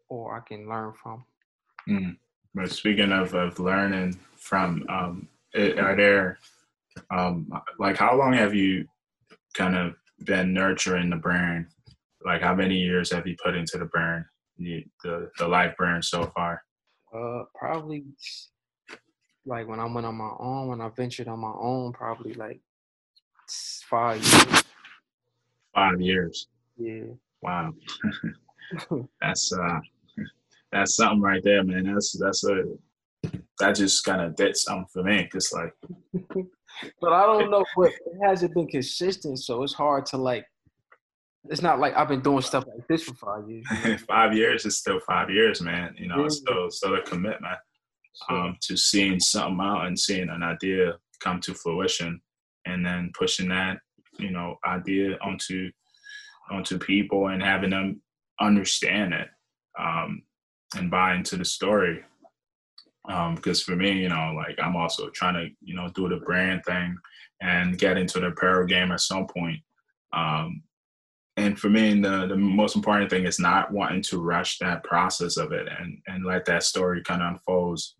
or 0.08 0.36
I 0.36 0.40
can 0.40 0.68
learn 0.68 0.92
from. 1.02 1.24
Mm. 1.88 2.16
But 2.54 2.70
speaking 2.70 3.12
of 3.12 3.34
of 3.34 3.58
learning 3.58 4.18
from, 4.36 4.84
um, 4.88 5.28
are 5.54 5.96
there 5.96 6.38
um, 7.10 7.50
like 7.78 7.96
how 7.96 8.16
long 8.16 8.32
have 8.32 8.54
you 8.54 8.86
kind 9.54 9.76
of 9.76 9.94
been 10.24 10.52
nurturing 10.52 11.10
the 11.10 11.16
brand? 11.16 11.66
Like 12.24 12.42
how 12.42 12.54
many 12.54 12.76
years 12.76 13.12
have 13.12 13.26
you 13.26 13.36
put 13.42 13.54
into 13.54 13.78
the 13.78 13.86
brand, 13.86 14.24
the 14.58 14.84
the, 15.02 15.30
the 15.38 15.48
life 15.48 15.76
brand 15.76 16.04
so 16.04 16.30
far? 16.34 16.62
Uh, 17.14 17.44
probably 17.54 18.04
like 19.46 19.68
when 19.68 19.80
I 19.80 19.84
went 19.84 20.06
on 20.06 20.14
my 20.14 20.32
own, 20.38 20.68
when 20.68 20.80
I 20.80 20.88
ventured 20.88 21.28
on 21.28 21.40
my 21.40 21.52
own, 21.58 21.92
probably 21.92 22.34
like 22.34 22.60
five 23.88 24.22
years. 24.22 24.64
Five 25.74 26.00
years. 26.00 26.48
Yeah. 26.76 27.04
Wow. 27.42 27.72
that's 29.20 29.52
uh 29.52 29.78
that's 30.72 30.96
something 30.96 31.20
right 31.20 31.42
there, 31.42 31.62
man. 31.62 31.92
That's 31.92 32.18
that's 32.18 32.44
a 32.44 32.64
that 33.60 33.76
just 33.76 34.04
kind 34.04 34.20
of 34.20 34.34
did 34.36 34.56
something 34.56 34.86
for 34.92 35.02
me. 35.02 35.28
Cause 35.32 35.52
like, 35.52 35.72
but 37.00 37.12
I 37.12 37.26
don't 37.26 37.50
know, 37.50 37.64
but 37.76 37.92
it 37.92 38.18
hasn't 38.22 38.54
been 38.54 38.66
consistent, 38.66 39.38
so 39.38 39.62
it's 39.62 39.72
hard 39.72 40.06
to 40.06 40.16
like. 40.16 40.44
It's 41.50 41.60
not 41.60 41.78
like 41.78 41.94
I've 41.94 42.08
been 42.08 42.22
doing 42.22 42.40
stuff 42.40 42.64
like 42.66 42.88
this 42.88 43.02
for 43.02 43.14
five 43.14 43.48
years. 43.48 44.02
five 44.08 44.34
years 44.34 44.64
is 44.64 44.78
still 44.78 44.98
five 45.00 45.28
years, 45.28 45.60
man. 45.60 45.94
You 45.98 46.08
know, 46.08 46.20
yeah. 46.20 46.26
it's 46.26 46.38
still 46.38 46.70
still 46.70 46.94
a 46.94 47.02
commitment 47.02 47.58
um, 48.30 48.56
to 48.62 48.76
seeing 48.76 49.20
something 49.20 49.60
out 49.60 49.86
and 49.86 49.98
seeing 49.98 50.30
an 50.30 50.42
idea 50.42 50.94
come 51.20 51.40
to 51.42 51.54
fruition, 51.54 52.20
and 52.64 52.84
then 52.84 53.12
pushing 53.16 53.48
that 53.50 53.78
you 54.18 54.30
know 54.30 54.58
idea 54.66 55.16
onto 55.20 55.70
onto 56.50 56.78
people 56.78 57.28
and 57.28 57.42
having 57.42 57.70
them 57.70 58.00
understand 58.40 59.14
it 59.14 59.28
um, 59.78 60.22
and 60.76 60.90
buy 60.90 61.14
into 61.14 61.36
the 61.36 61.44
story. 61.44 62.02
Because 63.06 63.60
um, 63.60 63.64
for 63.64 63.76
me, 63.76 63.92
you 63.92 64.08
know, 64.08 64.32
like 64.34 64.58
I'm 64.62 64.76
also 64.76 65.10
trying 65.10 65.34
to, 65.34 65.48
you 65.60 65.74
know, 65.74 65.90
do 65.94 66.08
the 66.08 66.16
brand 66.16 66.64
thing 66.64 66.96
and 67.42 67.78
get 67.78 67.98
into 67.98 68.18
the 68.18 68.28
apparel 68.28 68.66
game 68.66 68.92
at 68.92 69.00
some 69.00 69.26
point. 69.26 69.60
Um, 70.12 70.62
and 71.36 71.58
for 71.58 71.68
me, 71.68 72.00
the, 72.00 72.26
the 72.28 72.36
most 72.36 72.76
important 72.76 73.10
thing 73.10 73.24
is 73.24 73.38
not 73.38 73.72
wanting 73.72 74.02
to 74.02 74.22
rush 74.22 74.58
that 74.58 74.84
process 74.84 75.36
of 75.36 75.52
it 75.52 75.68
and, 75.78 75.98
and 76.06 76.24
let 76.24 76.46
that 76.46 76.62
story 76.62 77.02
kind 77.02 77.22
of 77.22 77.32
unfolds 77.32 77.96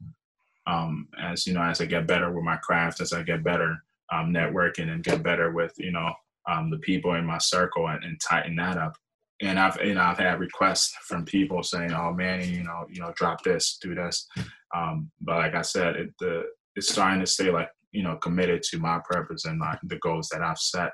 um, 0.66 1.08
as, 1.20 1.46
you 1.46 1.52
know, 1.52 1.62
as 1.62 1.80
I 1.80 1.86
get 1.86 2.06
better 2.06 2.32
with 2.32 2.44
my 2.44 2.56
craft, 2.56 3.00
as 3.00 3.12
I 3.12 3.22
get 3.22 3.44
better 3.44 3.82
um, 4.12 4.32
networking 4.32 4.90
and 4.90 5.04
get 5.04 5.22
better 5.22 5.52
with, 5.52 5.72
you 5.78 5.92
know, 5.92 6.12
um, 6.50 6.70
the 6.70 6.78
people 6.78 7.14
in 7.14 7.24
my 7.24 7.38
circle 7.38 7.88
and, 7.88 8.04
and 8.04 8.20
tighten 8.20 8.56
that 8.56 8.76
up 8.76 8.96
and 9.42 9.58
I've 9.58 9.78
you 9.84 9.94
know 9.94 10.02
I've 10.02 10.18
had 10.18 10.40
requests 10.40 10.94
from 11.02 11.24
people 11.24 11.62
saying, 11.62 11.92
"Oh, 11.92 12.12
Manny, 12.12 12.48
you 12.48 12.62
know, 12.62 12.86
you 12.88 13.00
know, 13.00 13.12
drop 13.16 13.42
this, 13.42 13.78
do 13.80 13.94
this." 13.94 14.26
Um, 14.74 15.10
but 15.20 15.36
like 15.36 15.54
I 15.54 15.62
said, 15.62 15.96
it, 15.96 16.14
the 16.20 16.44
it's 16.76 16.90
starting 16.90 17.20
to 17.20 17.26
stay 17.26 17.50
like 17.50 17.68
you 17.92 18.02
know 18.02 18.16
committed 18.16 18.62
to 18.64 18.78
my 18.78 19.00
purpose 19.08 19.44
and 19.44 19.58
my, 19.58 19.78
the 19.84 19.98
goals 19.98 20.28
that 20.30 20.42
I've 20.42 20.58
set 20.58 20.92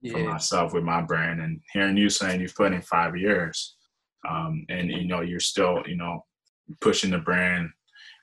yeah. 0.00 0.12
for 0.12 0.18
myself 0.20 0.72
with 0.72 0.84
my 0.84 1.02
brand. 1.02 1.40
And 1.40 1.60
hearing 1.72 1.96
you 1.96 2.08
saying 2.08 2.40
you've 2.40 2.54
put 2.54 2.72
in 2.72 2.82
five 2.82 3.16
years, 3.16 3.76
um, 4.28 4.64
and 4.68 4.90
you 4.90 5.06
know 5.06 5.20
you're 5.20 5.40
still 5.40 5.82
you 5.86 5.96
know 5.96 6.24
pushing 6.80 7.10
the 7.10 7.18
brand 7.18 7.68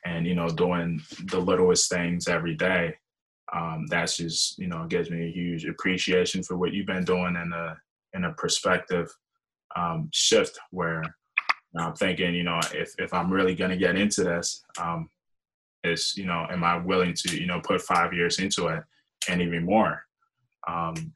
and 0.05 0.25
you 0.25 0.35
know 0.35 0.47
doing 0.47 1.01
the 1.25 1.39
littlest 1.39 1.89
things 1.89 2.27
every 2.27 2.55
day. 2.55 2.95
Um, 3.53 3.88
that's 3.88 4.17
just 4.17 4.59
you 4.59 4.67
know 4.67 4.85
gives 4.85 5.09
me 5.09 5.25
a 5.25 5.31
huge 5.31 5.65
appreciation 5.65 6.43
for 6.43 6.57
what 6.57 6.71
you've 6.71 6.85
been 6.85 7.03
doing 7.03 7.35
in 7.35 7.51
a 7.53 7.77
in 8.13 8.25
a 8.25 8.33
perspective 8.33 9.12
um, 9.75 10.09
shift 10.13 10.59
where 10.71 11.03
I'm 11.77 11.93
thinking, 11.93 12.33
you 12.33 12.43
know, 12.43 12.59
if, 12.73 12.93
if 12.97 13.13
I'm 13.13 13.31
really 13.31 13.55
to 13.55 13.77
get 13.77 13.95
into 13.95 14.23
this, 14.23 14.63
um, 14.81 15.09
is, 15.83 16.15
you 16.17 16.25
know, 16.25 16.47
am 16.49 16.63
I 16.63 16.77
willing 16.77 17.13
to, 17.13 17.39
you 17.39 17.45
know, 17.45 17.62
put 17.62 17.81
five 17.81 18.13
years 18.13 18.39
into 18.39 18.67
it 18.67 18.83
and 19.27 19.41
even 19.41 19.65
more? 19.65 20.03
Um, 20.67 21.13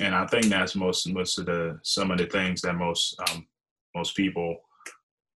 and 0.00 0.14
I 0.14 0.26
think 0.26 0.46
that's 0.46 0.74
most, 0.74 1.06
most 1.08 1.38
of 1.38 1.46
the, 1.46 1.78
some 1.82 2.10
of 2.10 2.18
the 2.18 2.26
things 2.26 2.62
that 2.62 2.74
most, 2.74 3.20
um, 3.28 3.46
most 3.94 4.16
people 4.16 4.56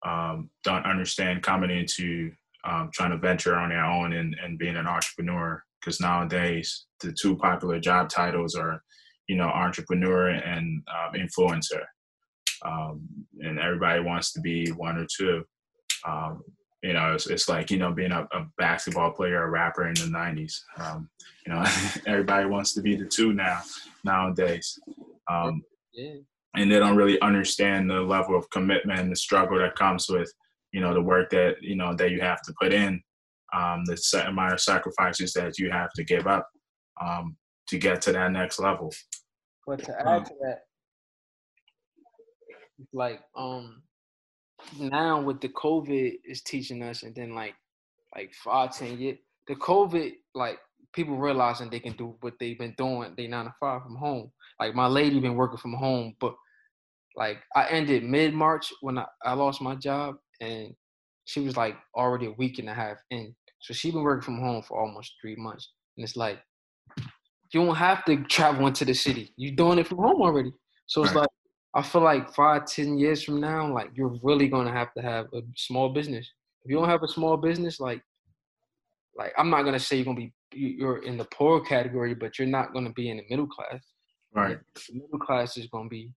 um, 0.05 0.50
don't 0.62 0.85
understand 0.85 1.42
coming 1.42 1.70
into 1.70 2.33
um, 2.64 2.90
trying 2.92 3.11
to 3.11 3.16
venture 3.16 3.57
on 3.57 3.70
their 3.70 3.85
own 3.85 4.12
and, 4.12 4.37
and 4.42 4.59
being 4.59 4.76
an 4.76 4.87
entrepreneur. 4.87 5.62
Because 5.81 6.01
nowadays, 6.01 6.87
the 7.01 7.12
two 7.12 7.37
popular 7.37 7.81
job 7.81 8.09
titles 8.09 8.55
are, 8.55 8.83
you 9.29 9.37
know, 9.37 9.49
entrepreneur 9.49 10.29
and 10.29 10.83
um, 10.88 11.14
influencer 11.14 11.83
um, 12.64 13.07
and 13.40 13.59
everybody 13.59 14.01
wants 14.01 14.33
to 14.33 14.40
be 14.40 14.71
one 14.73 14.97
or 14.99 15.07
two. 15.07 15.45
Um, 16.07 16.43
you 16.83 16.95
know, 16.95 17.12
it's, 17.12 17.27
it's, 17.27 17.49
like 17.49 17.71
you 17.71 17.79
know 17.79 17.93
being 17.93 18.12
a, 18.12 18.23
a, 18.33 18.47
basketball 18.57 19.12
player, 19.12 19.45
a 19.45 19.51
rapper 19.51 19.87
in 19.87 19.95
the 19.95 20.07
'90s. 20.07 20.55
Um, 20.79 21.11
you 21.47 21.53
know, 21.53 21.64
everybody 22.07 22.47
wants 22.47 22.75
to 22.75 22.83
be 22.83 22.97
the 22.97 23.05
two 23.05 23.33
now 23.33 23.61
nowadays, 24.05 24.79
um, 25.31 25.62
yeah. 25.93 26.14
and 26.57 26.71
they 26.71 26.79
don't 26.79 26.97
really 26.97 27.21
understand 27.21 27.90
the 27.90 28.01
level 28.01 28.37
of 28.37 28.49
commitment 28.51 28.99
and 28.99 29.12
the 29.12 29.16
struggle 29.16 29.59
that 29.59 29.77
comes 29.77 30.09
with 30.09 30.33
you 30.73 30.81
know 30.81 30.95
the 30.95 31.03
work 31.03 31.29
that 31.31 31.57
you 31.61 31.77
know 31.77 31.95
that 31.95 32.12
you 32.12 32.21
have 32.21 32.40
to 32.43 32.55
put 32.59 32.73
in, 32.73 33.03
um, 33.56 33.84
the 33.84 33.96
set 33.96 34.28
amount 34.28 34.52
of 34.52 34.60
sacrifices 34.60 35.32
that 35.34 35.58
you 35.58 35.70
have 35.70 35.90
to 35.94 36.04
give 36.04 36.26
up 36.26 36.48
um, 37.00 37.36
to 37.68 37.78
get 37.78 38.00
to 38.02 38.12
that 38.12 38.32
next 38.32 38.58
level. 38.58 38.92
But 39.66 39.84
to 39.84 40.08
add 40.08 40.26
to 40.26 40.34
that, 40.42 40.58
like 42.92 43.20
um 43.36 43.82
now 44.78 45.20
with 45.20 45.40
the 45.40 45.48
COVID 45.48 46.14
is 46.24 46.42
teaching 46.42 46.82
us, 46.82 47.02
and 47.02 47.14
then 47.14 47.34
like 47.34 47.54
like 48.16 48.32
five 48.34 48.76
ten 48.76 48.98
years, 48.98 49.18
the 49.46 49.54
COVID 49.54 50.12
like 50.34 50.58
people 50.92 51.16
realizing 51.16 51.70
they 51.70 51.80
can 51.80 51.96
do 51.96 52.16
what 52.20 52.34
they've 52.40 52.58
been 52.58 52.74
doing. 52.76 53.14
They 53.16 53.26
nine 53.26 53.44
to 53.46 53.54
five 53.60 53.82
from 53.82 53.96
home. 53.96 54.30
Like 54.58 54.74
my 54.74 54.86
lady 54.86 55.20
been 55.20 55.36
working 55.36 55.58
from 55.58 55.74
home, 55.74 56.14
but 56.20 56.34
like 57.16 57.38
I 57.54 57.68
ended 57.68 58.04
mid 58.04 58.34
March 58.34 58.72
when 58.80 58.98
I, 58.98 59.06
I 59.24 59.34
lost 59.34 59.60
my 59.60 59.74
job, 59.74 60.16
and 60.40 60.74
she 61.24 61.40
was 61.40 61.56
like 61.56 61.76
already 61.94 62.26
a 62.26 62.32
week 62.32 62.58
and 62.58 62.68
a 62.68 62.74
half 62.74 62.96
in. 63.10 63.34
So 63.61 63.75
she 63.75 63.90
been 63.90 64.03
working 64.03 64.25
from 64.25 64.40
home 64.40 64.62
for 64.62 64.81
almost 64.81 65.14
three 65.20 65.37
months, 65.37 65.70
and 65.96 66.05
it's 66.05 66.16
like 66.16 66.38
you 67.53 67.64
don't 67.64 67.75
have 67.77 68.05
to 68.05 68.23
travel 68.25 68.66
into 68.66 68.85
the 68.85 68.94
city. 68.94 69.33
You're 69.37 69.55
doing 69.55 69.79
it 69.79 69.87
from 69.87 69.99
home 69.99 70.23
already. 70.23 70.53
So 70.87 71.03
it's 71.03 71.12
right. 71.14 71.20
like 71.20 71.29
I 71.75 71.83
feel 71.83 72.03
like 72.03 72.35
five, 72.35 72.66
ten 72.66 72.99
years 72.99 73.23
from 73.23 73.40
now, 73.40 73.73
like 73.73 73.90
you're 73.94 74.16
really 74.23 74.49
gonna 74.49 74.73
have 74.73 74.92
to 74.94 75.03
have 75.03 75.27
a 75.35 75.42
small 75.57 75.90
business. 75.90 76.29
If 76.64 76.70
you 76.70 76.77
don't 76.77 76.88
have 76.88 77.03
a 77.03 77.09
small 77.09 77.37
business, 77.37 77.81
like, 77.81 78.03
like 79.16 79.33
I'm 79.38 79.51
not 79.51 79.62
gonna 79.62 79.79
say 79.79 79.96
you're 79.96 80.05
gonna 80.05 80.16
be 80.16 80.33
you're 80.53 81.05
in 81.05 81.16
the 81.16 81.27
poor 81.27 81.61
category, 81.61 82.14
but 82.14 82.38
you're 82.38 82.49
not 82.49 82.73
gonna 82.73 82.92
be 82.92 83.11
in 83.11 83.18
the 83.18 83.25
middle 83.29 83.46
class. 83.46 83.83
Right. 84.35 84.59
The 84.88 84.94
middle 84.94 85.18
class 85.18 85.57
is 85.57 85.66
gonna 85.66 85.88
be 85.88 86.11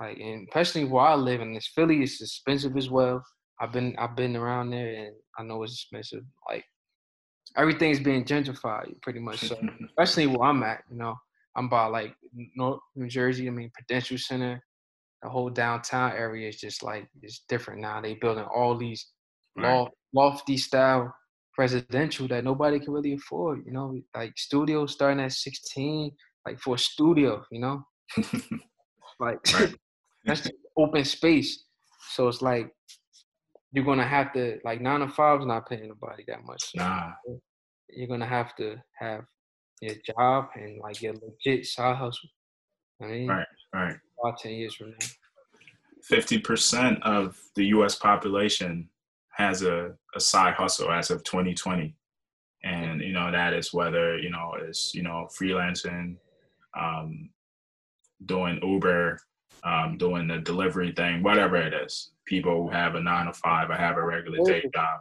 like, 0.00 0.18
and 0.18 0.48
especially 0.48 0.84
where 0.84 1.04
I 1.04 1.14
live 1.14 1.40
in 1.40 1.54
this 1.54 1.68
Philly, 1.74 2.02
it's 2.02 2.20
expensive 2.20 2.76
as 2.76 2.90
well. 2.90 3.22
I've 3.60 3.72
been 3.72 3.94
I've 3.98 4.16
been 4.16 4.36
around 4.36 4.70
there, 4.70 4.88
and 4.88 5.14
I 5.38 5.42
know 5.42 5.62
it's 5.62 5.74
expensive. 5.74 6.24
Like 6.48 6.64
everything's 7.56 8.00
being 8.00 8.24
gentrified 8.24 9.00
pretty 9.02 9.20
much. 9.20 9.40
So 9.40 9.58
especially 9.86 10.26
where 10.26 10.48
I'm 10.48 10.62
at, 10.62 10.82
you 10.90 10.96
know. 10.96 11.14
I'm 11.56 11.68
by 11.68 11.86
like 11.86 12.14
North 12.54 12.80
New 12.94 13.08
Jersey. 13.08 13.48
I 13.48 13.50
mean, 13.50 13.70
Prudential 13.74 14.18
Center, 14.18 14.62
the 15.22 15.28
whole 15.28 15.48
downtown 15.48 16.12
area 16.12 16.48
is 16.48 16.60
just 16.60 16.82
like 16.82 17.08
it's 17.22 17.44
different 17.48 17.80
now. 17.80 18.00
They 18.00 18.14
building 18.14 18.44
all 18.44 18.76
these 18.76 19.06
right. 19.56 19.88
lofty 20.12 20.58
style 20.58 21.14
residential 21.58 22.28
that 22.28 22.44
nobody 22.44 22.78
can 22.78 22.92
really 22.92 23.14
afford. 23.14 23.62
You 23.64 23.72
know, 23.72 23.98
like 24.14 24.36
studios 24.36 24.92
starting 24.92 25.24
at 25.24 25.32
16, 25.32 26.10
like 26.44 26.60
for 26.60 26.74
a 26.74 26.78
studio. 26.78 27.42
You 27.50 27.60
know, 27.60 27.82
like 29.20 29.38
that's 30.26 30.48
open 30.76 31.04
space. 31.06 31.64
So 32.10 32.28
it's 32.28 32.42
like 32.42 32.70
you're 33.72 33.84
gonna 33.84 34.06
have 34.06 34.32
to 34.32 34.58
like 34.64 34.80
nine 34.80 35.00
to 35.00 35.08
five 35.08 35.40
is 35.40 35.46
not 35.46 35.68
paying 35.68 35.88
nobody 35.88 36.24
that 36.28 36.44
much. 36.44 36.70
Nah. 36.74 37.12
You're 37.90 38.08
gonna 38.08 38.26
have 38.26 38.54
to 38.56 38.76
have 38.98 39.24
your 39.80 39.94
job 40.06 40.48
and 40.54 40.80
like 40.80 41.02
your 41.02 41.14
legit 41.14 41.66
side 41.66 41.96
hustle. 41.96 42.28
I 43.02 43.06
mean, 43.06 43.28
right, 43.28 43.46
right. 43.74 43.96
About 44.22 44.38
ten 44.38 44.52
years 44.52 44.74
from 44.74 44.90
now. 44.90 45.06
Fifty 46.02 46.38
percent 46.38 47.02
of 47.02 47.38
the 47.54 47.66
U.S. 47.66 47.96
population 47.96 48.88
has 49.32 49.62
a, 49.62 49.94
a 50.14 50.20
side 50.20 50.54
hustle 50.54 50.90
as 50.90 51.10
of 51.10 51.22
2020, 51.24 51.94
and 52.64 53.00
you 53.02 53.12
know 53.12 53.30
that 53.30 53.52
is 53.52 53.74
whether 53.74 54.18
you 54.18 54.30
know 54.30 54.54
it's 54.60 54.94
you 54.94 55.02
know 55.02 55.28
freelancing, 55.38 56.16
um, 56.78 57.28
doing 58.24 58.58
Uber, 58.62 59.18
um, 59.64 59.96
doing 59.98 60.28
the 60.28 60.38
delivery 60.38 60.92
thing, 60.92 61.22
whatever 61.22 61.56
it 61.56 61.74
is. 61.74 62.10
People 62.26 62.62
who 62.62 62.70
have 62.70 62.94
a 62.94 63.00
nine 63.00 63.26
to 63.26 63.32
five 63.32 63.70
or 63.70 63.74
have 63.74 63.96
a 63.96 64.04
regular 64.04 64.38
day 64.44 64.62
job 64.74 65.00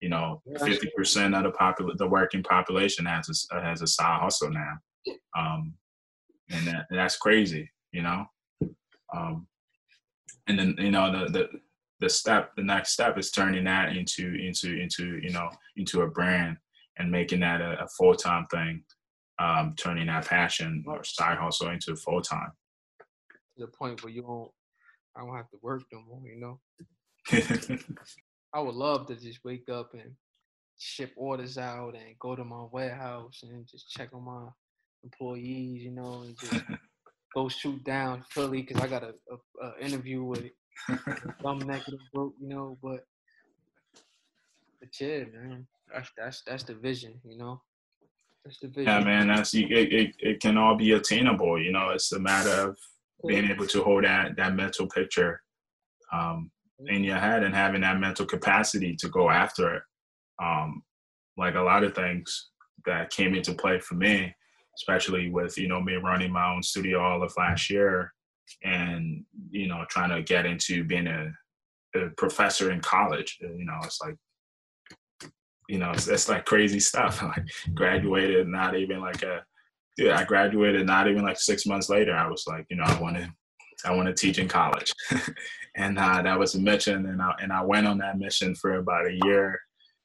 you 0.00 0.08
know, 0.08 0.42
fifty 0.58 0.90
percent 0.96 1.34
of 1.34 1.44
the 1.44 1.50
popul 1.50 1.96
the 1.96 2.06
working 2.06 2.42
population 2.42 3.06
has 3.06 3.48
a, 3.50 3.60
has 3.60 3.82
a 3.82 3.86
side 3.86 4.20
hustle 4.20 4.50
now, 4.50 4.74
um, 5.36 5.74
and 6.50 6.66
that 6.66 6.86
that's 6.90 7.16
crazy, 7.16 7.70
you 7.92 8.02
know. 8.02 8.26
Um, 9.14 9.46
and 10.46 10.58
then 10.58 10.74
you 10.78 10.90
know 10.90 11.10
the 11.10 11.32
the 11.32 11.48
the 12.00 12.10
step 12.10 12.54
the 12.56 12.62
next 12.62 12.92
step 12.92 13.16
is 13.16 13.30
turning 13.30 13.64
that 13.64 13.96
into 13.96 14.34
into 14.34 14.78
into 14.78 15.18
you 15.22 15.30
know 15.30 15.50
into 15.76 16.02
a 16.02 16.08
brand 16.08 16.58
and 16.98 17.10
making 17.10 17.40
that 17.40 17.60
a, 17.60 17.82
a 17.82 17.88
full 17.88 18.14
time 18.14 18.46
thing, 18.50 18.82
um, 19.38 19.74
turning 19.78 20.08
that 20.08 20.26
passion 20.26 20.84
or 20.86 21.02
side 21.04 21.38
hustle 21.38 21.70
into 21.70 21.96
full 21.96 22.20
time. 22.20 22.52
To 23.56 23.66
the 23.66 23.68
point 23.68 24.02
where 24.02 24.12
you 24.12 24.22
don't, 24.22 24.50
I 25.16 25.20
don't 25.24 25.36
have 25.36 25.50
to 25.50 25.58
work 25.62 25.82
no 25.92 26.02
more, 26.06 26.20
you 26.24 26.40
know. 26.40 26.60
I 28.54 28.60
would 28.60 28.74
love 28.74 29.06
to 29.06 29.16
just 29.16 29.44
wake 29.44 29.68
up 29.68 29.94
and 29.94 30.12
ship 30.78 31.12
orders 31.16 31.58
out 31.58 31.94
and 31.94 32.18
go 32.18 32.36
to 32.36 32.44
my 32.44 32.64
warehouse 32.70 33.40
and 33.42 33.66
just 33.66 33.90
check 33.90 34.10
on 34.12 34.24
my 34.24 34.48
employees, 35.04 35.82
you 35.82 35.90
know, 35.90 36.22
and 36.22 36.38
just 36.38 36.64
go 37.34 37.48
shoot 37.48 37.82
down 37.84 38.24
Philly 38.30 38.62
because 38.62 38.82
I 38.82 38.88
got 38.88 39.02
a, 39.02 39.14
a, 39.30 39.66
a, 39.66 39.78
interview 39.80 40.22
with 40.22 40.44
some 41.42 41.58
negative 41.58 42.00
group, 42.14 42.34
you 42.40 42.48
know. 42.48 42.78
But 42.82 43.04
but 44.80 44.88
yeah, 45.00 45.24
man, 45.32 45.66
that's 45.92 46.10
that's 46.16 46.42
that's 46.46 46.64
the 46.64 46.74
vision, 46.74 47.14
you 47.24 47.38
know. 47.38 47.60
That's 48.44 48.58
the 48.60 48.68
vision. 48.68 48.84
Yeah, 48.84 49.00
man, 49.00 49.28
that's 49.28 49.54
it. 49.54 49.70
It, 49.70 50.14
it 50.18 50.40
can 50.40 50.56
all 50.56 50.76
be 50.76 50.92
attainable, 50.92 51.60
you 51.60 51.72
know. 51.72 51.90
It's 51.90 52.12
a 52.12 52.20
matter 52.20 52.70
of 52.70 52.78
being 53.26 53.50
able 53.50 53.66
to 53.66 53.82
hold 53.82 54.04
that 54.04 54.36
that 54.36 54.54
mental 54.54 54.86
picture 54.86 55.40
um, 56.12 56.50
in 56.86 57.04
your 57.04 57.18
head 57.18 57.42
and 57.42 57.54
having 57.54 57.80
that 57.80 57.98
mental 57.98 58.26
capacity 58.26 58.94
to 58.96 59.08
go 59.08 59.30
after 59.30 59.76
it. 59.76 59.82
Um, 60.42 60.82
like 61.36 61.54
a 61.54 61.60
lot 61.60 61.84
of 61.84 61.94
things 61.94 62.50
that 62.84 63.10
came 63.10 63.34
into 63.34 63.54
play 63.54 63.78
for 63.80 63.94
me, 63.94 64.34
especially 64.76 65.30
with 65.30 65.56
you 65.58 65.68
know 65.68 65.82
me 65.82 65.94
running 65.94 66.32
my 66.32 66.52
own 66.52 66.62
studio 66.62 67.00
all 67.00 67.22
of 67.22 67.32
last 67.36 67.70
year, 67.70 68.12
and 68.62 69.24
you 69.50 69.68
know 69.68 69.84
trying 69.88 70.10
to 70.10 70.22
get 70.22 70.46
into 70.46 70.84
being 70.84 71.06
a, 71.06 71.30
a 71.96 72.10
professor 72.16 72.70
in 72.70 72.80
college. 72.80 73.38
You 73.40 73.64
know, 73.64 73.78
it's 73.84 74.00
like 74.00 74.16
you 75.68 75.78
know 75.78 75.92
it's, 75.92 76.08
it's 76.08 76.28
like 76.28 76.44
crazy 76.44 76.80
stuff. 76.80 77.22
like 77.22 77.46
graduated, 77.74 78.48
not 78.48 78.76
even 78.76 79.00
like 79.00 79.22
a 79.22 79.44
dude. 79.96 80.10
I 80.10 80.24
graduated 80.24 80.86
not 80.86 81.08
even 81.08 81.22
like 81.22 81.38
six 81.38 81.66
months 81.66 81.88
later. 81.88 82.14
I 82.14 82.28
was 82.28 82.44
like, 82.46 82.66
you 82.70 82.76
know, 82.76 82.84
I 82.84 83.00
want 83.00 83.16
to 83.16 83.30
I 83.84 83.94
want 83.94 84.08
to 84.08 84.14
teach 84.14 84.38
in 84.38 84.48
college. 84.48 84.92
and 85.76 85.98
uh, 85.98 86.22
that 86.22 86.38
was 86.38 86.54
a 86.54 86.60
mission. 86.60 87.06
And 87.06 87.20
I, 87.20 87.32
and 87.40 87.52
I 87.52 87.62
went 87.62 87.86
on 87.86 87.98
that 87.98 88.18
mission 88.18 88.54
for 88.54 88.76
about 88.76 89.06
a 89.06 89.18
year 89.24 89.60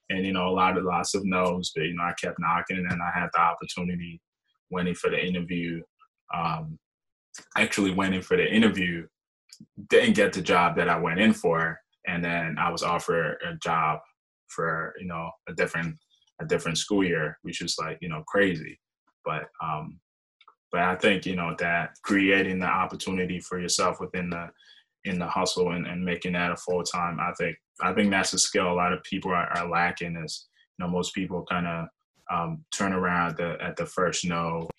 and, 0.09 0.25
you 0.25 0.33
know, 0.33 0.47
a 0.47 0.51
lot 0.51 0.77
of 0.77 0.83
lots 0.83 1.15
of 1.15 1.23
no's, 1.25 1.71
but, 1.73 1.85
you 1.85 1.95
know, 1.95 2.03
I 2.03 2.13
kept 2.21 2.39
knocking 2.39 2.85
and 2.89 3.01
I 3.01 3.17
had 3.17 3.29
the 3.33 3.39
opportunity 3.39 4.21
waiting 4.69 4.93
for 4.93 5.09
the 5.09 5.25
interview. 5.25 5.81
Um, 6.33 6.77
actually 7.57 7.91
went 7.91 8.13
in 8.13 8.21
for 8.21 8.35
the 8.35 8.45
interview, 8.45 9.07
didn't 9.89 10.15
get 10.15 10.33
the 10.33 10.41
job 10.41 10.75
that 10.75 10.89
I 10.89 10.97
went 10.97 11.19
in 11.19 11.33
for. 11.33 11.79
And 12.07 12.23
then 12.23 12.57
I 12.59 12.69
was 12.69 12.83
offered 12.83 13.37
a 13.47 13.55
job 13.55 13.99
for, 14.49 14.93
you 14.99 15.07
know, 15.07 15.29
a 15.47 15.53
different, 15.53 15.95
a 16.41 16.45
different 16.45 16.77
school 16.77 17.05
year, 17.05 17.37
which 17.43 17.61
was 17.61 17.77
like, 17.79 17.99
you 18.01 18.09
know, 18.09 18.23
crazy. 18.27 18.77
But 19.25 19.49
um, 19.63 19.99
but 20.71 20.81
I 20.81 20.95
think 20.95 21.25
you 21.25 21.35
know 21.35 21.55
that 21.59 21.91
creating 22.03 22.59
the 22.59 22.67
opportunity 22.67 23.39
for 23.39 23.59
yourself 23.59 23.99
within 23.99 24.29
the 24.29 24.49
in 25.03 25.17
the 25.17 25.27
hustle 25.27 25.71
and, 25.71 25.87
and 25.87 26.05
making 26.05 26.33
that 26.33 26.51
a 26.51 26.55
full 26.55 26.83
time, 26.83 27.19
I 27.19 27.31
think 27.37 27.57
I 27.81 27.93
think 27.93 28.11
that's 28.11 28.33
a 28.33 28.39
skill 28.39 28.71
a 28.71 28.73
lot 28.73 28.93
of 28.93 29.03
people 29.03 29.31
are, 29.31 29.49
are 29.57 29.69
lacking. 29.69 30.15
Is 30.15 30.47
you 30.77 30.85
know 30.85 30.91
most 30.91 31.13
people 31.13 31.45
kind 31.49 31.67
of 31.67 31.87
um, 32.31 32.63
turn 32.75 32.93
around 32.93 33.37
the, 33.37 33.57
at 33.61 33.75
the 33.75 33.85
first 33.85 34.25
no, 34.25 34.69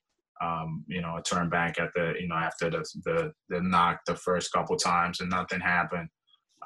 um, 0.41 0.85
you 0.89 1.01
know, 1.01 1.21
turn 1.25 1.49
back 1.49 1.79
at 1.79 1.93
the 1.95 2.15
you 2.19 2.29
know 2.29 2.37
after 2.37 2.71
the 2.71 2.85
the 3.05 3.33
the 3.49 3.61
knock 3.61 4.01
the 4.07 4.17
first 4.17 4.53
couple 4.53 4.77
times 4.77 5.21
and 5.21 5.31
nothing 5.31 5.61
happened. 5.61 6.09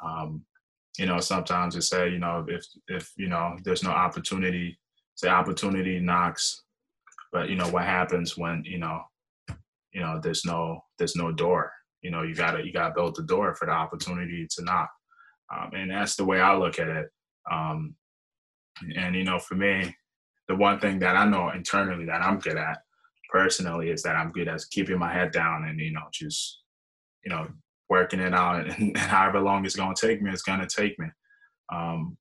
Um, 0.03 0.43
you 0.99 1.07
know, 1.07 1.19
sometimes 1.21 1.75
they 1.75 1.81
say 1.81 2.09
you 2.11 2.19
know 2.19 2.45
if 2.49 2.65
if 2.89 3.11
you 3.17 3.29
know 3.29 3.57
there's 3.65 3.83
no 3.83 3.91
opportunity, 3.91 4.79
say 5.15 5.29
opportunity 5.29 5.99
knocks, 5.99 6.63
but 7.33 7.49
you 7.49 7.57
know 7.57 7.69
what 7.69 7.85
happens 7.85 8.37
when 8.37 8.63
you 8.65 8.79
know 8.79 9.03
you 9.93 10.01
know 10.01 10.21
there's 10.23 10.45
no 10.45 10.81
there's 10.99 11.17
no 11.17 11.33
door? 11.33 11.73
You 12.03 12.11
know 12.11 12.23
you 12.23 12.35
gotta 12.35 12.65
you 12.65 12.73
gotta 12.73 12.95
build 12.95 13.17
the 13.17 13.23
door 13.23 13.55
for 13.55 13.67
the 13.67 13.73
opportunity 13.73 14.47
to 14.51 14.65
knock. 14.65 14.91
Um, 15.55 15.71
and 15.75 15.91
that's 15.93 16.17
the 16.17 16.25
way 16.25 16.41
i 16.41 16.57
look 16.57 16.81
at 16.81 16.89
it. 16.89 17.09
Um, 17.51 17.95
and 18.97 19.15
you 19.15 19.25
know 19.25 19.39
for 19.39 19.55
me 19.55 19.95
the 20.49 20.55
one 20.55 20.79
thing 20.79 20.99
that 20.99 21.17
i 21.17 21.25
know 21.25 21.51
internally 21.51 22.05
that 22.05 22.23
i'm 22.23 22.39
good 22.39 22.57
at 22.57 22.79
personally 23.31 23.91
is 23.91 24.03
that 24.03 24.17
i'm 24.17 24.31
good 24.31 24.49
at 24.49 24.61
keeping 24.71 24.99
my 24.99 25.13
head 25.13 25.33
down 25.33 25.65
and 25.65 25.81
you 25.81 25.93
know 25.93 26.05
just 26.13 26.63
you 27.25 27.31
know 27.31 27.47
working 27.89 28.21
it 28.21 28.35
out 28.35 28.67
and, 28.79 28.97
however 28.97 29.41
long 29.41 29.65
it's 29.65 29.77
going 29.77 29.95
to 29.95 30.07
take 30.07 30.23
me 30.23 30.31
it's 30.31 30.43
going 30.43 30.61
to 30.61 30.67
take 30.67 30.99
me. 30.99 31.07
Um, 31.73 32.17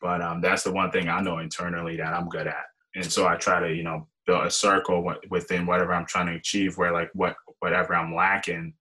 but 0.00 0.22
um, 0.22 0.40
that's 0.40 0.62
the 0.62 0.72
one 0.72 0.90
thing 0.90 1.08
i 1.08 1.20
know 1.20 1.38
internally 1.38 1.96
that 1.96 2.14
i'm 2.14 2.28
good 2.28 2.46
at. 2.46 2.64
And 2.94 3.10
so 3.10 3.26
i 3.26 3.36
try 3.36 3.60
to 3.60 3.74
you 3.74 3.82
know 3.82 4.08
build 4.30 4.46
a 4.46 4.50
circle 4.50 5.12
within 5.28 5.66
whatever 5.66 5.92
I'm 5.92 6.06
trying 6.06 6.26
to 6.26 6.34
achieve 6.34 6.78
where 6.78 6.92
like 6.92 7.10
what 7.14 7.34
whatever 7.58 7.94
I'm 7.94 8.14
lacking, 8.14 8.74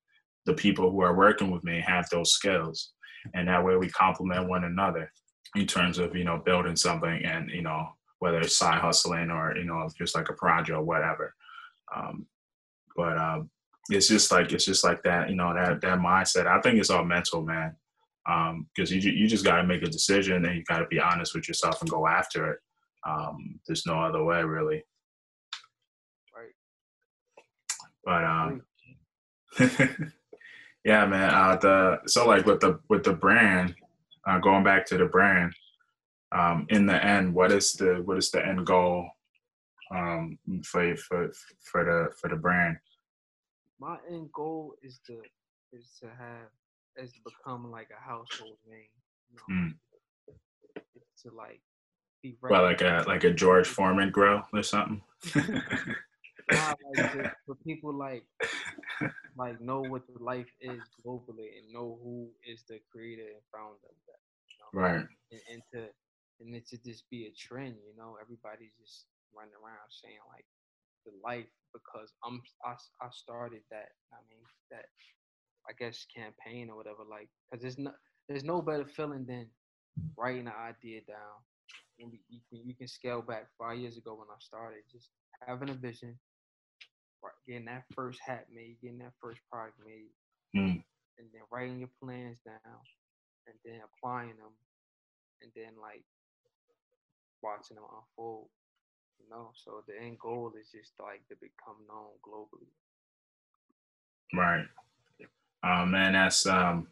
the 0.45 0.53
people 0.53 0.91
who 0.91 1.01
are 1.01 1.17
working 1.17 1.49
with 1.49 1.63
me 1.63 1.83
have 1.85 2.07
those 2.09 2.33
skills. 2.33 2.91
And 3.33 3.47
that 3.47 3.65
way 3.65 3.75
we 3.75 3.89
complement 3.89 4.47
one 4.47 4.63
another 4.63 5.11
in 5.55 5.65
terms 5.65 5.97
of, 5.97 6.15
you 6.15 6.23
know, 6.23 6.37
building 6.37 6.75
something 6.75 7.25
and, 7.25 7.49
you 7.49 7.63
know, 7.63 7.87
whether 8.19 8.39
it's 8.39 8.57
side 8.57 8.79
hustling 8.79 9.31
or, 9.31 9.57
you 9.57 9.65
know, 9.65 9.89
just 9.97 10.15
like 10.15 10.29
a 10.29 10.33
project 10.33 10.77
or 10.77 10.83
whatever. 10.83 11.33
Um, 11.95 12.27
but 12.95 13.17
um, 13.17 13.49
it's 13.89 14.07
just 14.07 14.31
like 14.31 14.51
it's 14.51 14.65
just 14.65 14.83
like 14.83 15.01
that, 15.03 15.31
you 15.31 15.35
know, 15.35 15.51
that 15.55 15.81
that 15.81 15.97
mindset. 15.97 16.45
I 16.45 16.61
think 16.61 16.77
it's 16.77 16.91
all 16.91 17.03
mental, 17.03 17.41
man. 17.41 17.75
because 18.23 18.91
um, 18.91 18.97
you 18.97 19.11
you 19.11 19.27
just 19.27 19.45
got 19.45 19.57
to 19.57 19.63
make 19.63 19.81
a 19.81 19.87
decision 19.87 20.45
and 20.45 20.55
you 20.55 20.63
got 20.65 20.79
to 20.79 20.85
be 20.85 20.99
honest 20.99 21.33
with 21.33 21.47
yourself 21.47 21.81
and 21.81 21.89
go 21.89 22.05
after 22.05 22.51
it. 22.51 22.59
Um, 23.07 23.59
there's 23.65 23.87
no 23.87 23.99
other 23.99 24.23
way, 24.23 24.43
really. 24.43 24.83
But 28.03 28.23
um, 28.23 28.61
yeah, 30.83 31.05
man. 31.05 31.29
Uh, 31.29 31.55
the 31.57 31.99
so 32.07 32.25
like 32.27 32.45
with 32.45 32.59
the 32.59 32.79
with 32.89 33.03
the 33.03 33.13
brand, 33.13 33.75
uh, 34.27 34.39
going 34.39 34.63
back 34.63 34.85
to 34.87 34.97
the 34.97 35.05
brand, 35.05 35.53
um, 36.31 36.65
in 36.69 36.85
the 36.85 37.03
end, 37.03 37.33
what 37.33 37.51
is 37.51 37.73
the 37.73 38.01
what 38.05 38.17
is 38.17 38.31
the 38.31 38.45
end 38.45 38.65
goal 38.65 39.09
um, 39.93 40.37
for 40.63 40.95
for 40.95 41.31
for 41.59 41.83
the 41.83 42.15
for 42.19 42.29
the 42.29 42.35
brand? 42.35 42.77
My 43.79 43.97
end 44.09 44.29
goal 44.33 44.75
is 44.83 44.99
to 45.07 45.21
is 45.73 45.97
to 46.01 46.07
have 46.07 46.49
is 47.03 47.11
to 47.13 47.19
become 47.25 47.71
like 47.71 47.89
a 47.91 48.01
household 48.01 48.57
name. 48.67 48.89
You 49.29 49.55
know? 49.55 49.63
mm. 49.63 49.73
To 51.23 51.35
like 51.35 51.61
be 52.21 52.37
well, 52.41 52.63
like 52.63 52.81
a 52.81 53.03
like 53.07 53.23
a 53.23 53.31
George 53.31 53.67
Foreman 53.67 54.11
grow 54.11 54.43
or 54.53 54.63
something. 54.63 55.01
like 56.51 57.33
for 57.45 57.55
people 57.65 57.93
like 57.93 58.23
like 59.37 59.59
know 59.61 59.81
what 59.81 60.03
the 60.07 60.21
life 60.23 60.49
is 60.61 60.81
globally 61.05 61.55
and 61.57 61.71
know 61.71 61.97
who 62.03 62.29
is 62.45 62.63
the 62.67 62.79
creator 62.91 63.23
and 63.23 63.43
founder 63.53 63.87
of 63.87 63.99
that. 64.07 64.21
You 64.49 64.55
know? 64.59 64.69
Right. 64.73 65.05
And, 65.31 65.41
and 65.51 65.61
to 65.73 65.79
and 66.39 66.55
it 66.55 66.67
to 66.69 66.77
just 66.83 67.09
be 67.09 67.25
a 67.27 67.33
trend, 67.35 67.75
you 67.85 67.95
know, 67.97 68.15
everybody's 68.21 68.73
just 68.79 69.05
running 69.35 69.53
around 69.61 69.87
saying 69.89 70.19
like 70.33 70.45
the 71.05 71.11
life 71.23 71.49
because 71.73 72.11
I'm 72.23 72.41
I, 72.65 72.73
I 73.01 73.09
started 73.11 73.61
that. 73.71 73.91
I 74.11 74.19
mean 74.29 74.43
that 74.71 74.85
I 75.69 75.73
guess 75.77 76.05
campaign 76.13 76.69
or 76.69 76.75
whatever. 76.75 77.03
Like 77.09 77.29
because 77.49 77.61
there's 77.61 77.77
no 77.77 77.91
there's 78.27 78.43
no 78.43 78.61
better 78.61 78.85
feeling 78.85 79.25
than 79.25 79.47
writing 80.17 80.47
an 80.47 80.53
idea 80.57 81.01
down. 81.07 81.39
And 81.99 82.13
you 82.29 82.39
can, 82.49 82.65
you 82.65 82.73
can 82.73 82.87
scale 82.87 83.21
back 83.21 83.47
five 83.59 83.77
years 83.77 83.97
ago 83.97 84.13
when 84.13 84.27
I 84.31 84.39
started, 84.39 84.79
just 84.89 85.09
having 85.45 85.69
a 85.69 85.73
vision, 85.73 86.17
getting 87.47 87.65
that 87.65 87.83
first 87.95 88.19
hat 88.25 88.45
made, 88.53 88.77
getting 88.81 88.99
that 88.99 89.13
first 89.21 89.39
product 89.51 89.77
made, 89.85 90.11
mm. 90.55 90.83
and 91.17 91.27
then 91.33 91.41
writing 91.51 91.79
your 91.79 91.89
plans 92.01 92.37
down, 92.45 92.79
and 93.47 93.55
then 93.65 93.81
applying 93.83 94.37
them, 94.37 94.53
and 95.41 95.51
then 95.55 95.73
like 95.81 96.03
watching 97.41 97.75
them 97.75 97.85
unfold. 97.85 98.47
You 99.19 99.29
know, 99.29 99.51
so 99.53 99.83
the 99.87 100.01
end 100.01 100.17
goal 100.19 100.53
is 100.59 100.69
just 100.71 100.93
like 100.99 101.27
to 101.27 101.35
become 101.35 101.75
known 101.87 102.15
globally. 102.25 102.71
Right. 104.33 104.65
Oh 105.63 105.85
man, 105.85 106.13
that's 106.13 106.45
um, 106.45 106.87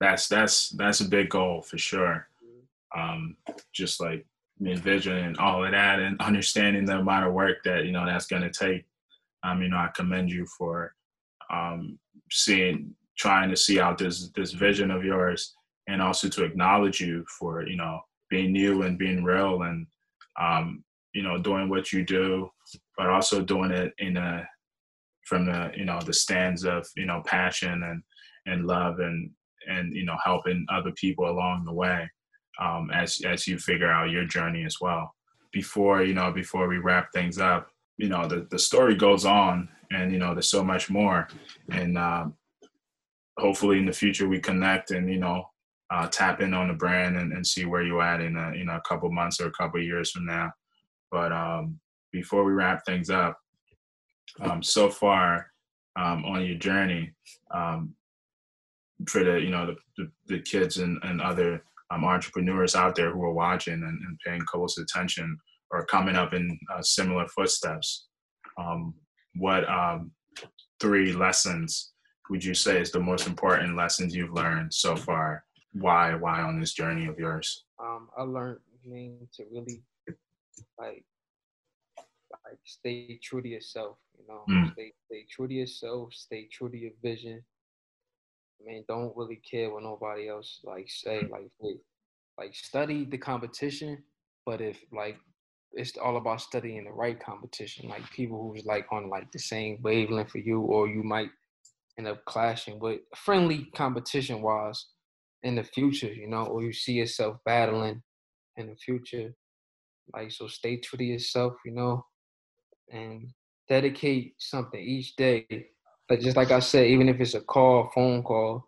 that's 0.00 0.28
that's 0.28 0.70
that's 0.70 1.00
a 1.00 1.08
big 1.08 1.28
goal 1.28 1.62
for 1.62 1.78
sure. 1.78 2.28
Mm-hmm. 2.42 3.00
Um, 3.00 3.36
just 3.72 4.00
like 4.00 4.24
me 4.58 4.72
envisioning 4.72 5.36
all 5.36 5.64
of 5.64 5.72
that 5.72 6.00
and 6.00 6.20
understanding 6.20 6.86
the 6.86 6.98
amount 6.98 7.26
of 7.26 7.34
work 7.34 7.58
that 7.64 7.84
you 7.84 7.92
know 7.92 8.06
that's 8.06 8.26
going 8.26 8.42
to 8.42 8.50
take 8.50 8.86
um, 9.46 9.62
you 9.62 9.68
know, 9.68 9.76
I 9.76 9.90
commend 9.94 10.30
you 10.30 10.46
for 10.58 10.94
um, 11.52 11.98
seeing, 12.30 12.94
trying 13.16 13.48
to 13.50 13.56
see 13.56 13.80
out 13.80 13.98
this 13.98 14.30
this 14.34 14.52
vision 14.52 14.90
of 14.90 15.04
yours, 15.04 15.54
and 15.88 16.02
also 16.02 16.28
to 16.28 16.44
acknowledge 16.44 17.00
you 17.00 17.24
for 17.38 17.66
you 17.66 17.76
know 17.76 18.00
being 18.28 18.52
new 18.52 18.82
and 18.82 18.98
being 18.98 19.22
real, 19.22 19.62
and 19.62 19.86
um, 20.40 20.82
you 21.14 21.22
know 21.22 21.38
doing 21.38 21.68
what 21.68 21.92
you 21.92 22.04
do, 22.04 22.50
but 22.98 23.08
also 23.08 23.40
doing 23.40 23.70
it 23.70 23.92
in 23.98 24.16
a 24.16 24.46
from 25.24 25.46
the 25.46 25.70
you 25.76 25.84
know 25.84 26.00
the 26.00 26.12
stands 26.12 26.64
of 26.64 26.86
you 26.96 27.06
know 27.06 27.22
passion 27.26 27.82
and 27.84 28.02
and 28.46 28.66
love 28.66 28.98
and 29.00 29.30
and 29.68 29.92
you 29.94 30.04
know 30.04 30.16
helping 30.24 30.66
other 30.72 30.92
people 30.92 31.28
along 31.28 31.64
the 31.64 31.72
way 31.72 32.08
um, 32.60 32.90
as 32.92 33.20
as 33.24 33.46
you 33.46 33.58
figure 33.58 33.90
out 33.90 34.10
your 34.10 34.24
journey 34.24 34.64
as 34.64 34.78
well. 34.80 35.14
Before 35.52 36.02
you 36.02 36.14
know, 36.14 36.32
before 36.32 36.68
we 36.68 36.78
wrap 36.78 37.12
things 37.12 37.38
up, 37.38 37.68
you 37.98 38.08
know 38.08 38.26
the, 38.26 38.46
the 38.50 38.58
story 38.58 38.94
goes 38.94 39.24
on 39.24 39.68
and 39.90 40.12
you 40.12 40.18
know 40.18 40.34
there's 40.34 40.50
so 40.50 40.64
much 40.64 40.90
more 40.90 41.28
and 41.70 41.96
um, 41.96 42.34
hopefully 43.38 43.78
in 43.78 43.86
the 43.86 43.92
future 43.92 44.28
we 44.28 44.38
connect 44.38 44.90
and 44.90 45.10
you 45.10 45.18
know 45.18 45.44
uh, 45.90 46.08
tap 46.08 46.40
in 46.40 46.52
on 46.52 46.68
the 46.68 46.74
brand 46.74 47.16
and, 47.16 47.32
and 47.32 47.46
see 47.46 47.64
where 47.64 47.82
you're 47.82 48.02
at 48.02 48.20
in 48.20 48.36
a, 48.36 48.64
know 48.64 48.76
a 48.76 48.88
couple 48.88 49.10
months 49.10 49.40
or 49.40 49.46
a 49.46 49.52
couple 49.52 49.80
years 49.80 50.10
from 50.10 50.26
now. 50.26 50.50
But 51.10 51.32
um, 51.32 51.78
before 52.12 52.44
we 52.44 52.52
wrap 52.52 52.84
things 52.84 53.10
up, 53.10 53.38
um, 54.40 54.62
so 54.62 54.90
far 54.90 55.46
um, 55.96 56.24
on 56.24 56.44
your 56.44 56.56
journey, 56.56 57.12
um, 57.54 57.94
for 59.08 59.22
the 59.22 59.40
you 59.40 59.50
know 59.50 59.66
the, 59.66 59.76
the, 59.96 60.10
the 60.26 60.40
kids 60.40 60.78
and, 60.78 60.98
and 61.04 61.20
other 61.20 61.62
um, 61.90 62.04
entrepreneurs 62.04 62.74
out 62.74 62.96
there 62.96 63.12
who 63.12 63.22
are 63.22 63.32
watching 63.32 63.74
and, 63.74 63.84
and, 63.84 64.18
paying 64.26 64.40
close 64.40 64.78
attention 64.78 65.38
or 65.70 65.84
coming 65.86 66.16
up 66.16 66.32
in 66.32 66.58
uh, 66.72 66.82
similar 66.82 67.26
footsteps, 67.28 68.08
um, 68.58 68.94
what 69.34 69.64
three 70.80 71.12
lessons 71.12 71.92
would 72.30 72.44
you 72.44 72.54
say 72.54 72.80
is 72.80 72.90
the 72.90 73.00
most 73.00 73.26
important 73.26 73.76
lessons 73.76 74.14
you've 74.14 74.32
learned 74.32 74.72
so 74.72 74.96
far? 74.96 75.44
Why, 75.72 76.14
why 76.14 76.40
on 76.40 76.58
this 76.58 76.72
journey 76.72 77.06
of 77.06 77.18
yours? 77.18 77.64
Um, 77.78 78.08
I 78.16 78.22
learned 78.22 78.58
I 78.84 78.88
mean 78.88 79.28
to 79.34 79.44
really 79.52 79.82
like 80.78 81.04
like 82.44 82.58
stay 82.64 83.18
true 83.22 83.42
to 83.42 83.48
yourself. 83.48 83.98
You 84.18 84.26
know, 84.28 84.42
mm. 84.48 84.72
stay 84.72 84.92
stay 85.06 85.26
true 85.30 85.48
to 85.48 85.54
yourself. 85.54 86.14
Stay 86.14 86.48
true 86.50 86.70
to 86.70 86.76
your 86.76 86.92
vision. 87.02 87.42
I 88.60 88.64
mean, 88.64 88.84
don't 88.88 89.16
really 89.16 89.40
care 89.48 89.70
what 89.70 89.82
nobody 89.82 90.28
else 90.28 90.60
like 90.64 90.88
say. 90.88 91.22
Like, 91.30 91.50
wait, 91.58 91.80
like 92.38 92.54
study 92.54 93.04
the 93.04 93.18
competition, 93.18 94.02
but 94.44 94.60
if 94.60 94.78
like 94.92 95.18
it's 95.76 95.96
all 95.96 96.16
about 96.16 96.40
studying 96.40 96.84
the 96.84 96.92
right 96.92 97.18
competition, 97.18 97.88
like 97.88 98.08
people 98.10 98.50
who's 98.50 98.64
like 98.64 98.86
on 98.90 99.08
like 99.08 99.30
the 99.32 99.38
same 99.38 99.78
wavelength 99.82 100.30
for 100.30 100.38
you, 100.38 100.60
or 100.60 100.88
you 100.88 101.02
might 101.02 101.30
end 101.98 102.08
up 102.08 102.24
clashing 102.24 102.78
with 102.78 103.00
friendly 103.14 103.68
competition 103.74 104.42
wise 104.42 104.86
in 105.42 105.54
the 105.54 105.64
future, 105.64 106.12
you 106.12 106.28
know, 106.28 106.44
or 106.46 106.62
you 106.62 106.72
see 106.72 106.94
yourself 106.94 107.36
battling 107.44 108.02
in 108.56 108.68
the 108.68 108.76
future. 108.76 109.34
Like 110.14 110.32
so 110.32 110.46
stay 110.46 110.78
true 110.78 110.98
to 110.98 111.04
yourself, 111.04 111.54
you 111.64 111.72
know, 111.72 112.04
and 112.90 113.30
dedicate 113.68 114.34
something 114.38 114.80
each 114.80 115.16
day. 115.16 115.46
But 116.08 116.20
just 116.20 116.36
like 116.36 116.50
I 116.52 116.60
said, 116.60 116.86
even 116.86 117.08
if 117.08 117.20
it's 117.20 117.34
a 117.34 117.40
call, 117.40 117.90
phone 117.94 118.22
call, 118.22 118.64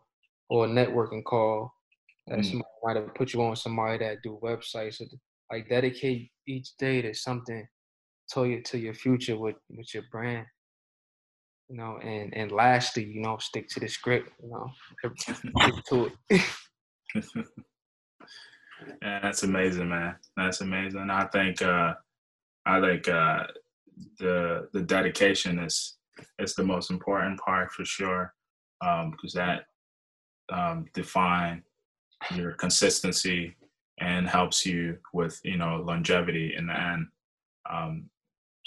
or 0.51 0.67
a 0.67 0.69
networking 0.69 1.25
call, 1.25 1.73
that 2.27 2.41
mm. 2.41 2.61
might 2.83 2.97
have 2.97 3.15
put 3.15 3.33
you 3.33 3.43
on 3.43 3.57
somebody 3.57 3.99
that 3.99 4.23
do 4.23 4.39
websites. 4.43 5.01
Like 5.51 5.69
dedicate 5.69 6.31
each 6.47 6.77
day 6.79 7.03
to 7.03 7.15
something 7.15 7.67
to 8.33 8.45
you 8.45 8.63
to 8.63 8.79
your 8.79 8.95
future 8.95 9.39
with 9.39 9.57
with 9.71 9.95
your 9.95 10.05
brand 10.13 10.47
you 11.69 11.77
know, 11.77 11.99
and 12.03 12.35
and 12.35 12.51
lastly, 12.51 13.05
you 13.05 13.21
know, 13.21 13.37
stick 13.39 13.69
to 13.69 13.81
the 13.81 13.89
script, 13.89 14.31
you 14.43 14.51
know, 14.51 14.71
stick 15.17 15.85
to 15.89 16.11
it. 16.31 16.43
yeah, 19.03 19.21
that's 19.21 19.43
amazing, 19.43 19.89
man. 19.89 20.17
That's 20.37 20.61
amazing. 20.61 21.11
I 21.11 21.27
think 21.27 21.63
uh 21.63 21.95
I 22.65 22.81
think 22.81 23.09
uh 23.09 23.45
the 24.19 24.69
the 24.73 24.83
dedication 24.83 25.59
is 25.59 25.97
is 26.39 26.55
the 26.55 26.65
most 26.65 26.91
important 26.91 27.39
part 27.41 27.71
for 27.73 27.85
sure. 27.85 28.35
Um, 28.81 29.11
because 29.11 29.35
that 29.35 29.67
um 30.51 30.87
define 30.95 31.63
your 32.35 32.53
consistency 32.53 33.55
and 34.01 34.29
helps 34.29 34.65
you 34.65 34.99
with, 35.13 35.41
you 35.45 35.57
know, 35.57 35.83
longevity 35.87 36.55
in 36.57 36.67
the 36.67 36.81
end. 36.81 37.07
Um, 37.69 38.11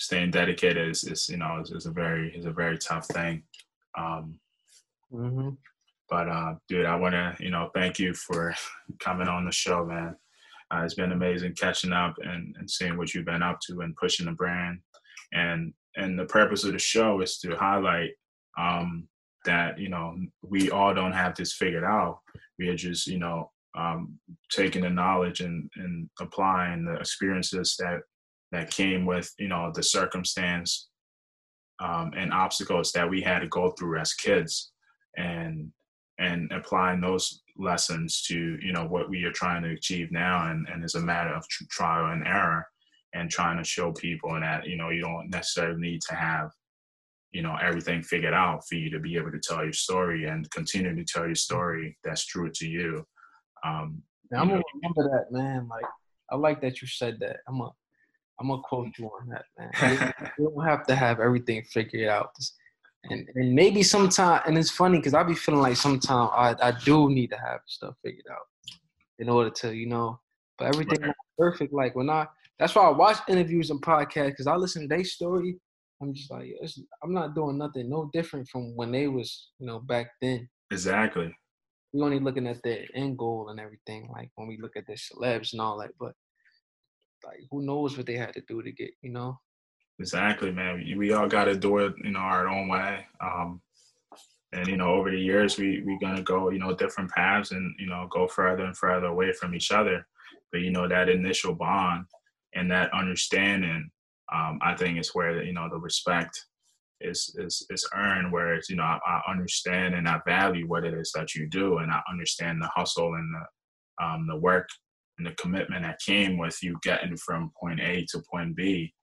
staying 0.02 0.32
dedicated 0.32 0.90
is, 0.90 1.04
is 1.04 1.30
you 1.30 1.38
know 1.38 1.62
is, 1.62 1.72
is, 1.72 1.86
a 1.86 1.92
very 1.92 2.36
is 2.36 2.46
a 2.46 2.52
very 2.52 2.78
tough 2.78 3.06
thing. 3.08 3.44
Um, 3.98 4.40
mm-hmm. 5.14 5.50
But 6.10 6.28
uh, 6.28 6.56
dude, 6.68 6.88
I 6.88 6.96
want 6.96 7.14
to 7.14 7.36
you 7.40 7.52
know 7.52 7.70
thank 7.74 8.00
you 8.00 8.14
for 8.14 8.54
coming 9.00 9.28
on 9.28 9.46
the 9.46 9.52
show, 9.52 9.86
man. 9.86 10.16
Uh, 10.74 10.84
it's 10.84 10.96
been 10.96 11.12
amazing 11.12 11.54
catching 11.54 11.92
up 11.92 12.16
and, 12.24 12.56
and 12.58 12.70
seeing 12.70 12.98
what 12.98 13.14
you've 13.14 13.26
been 13.26 13.44
up 13.44 13.60
to 13.68 13.82
and 13.82 13.96
pushing 13.96 14.26
the 14.26 14.32
brand. 14.32 14.80
And 15.34 15.74
and 15.96 16.18
the 16.18 16.26
purpose 16.26 16.64
of 16.64 16.74
the 16.74 16.80
show 16.80 17.22
is 17.22 17.38
to 17.40 17.56
highlight 17.56 18.12
um, 18.58 19.08
that 19.46 19.78
you 19.78 19.90
know 19.90 20.16
we 20.42 20.72
all 20.72 20.94
don't 20.94 21.14
have 21.14 21.36
this 21.36 21.54
figured 21.54 21.84
out. 21.84 22.20
We 22.58 22.70
are 22.70 22.76
just 22.76 23.06
you 23.08 23.20
know 23.20 23.51
um, 23.76 24.20
taking 24.52 24.82
the 24.82 24.90
knowledge 24.90 25.42
and, 25.42 25.70
and 25.76 26.10
applying 26.20 26.86
the 26.86 26.96
experiences 26.96 27.76
that 27.80 28.02
that 28.52 28.70
came 28.70 29.06
with 29.06 29.34
you 29.40 29.48
know 29.48 29.72
the 29.74 29.84
circumstance 29.84 30.90
um, 31.80 32.12
and 32.16 32.34
obstacles 32.34 32.92
that 32.92 33.10
we 33.10 33.22
had 33.22 33.40
to 33.40 33.48
go 33.48 33.72
through 33.72 33.98
as 33.98 34.14
kids 34.14 34.72
and 35.18 35.72
and 36.20 36.52
applying 36.52 37.02
those 37.02 37.42
lessons 37.58 38.22
to 38.24 38.58
you 38.62 38.74
know 38.74 38.86
what 38.86 39.10
we 39.10 39.24
are 39.24 39.32
trying 39.32 39.64
to 39.64 39.72
achieve 39.72 40.12
now 40.12 40.50
and, 40.52 40.68
and 40.70 40.84
is 40.84 40.96
a 40.96 41.00
matter 41.00 41.34
of 41.34 41.48
tr- 41.48 41.64
trial 41.70 42.12
and 42.12 42.26
error 42.28 42.66
and 43.14 43.30
trying 43.30 43.58
to 43.58 43.64
show 43.64 43.92
people 43.92 44.38
that 44.40 44.68
you 44.68 44.78
know 44.78 44.90
you 44.90 45.02
don't 45.02 45.30
necessarily 45.30 45.80
need 45.80 46.02
to 46.02 46.16
have 46.16 46.50
you 47.32 47.42
know 47.42 47.58
everything 47.62 48.02
figured 48.02 48.34
out 48.34 48.66
for 48.68 48.76
you 48.76 48.90
to 48.90 49.00
be 49.00 49.16
able 49.16 49.32
to 49.32 49.40
tell 49.40 49.64
your 49.64 49.74
story 49.74 50.26
and 50.26 50.50
continue 50.52 50.96
to 50.96 51.06
tell 51.06 51.26
your 51.26 51.36
story 51.36 51.98
that's 52.04 52.26
true 52.26 52.50
to 52.54 52.68
you 52.68 53.06
um 53.64 54.02
i'm 54.34 54.48
gonna 54.48 54.62
remember 54.76 55.10
that 55.10 55.32
man 55.32 55.68
like 55.68 55.86
i 56.32 56.36
like 56.36 56.62
that 56.62 56.82
you 56.82 56.88
said 56.88 57.18
that 57.20 57.38
i'm 57.48 57.58
gonna 57.58 57.72
I'm 58.42 58.48
gonna 58.48 58.62
quote 58.64 58.98
you 58.98 59.06
on 59.06 59.30
that, 59.30 59.46
man. 59.58 60.14
you 60.40 60.50
don't 60.50 60.66
have 60.66 60.86
to 60.88 60.96
have 60.96 61.20
everything 61.20 61.64
figured 61.64 62.10
out. 62.10 62.32
And 63.10 63.28
and 63.36 63.54
maybe 63.54 63.84
sometime, 63.84 64.42
and 64.48 64.58
it's 64.58 64.72
funny 64.72 64.98
because 64.98 65.14
I 65.14 65.22
be 65.22 65.36
feeling 65.36 65.62
like 65.62 65.76
sometimes 65.76 66.32
I 66.34 66.56
I 66.62 66.72
do 66.84 67.10
need 67.10 67.30
to 67.30 67.38
have 67.38 67.60
stuff 67.68 67.96
figured 68.04 68.26
out 68.32 68.74
in 69.20 69.30
order 69.30 69.52
to 69.52 69.76
you 69.76 69.86
know. 69.86 70.20
But 70.58 70.68
everything 70.74 71.02
right. 71.02 71.14
perfect. 71.38 71.72
Like 71.72 71.96
when 71.96 72.10
I, 72.10 72.28
that's 72.60 72.74
why 72.74 72.84
I 72.84 72.90
watch 72.90 73.18
interviews 73.28 73.70
and 73.70 73.82
podcasts 73.82 74.32
because 74.32 74.48
I 74.48 74.56
listen 74.56 74.84
to 74.84 74.88
their 74.88 75.04
story. 75.04 75.58
I'm 76.02 76.14
just 76.16 76.32
like, 76.32 76.52
I'm 77.04 77.14
not 77.14 77.36
doing 77.36 77.60
nothing 77.60 77.88
no 77.88 78.10
different 78.12 78.48
from 78.48 78.76
when 78.76 78.92
they 78.92 79.08
was, 79.08 79.50
you 79.60 79.68
know, 79.68 79.80
back 79.80 80.10
then. 80.20 80.50
Exactly. 80.72 81.36
We 81.94 82.02
only 82.02 82.20
looking 82.20 82.48
at 82.48 82.64
the 82.64 82.86
end 82.96 83.18
goal 83.18 83.50
and 83.50 83.60
everything, 83.60 84.10
like 84.14 84.30
when 84.36 84.48
we 84.48 84.58
look 84.62 84.78
at 84.78 84.88
the 84.88 84.94
celebs 84.94 85.52
and 85.52 85.62
all 85.62 85.80
that. 85.80 85.92
But 86.00 86.14
like 87.26 87.40
who 87.50 87.64
knows 87.64 87.98
what 87.98 88.06
they 88.06 88.16
had 88.16 88.34
to 88.34 88.42
do 88.48 88.62
to 88.62 88.72
get, 88.72 88.92
you 89.02 89.12
know? 89.12 89.40
Exactly, 90.00 90.52
man. 90.52 90.84
We 90.98 91.14
all 91.14 91.28
got 91.28 91.46
to 91.46 91.56
do 91.56 91.78
it, 91.80 91.94
you 92.04 92.12
know, 92.12 92.20
our 92.20 92.48
own 92.48 92.70
way. 92.70 93.06
Um, 93.20 93.62
and 94.54 94.68
you 94.68 94.78
know, 94.78 94.90
over 94.90 95.10
the 95.10 95.20
years, 95.20 95.58
we 95.58 95.82
we 95.86 95.98
gonna 96.00 96.22
go, 96.22 96.50
you 96.50 96.60
know, 96.60 96.76
different 96.76 97.12
paths, 97.12 97.52
and 97.52 97.74
you 97.80 97.88
know, 97.88 98.08
go 98.10 98.28
further 98.28 98.66
and 98.66 98.76
further 98.76 99.08
away 99.08 99.32
from 99.32 99.56
each 99.56 99.72
other. 99.72 100.06
But 100.52 100.62
you 100.62 100.72
know, 100.72 100.88
that 100.88 101.08
initial 101.08 101.56
bond 101.56 102.06
and 102.54 102.70
that 102.72 102.94
understanding, 102.94 103.90
um, 104.34 104.60
I 104.62 104.76
think, 104.76 105.00
is 105.00 105.16
where 105.16 105.42
you 105.44 105.54
know 105.54 105.70
the 105.70 105.78
respect 105.78 106.46
is 107.04 107.36
is 107.38 107.66
is 107.70 107.88
earned. 107.96 108.32
Where 108.32 108.54
it's 108.54 108.70
you 108.70 108.76
know, 108.76 108.84
I, 108.84 109.00
I, 109.06 109.32
understand 109.32 109.96
and 109.96 110.08
I 110.08 110.20
value 110.26 110.68
what 110.68 110.86
it 110.86 110.94
is 110.94 111.12
that 111.16 111.36
you 111.36 111.48
do, 111.48 111.78
and 111.78 111.92
I 111.92 112.02
understand 112.10 112.62
the 112.62 112.70
hustle 112.76 113.14
and 113.16 113.34
the 113.34 114.06
um, 114.06 114.28
the 114.28 114.38
work 114.38 114.68
and 115.18 115.28
the 115.28 115.36
commitment 115.36 115.84
that 115.84 116.00
came 116.00 116.38
with 116.38 116.58
you 116.64 116.78
getting 116.82 117.16
from 117.18 117.52
point 117.60 117.80
A 117.80 118.06
to 118.12 118.24
point 118.32 118.56
B. 118.56 118.94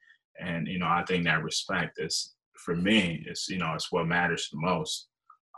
And, 0.40 0.66
you 0.66 0.78
know, 0.78 0.86
I 0.86 1.05
think 1.07 1.24
that 1.24 1.42
respect 1.42 1.99
is, 1.99 2.34
for 2.64 2.74
me, 2.74 3.24
is, 3.28 3.46
you 3.49 3.59
know, 3.59 3.72
it's 3.74 3.92
what 3.92 4.07
matters 4.07 4.49
the 4.51 4.59
most. 4.59 5.09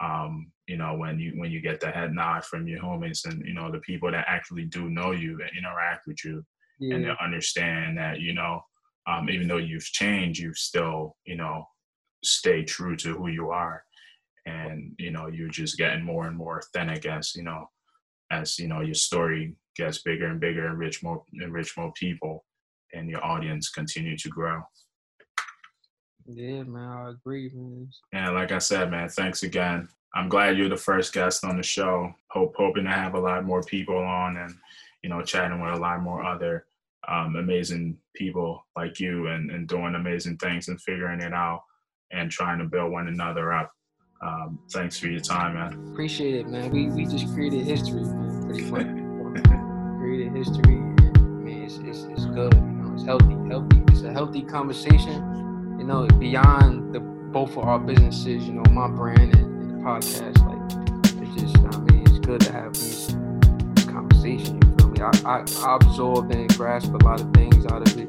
Um, 0.02 0.50
you 0.66 0.76
know, 0.76 0.94
when 0.94 1.18
you 1.18 1.32
when 1.36 1.50
you 1.50 1.60
get 1.60 1.80
the 1.80 1.90
head 1.90 2.12
nod 2.12 2.44
from 2.44 2.66
your 2.66 2.80
homies 2.80 3.26
and, 3.26 3.44
you 3.44 3.52
know, 3.52 3.70
the 3.70 3.80
people 3.80 4.10
that 4.10 4.24
actually 4.28 4.64
do 4.64 4.88
know 4.88 5.10
you 5.10 5.32
and 5.32 5.50
interact 5.58 6.06
with 6.06 6.24
you 6.24 6.42
yeah. 6.78 6.94
and 6.94 7.04
they 7.04 7.12
understand 7.22 7.98
that, 7.98 8.20
you 8.20 8.32
know, 8.32 8.60
um, 9.06 9.28
even 9.28 9.46
though 9.46 9.58
you've 9.58 9.84
changed, 9.84 10.40
you've 10.40 10.56
still, 10.56 11.16
you 11.26 11.36
know, 11.36 11.66
stay 12.22 12.64
true 12.64 12.96
to 12.96 13.14
who 13.14 13.28
you 13.28 13.50
are. 13.50 13.84
And, 14.46 14.92
you 14.98 15.10
know, 15.10 15.28
you're 15.28 15.48
just 15.48 15.76
getting 15.76 16.04
more 16.04 16.26
and 16.26 16.36
more 16.36 16.58
authentic 16.58 17.06
as, 17.06 17.34
you 17.34 17.42
know, 17.42 17.68
as, 18.30 18.58
you 18.58 18.68
know, 18.68 18.80
your 18.80 18.94
story 18.94 19.54
gets 19.76 20.02
bigger 20.02 20.26
and 20.26 20.40
bigger 20.40 20.66
and 20.66 20.78
reach 20.78 21.02
more 21.02 21.22
and 21.34 21.52
reach 21.52 21.76
more 21.76 21.92
people 21.92 22.44
and 22.92 23.08
your 23.08 23.24
audience 23.24 23.70
continue 23.70 24.16
to 24.16 24.28
grow. 24.28 24.62
Yeah, 26.26 26.62
man, 26.64 26.88
I 26.88 27.10
agree, 27.10 27.50
man. 27.54 27.88
And 28.12 28.34
like 28.34 28.52
I 28.52 28.58
said, 28.58 28.90
man, 28.90 29.08
thanks 29.08 29.42
again. 29.42 29.88
I'm 30.14 30.28
glad 30.28 30.56
you're 30.56 30.68
the 30.68 30.76
first 30.76 31.12
guest 31.12 31.44
on 31.44 31.56
the 31.56 31.62
show. 31.62 32.12
Hope 32.30 32.54
hoping 32.56 32.84
to 32.84 32.90
have 32.90 33.14
a 33.14 33.20
lot 33.20 33.44
more 33.44 33.62
people 33.62 33.96
on 33.96 34.36
and 34.36 34.54
you 35.02 35.08
know 35.08 35.22
chatting 35.22 35.60
with 35.60 35.72
a 35.72 35.80
lot 35.80 36.02
more 36.02 36.24
other 36.24 36.66
um, 37.08 37.36
amazing 37.36 37.96
people 38.14 38.64
like 38.76 39.00
you 39.00 39.28
and, 39.28 39.50
and 39.50 39.66
doing 39.66 39.94
amazing 39.94 40.36
things 40.36 40.68
and 40.68 40.80
figuring 40.80 41.20
it 41.20 41.32
out 41.32 41.62
and 42.12 42.30
trying 42.30 42.58
to 42.58 42.64
build 42.64 42.92
one 42.92 43.08
another 43.08 43.52
up. 43.52 43.72
Um, 44.22 44.58
thanks 44.70 44.98
for 44.98 45.08
your 45.08 45.20
time, 45.20 45.54
man. 45.54 45.92
Appreciate 45.92 46.34
it, 46.34 46.48
man. 46.48 46.70
We 46.70 46.88
we 46.88 47.06
just 47.06 47.32
created 47.32 47.64
history, 47.64 48.02
man. 48.02 48.44
Pretty 48.46 48.70
much. 48.70 48.86
created 49.98 50.32
history. 50.36 50.74
And, 50.74 51.16
I 51.16 51.20
mean, 51.20 51.62
it's, 51.62 51.78
it's, 51.78 52.04
it's 52.04 52.26
good. 52.26 52.52
You 52.52 52.60
know, 52.60 52.92
it's 52.94 53.04
healthy. 53.04 53.34
Healthy. 53.48 53.82
It's 53.88 54.02
a 54.02 54.12
healthy 54.12 54.42
conversation. 54.42 55.76
You 55.78 55.84
know, 55.84 56.06
beyond 56.18 56.94
the 56.94 57.00
both 57.00 57.52
of 57.52 57.64
our 57.64 57.78
businesses. 57.78 58.46
You 58.46 58.54
know, 58.54 58.64
my 58.70 58.88
brand 58.88 59.34
and, 59.36 59.62
and 59.62 59.70
the 59.70 59.84
podcast. 59.84 60.38
Like, 60.46 61.22
it's 61.22 61.40
just. 61.40 61.56
I 61.58 61.78
mean, 61.90 62.02
it's 62.06 62.18
good 62.18 62.40
to 62.42 62.52
have 62.52 62.74
these 62.74 63.16
conversation. 63.86 64.60
You 64.62 64.76
feel 64.76 64.88
me? 64.88 65.00
I, 65.00 65.10
I, 65.24 65.44
I 65.64 65.76
absorbed 65.76 66.34
and 66.34 66.54
grasped 66.56 66.92
a 66.92 67.04
lot 67.06 67.20
of 67.20 67.32
things 67.32 67.64
out 67.66 67.88
of 67.88 67.96
it, 67.96 68.08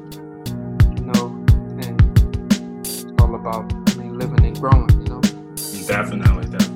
you 0.98 1.04
know, 1.06 1.44
and 1.80 2.80
it's 2.80 3.04
all 3.18 3.34
about 3.34 3.81
living 4.22 4.46
and 4.46 4.60
growing, 4.60 4.88
you 5.02 5.08
know. 5.08 5.20
Definitely, 5.86 6.44
definitely. 6.46 6.71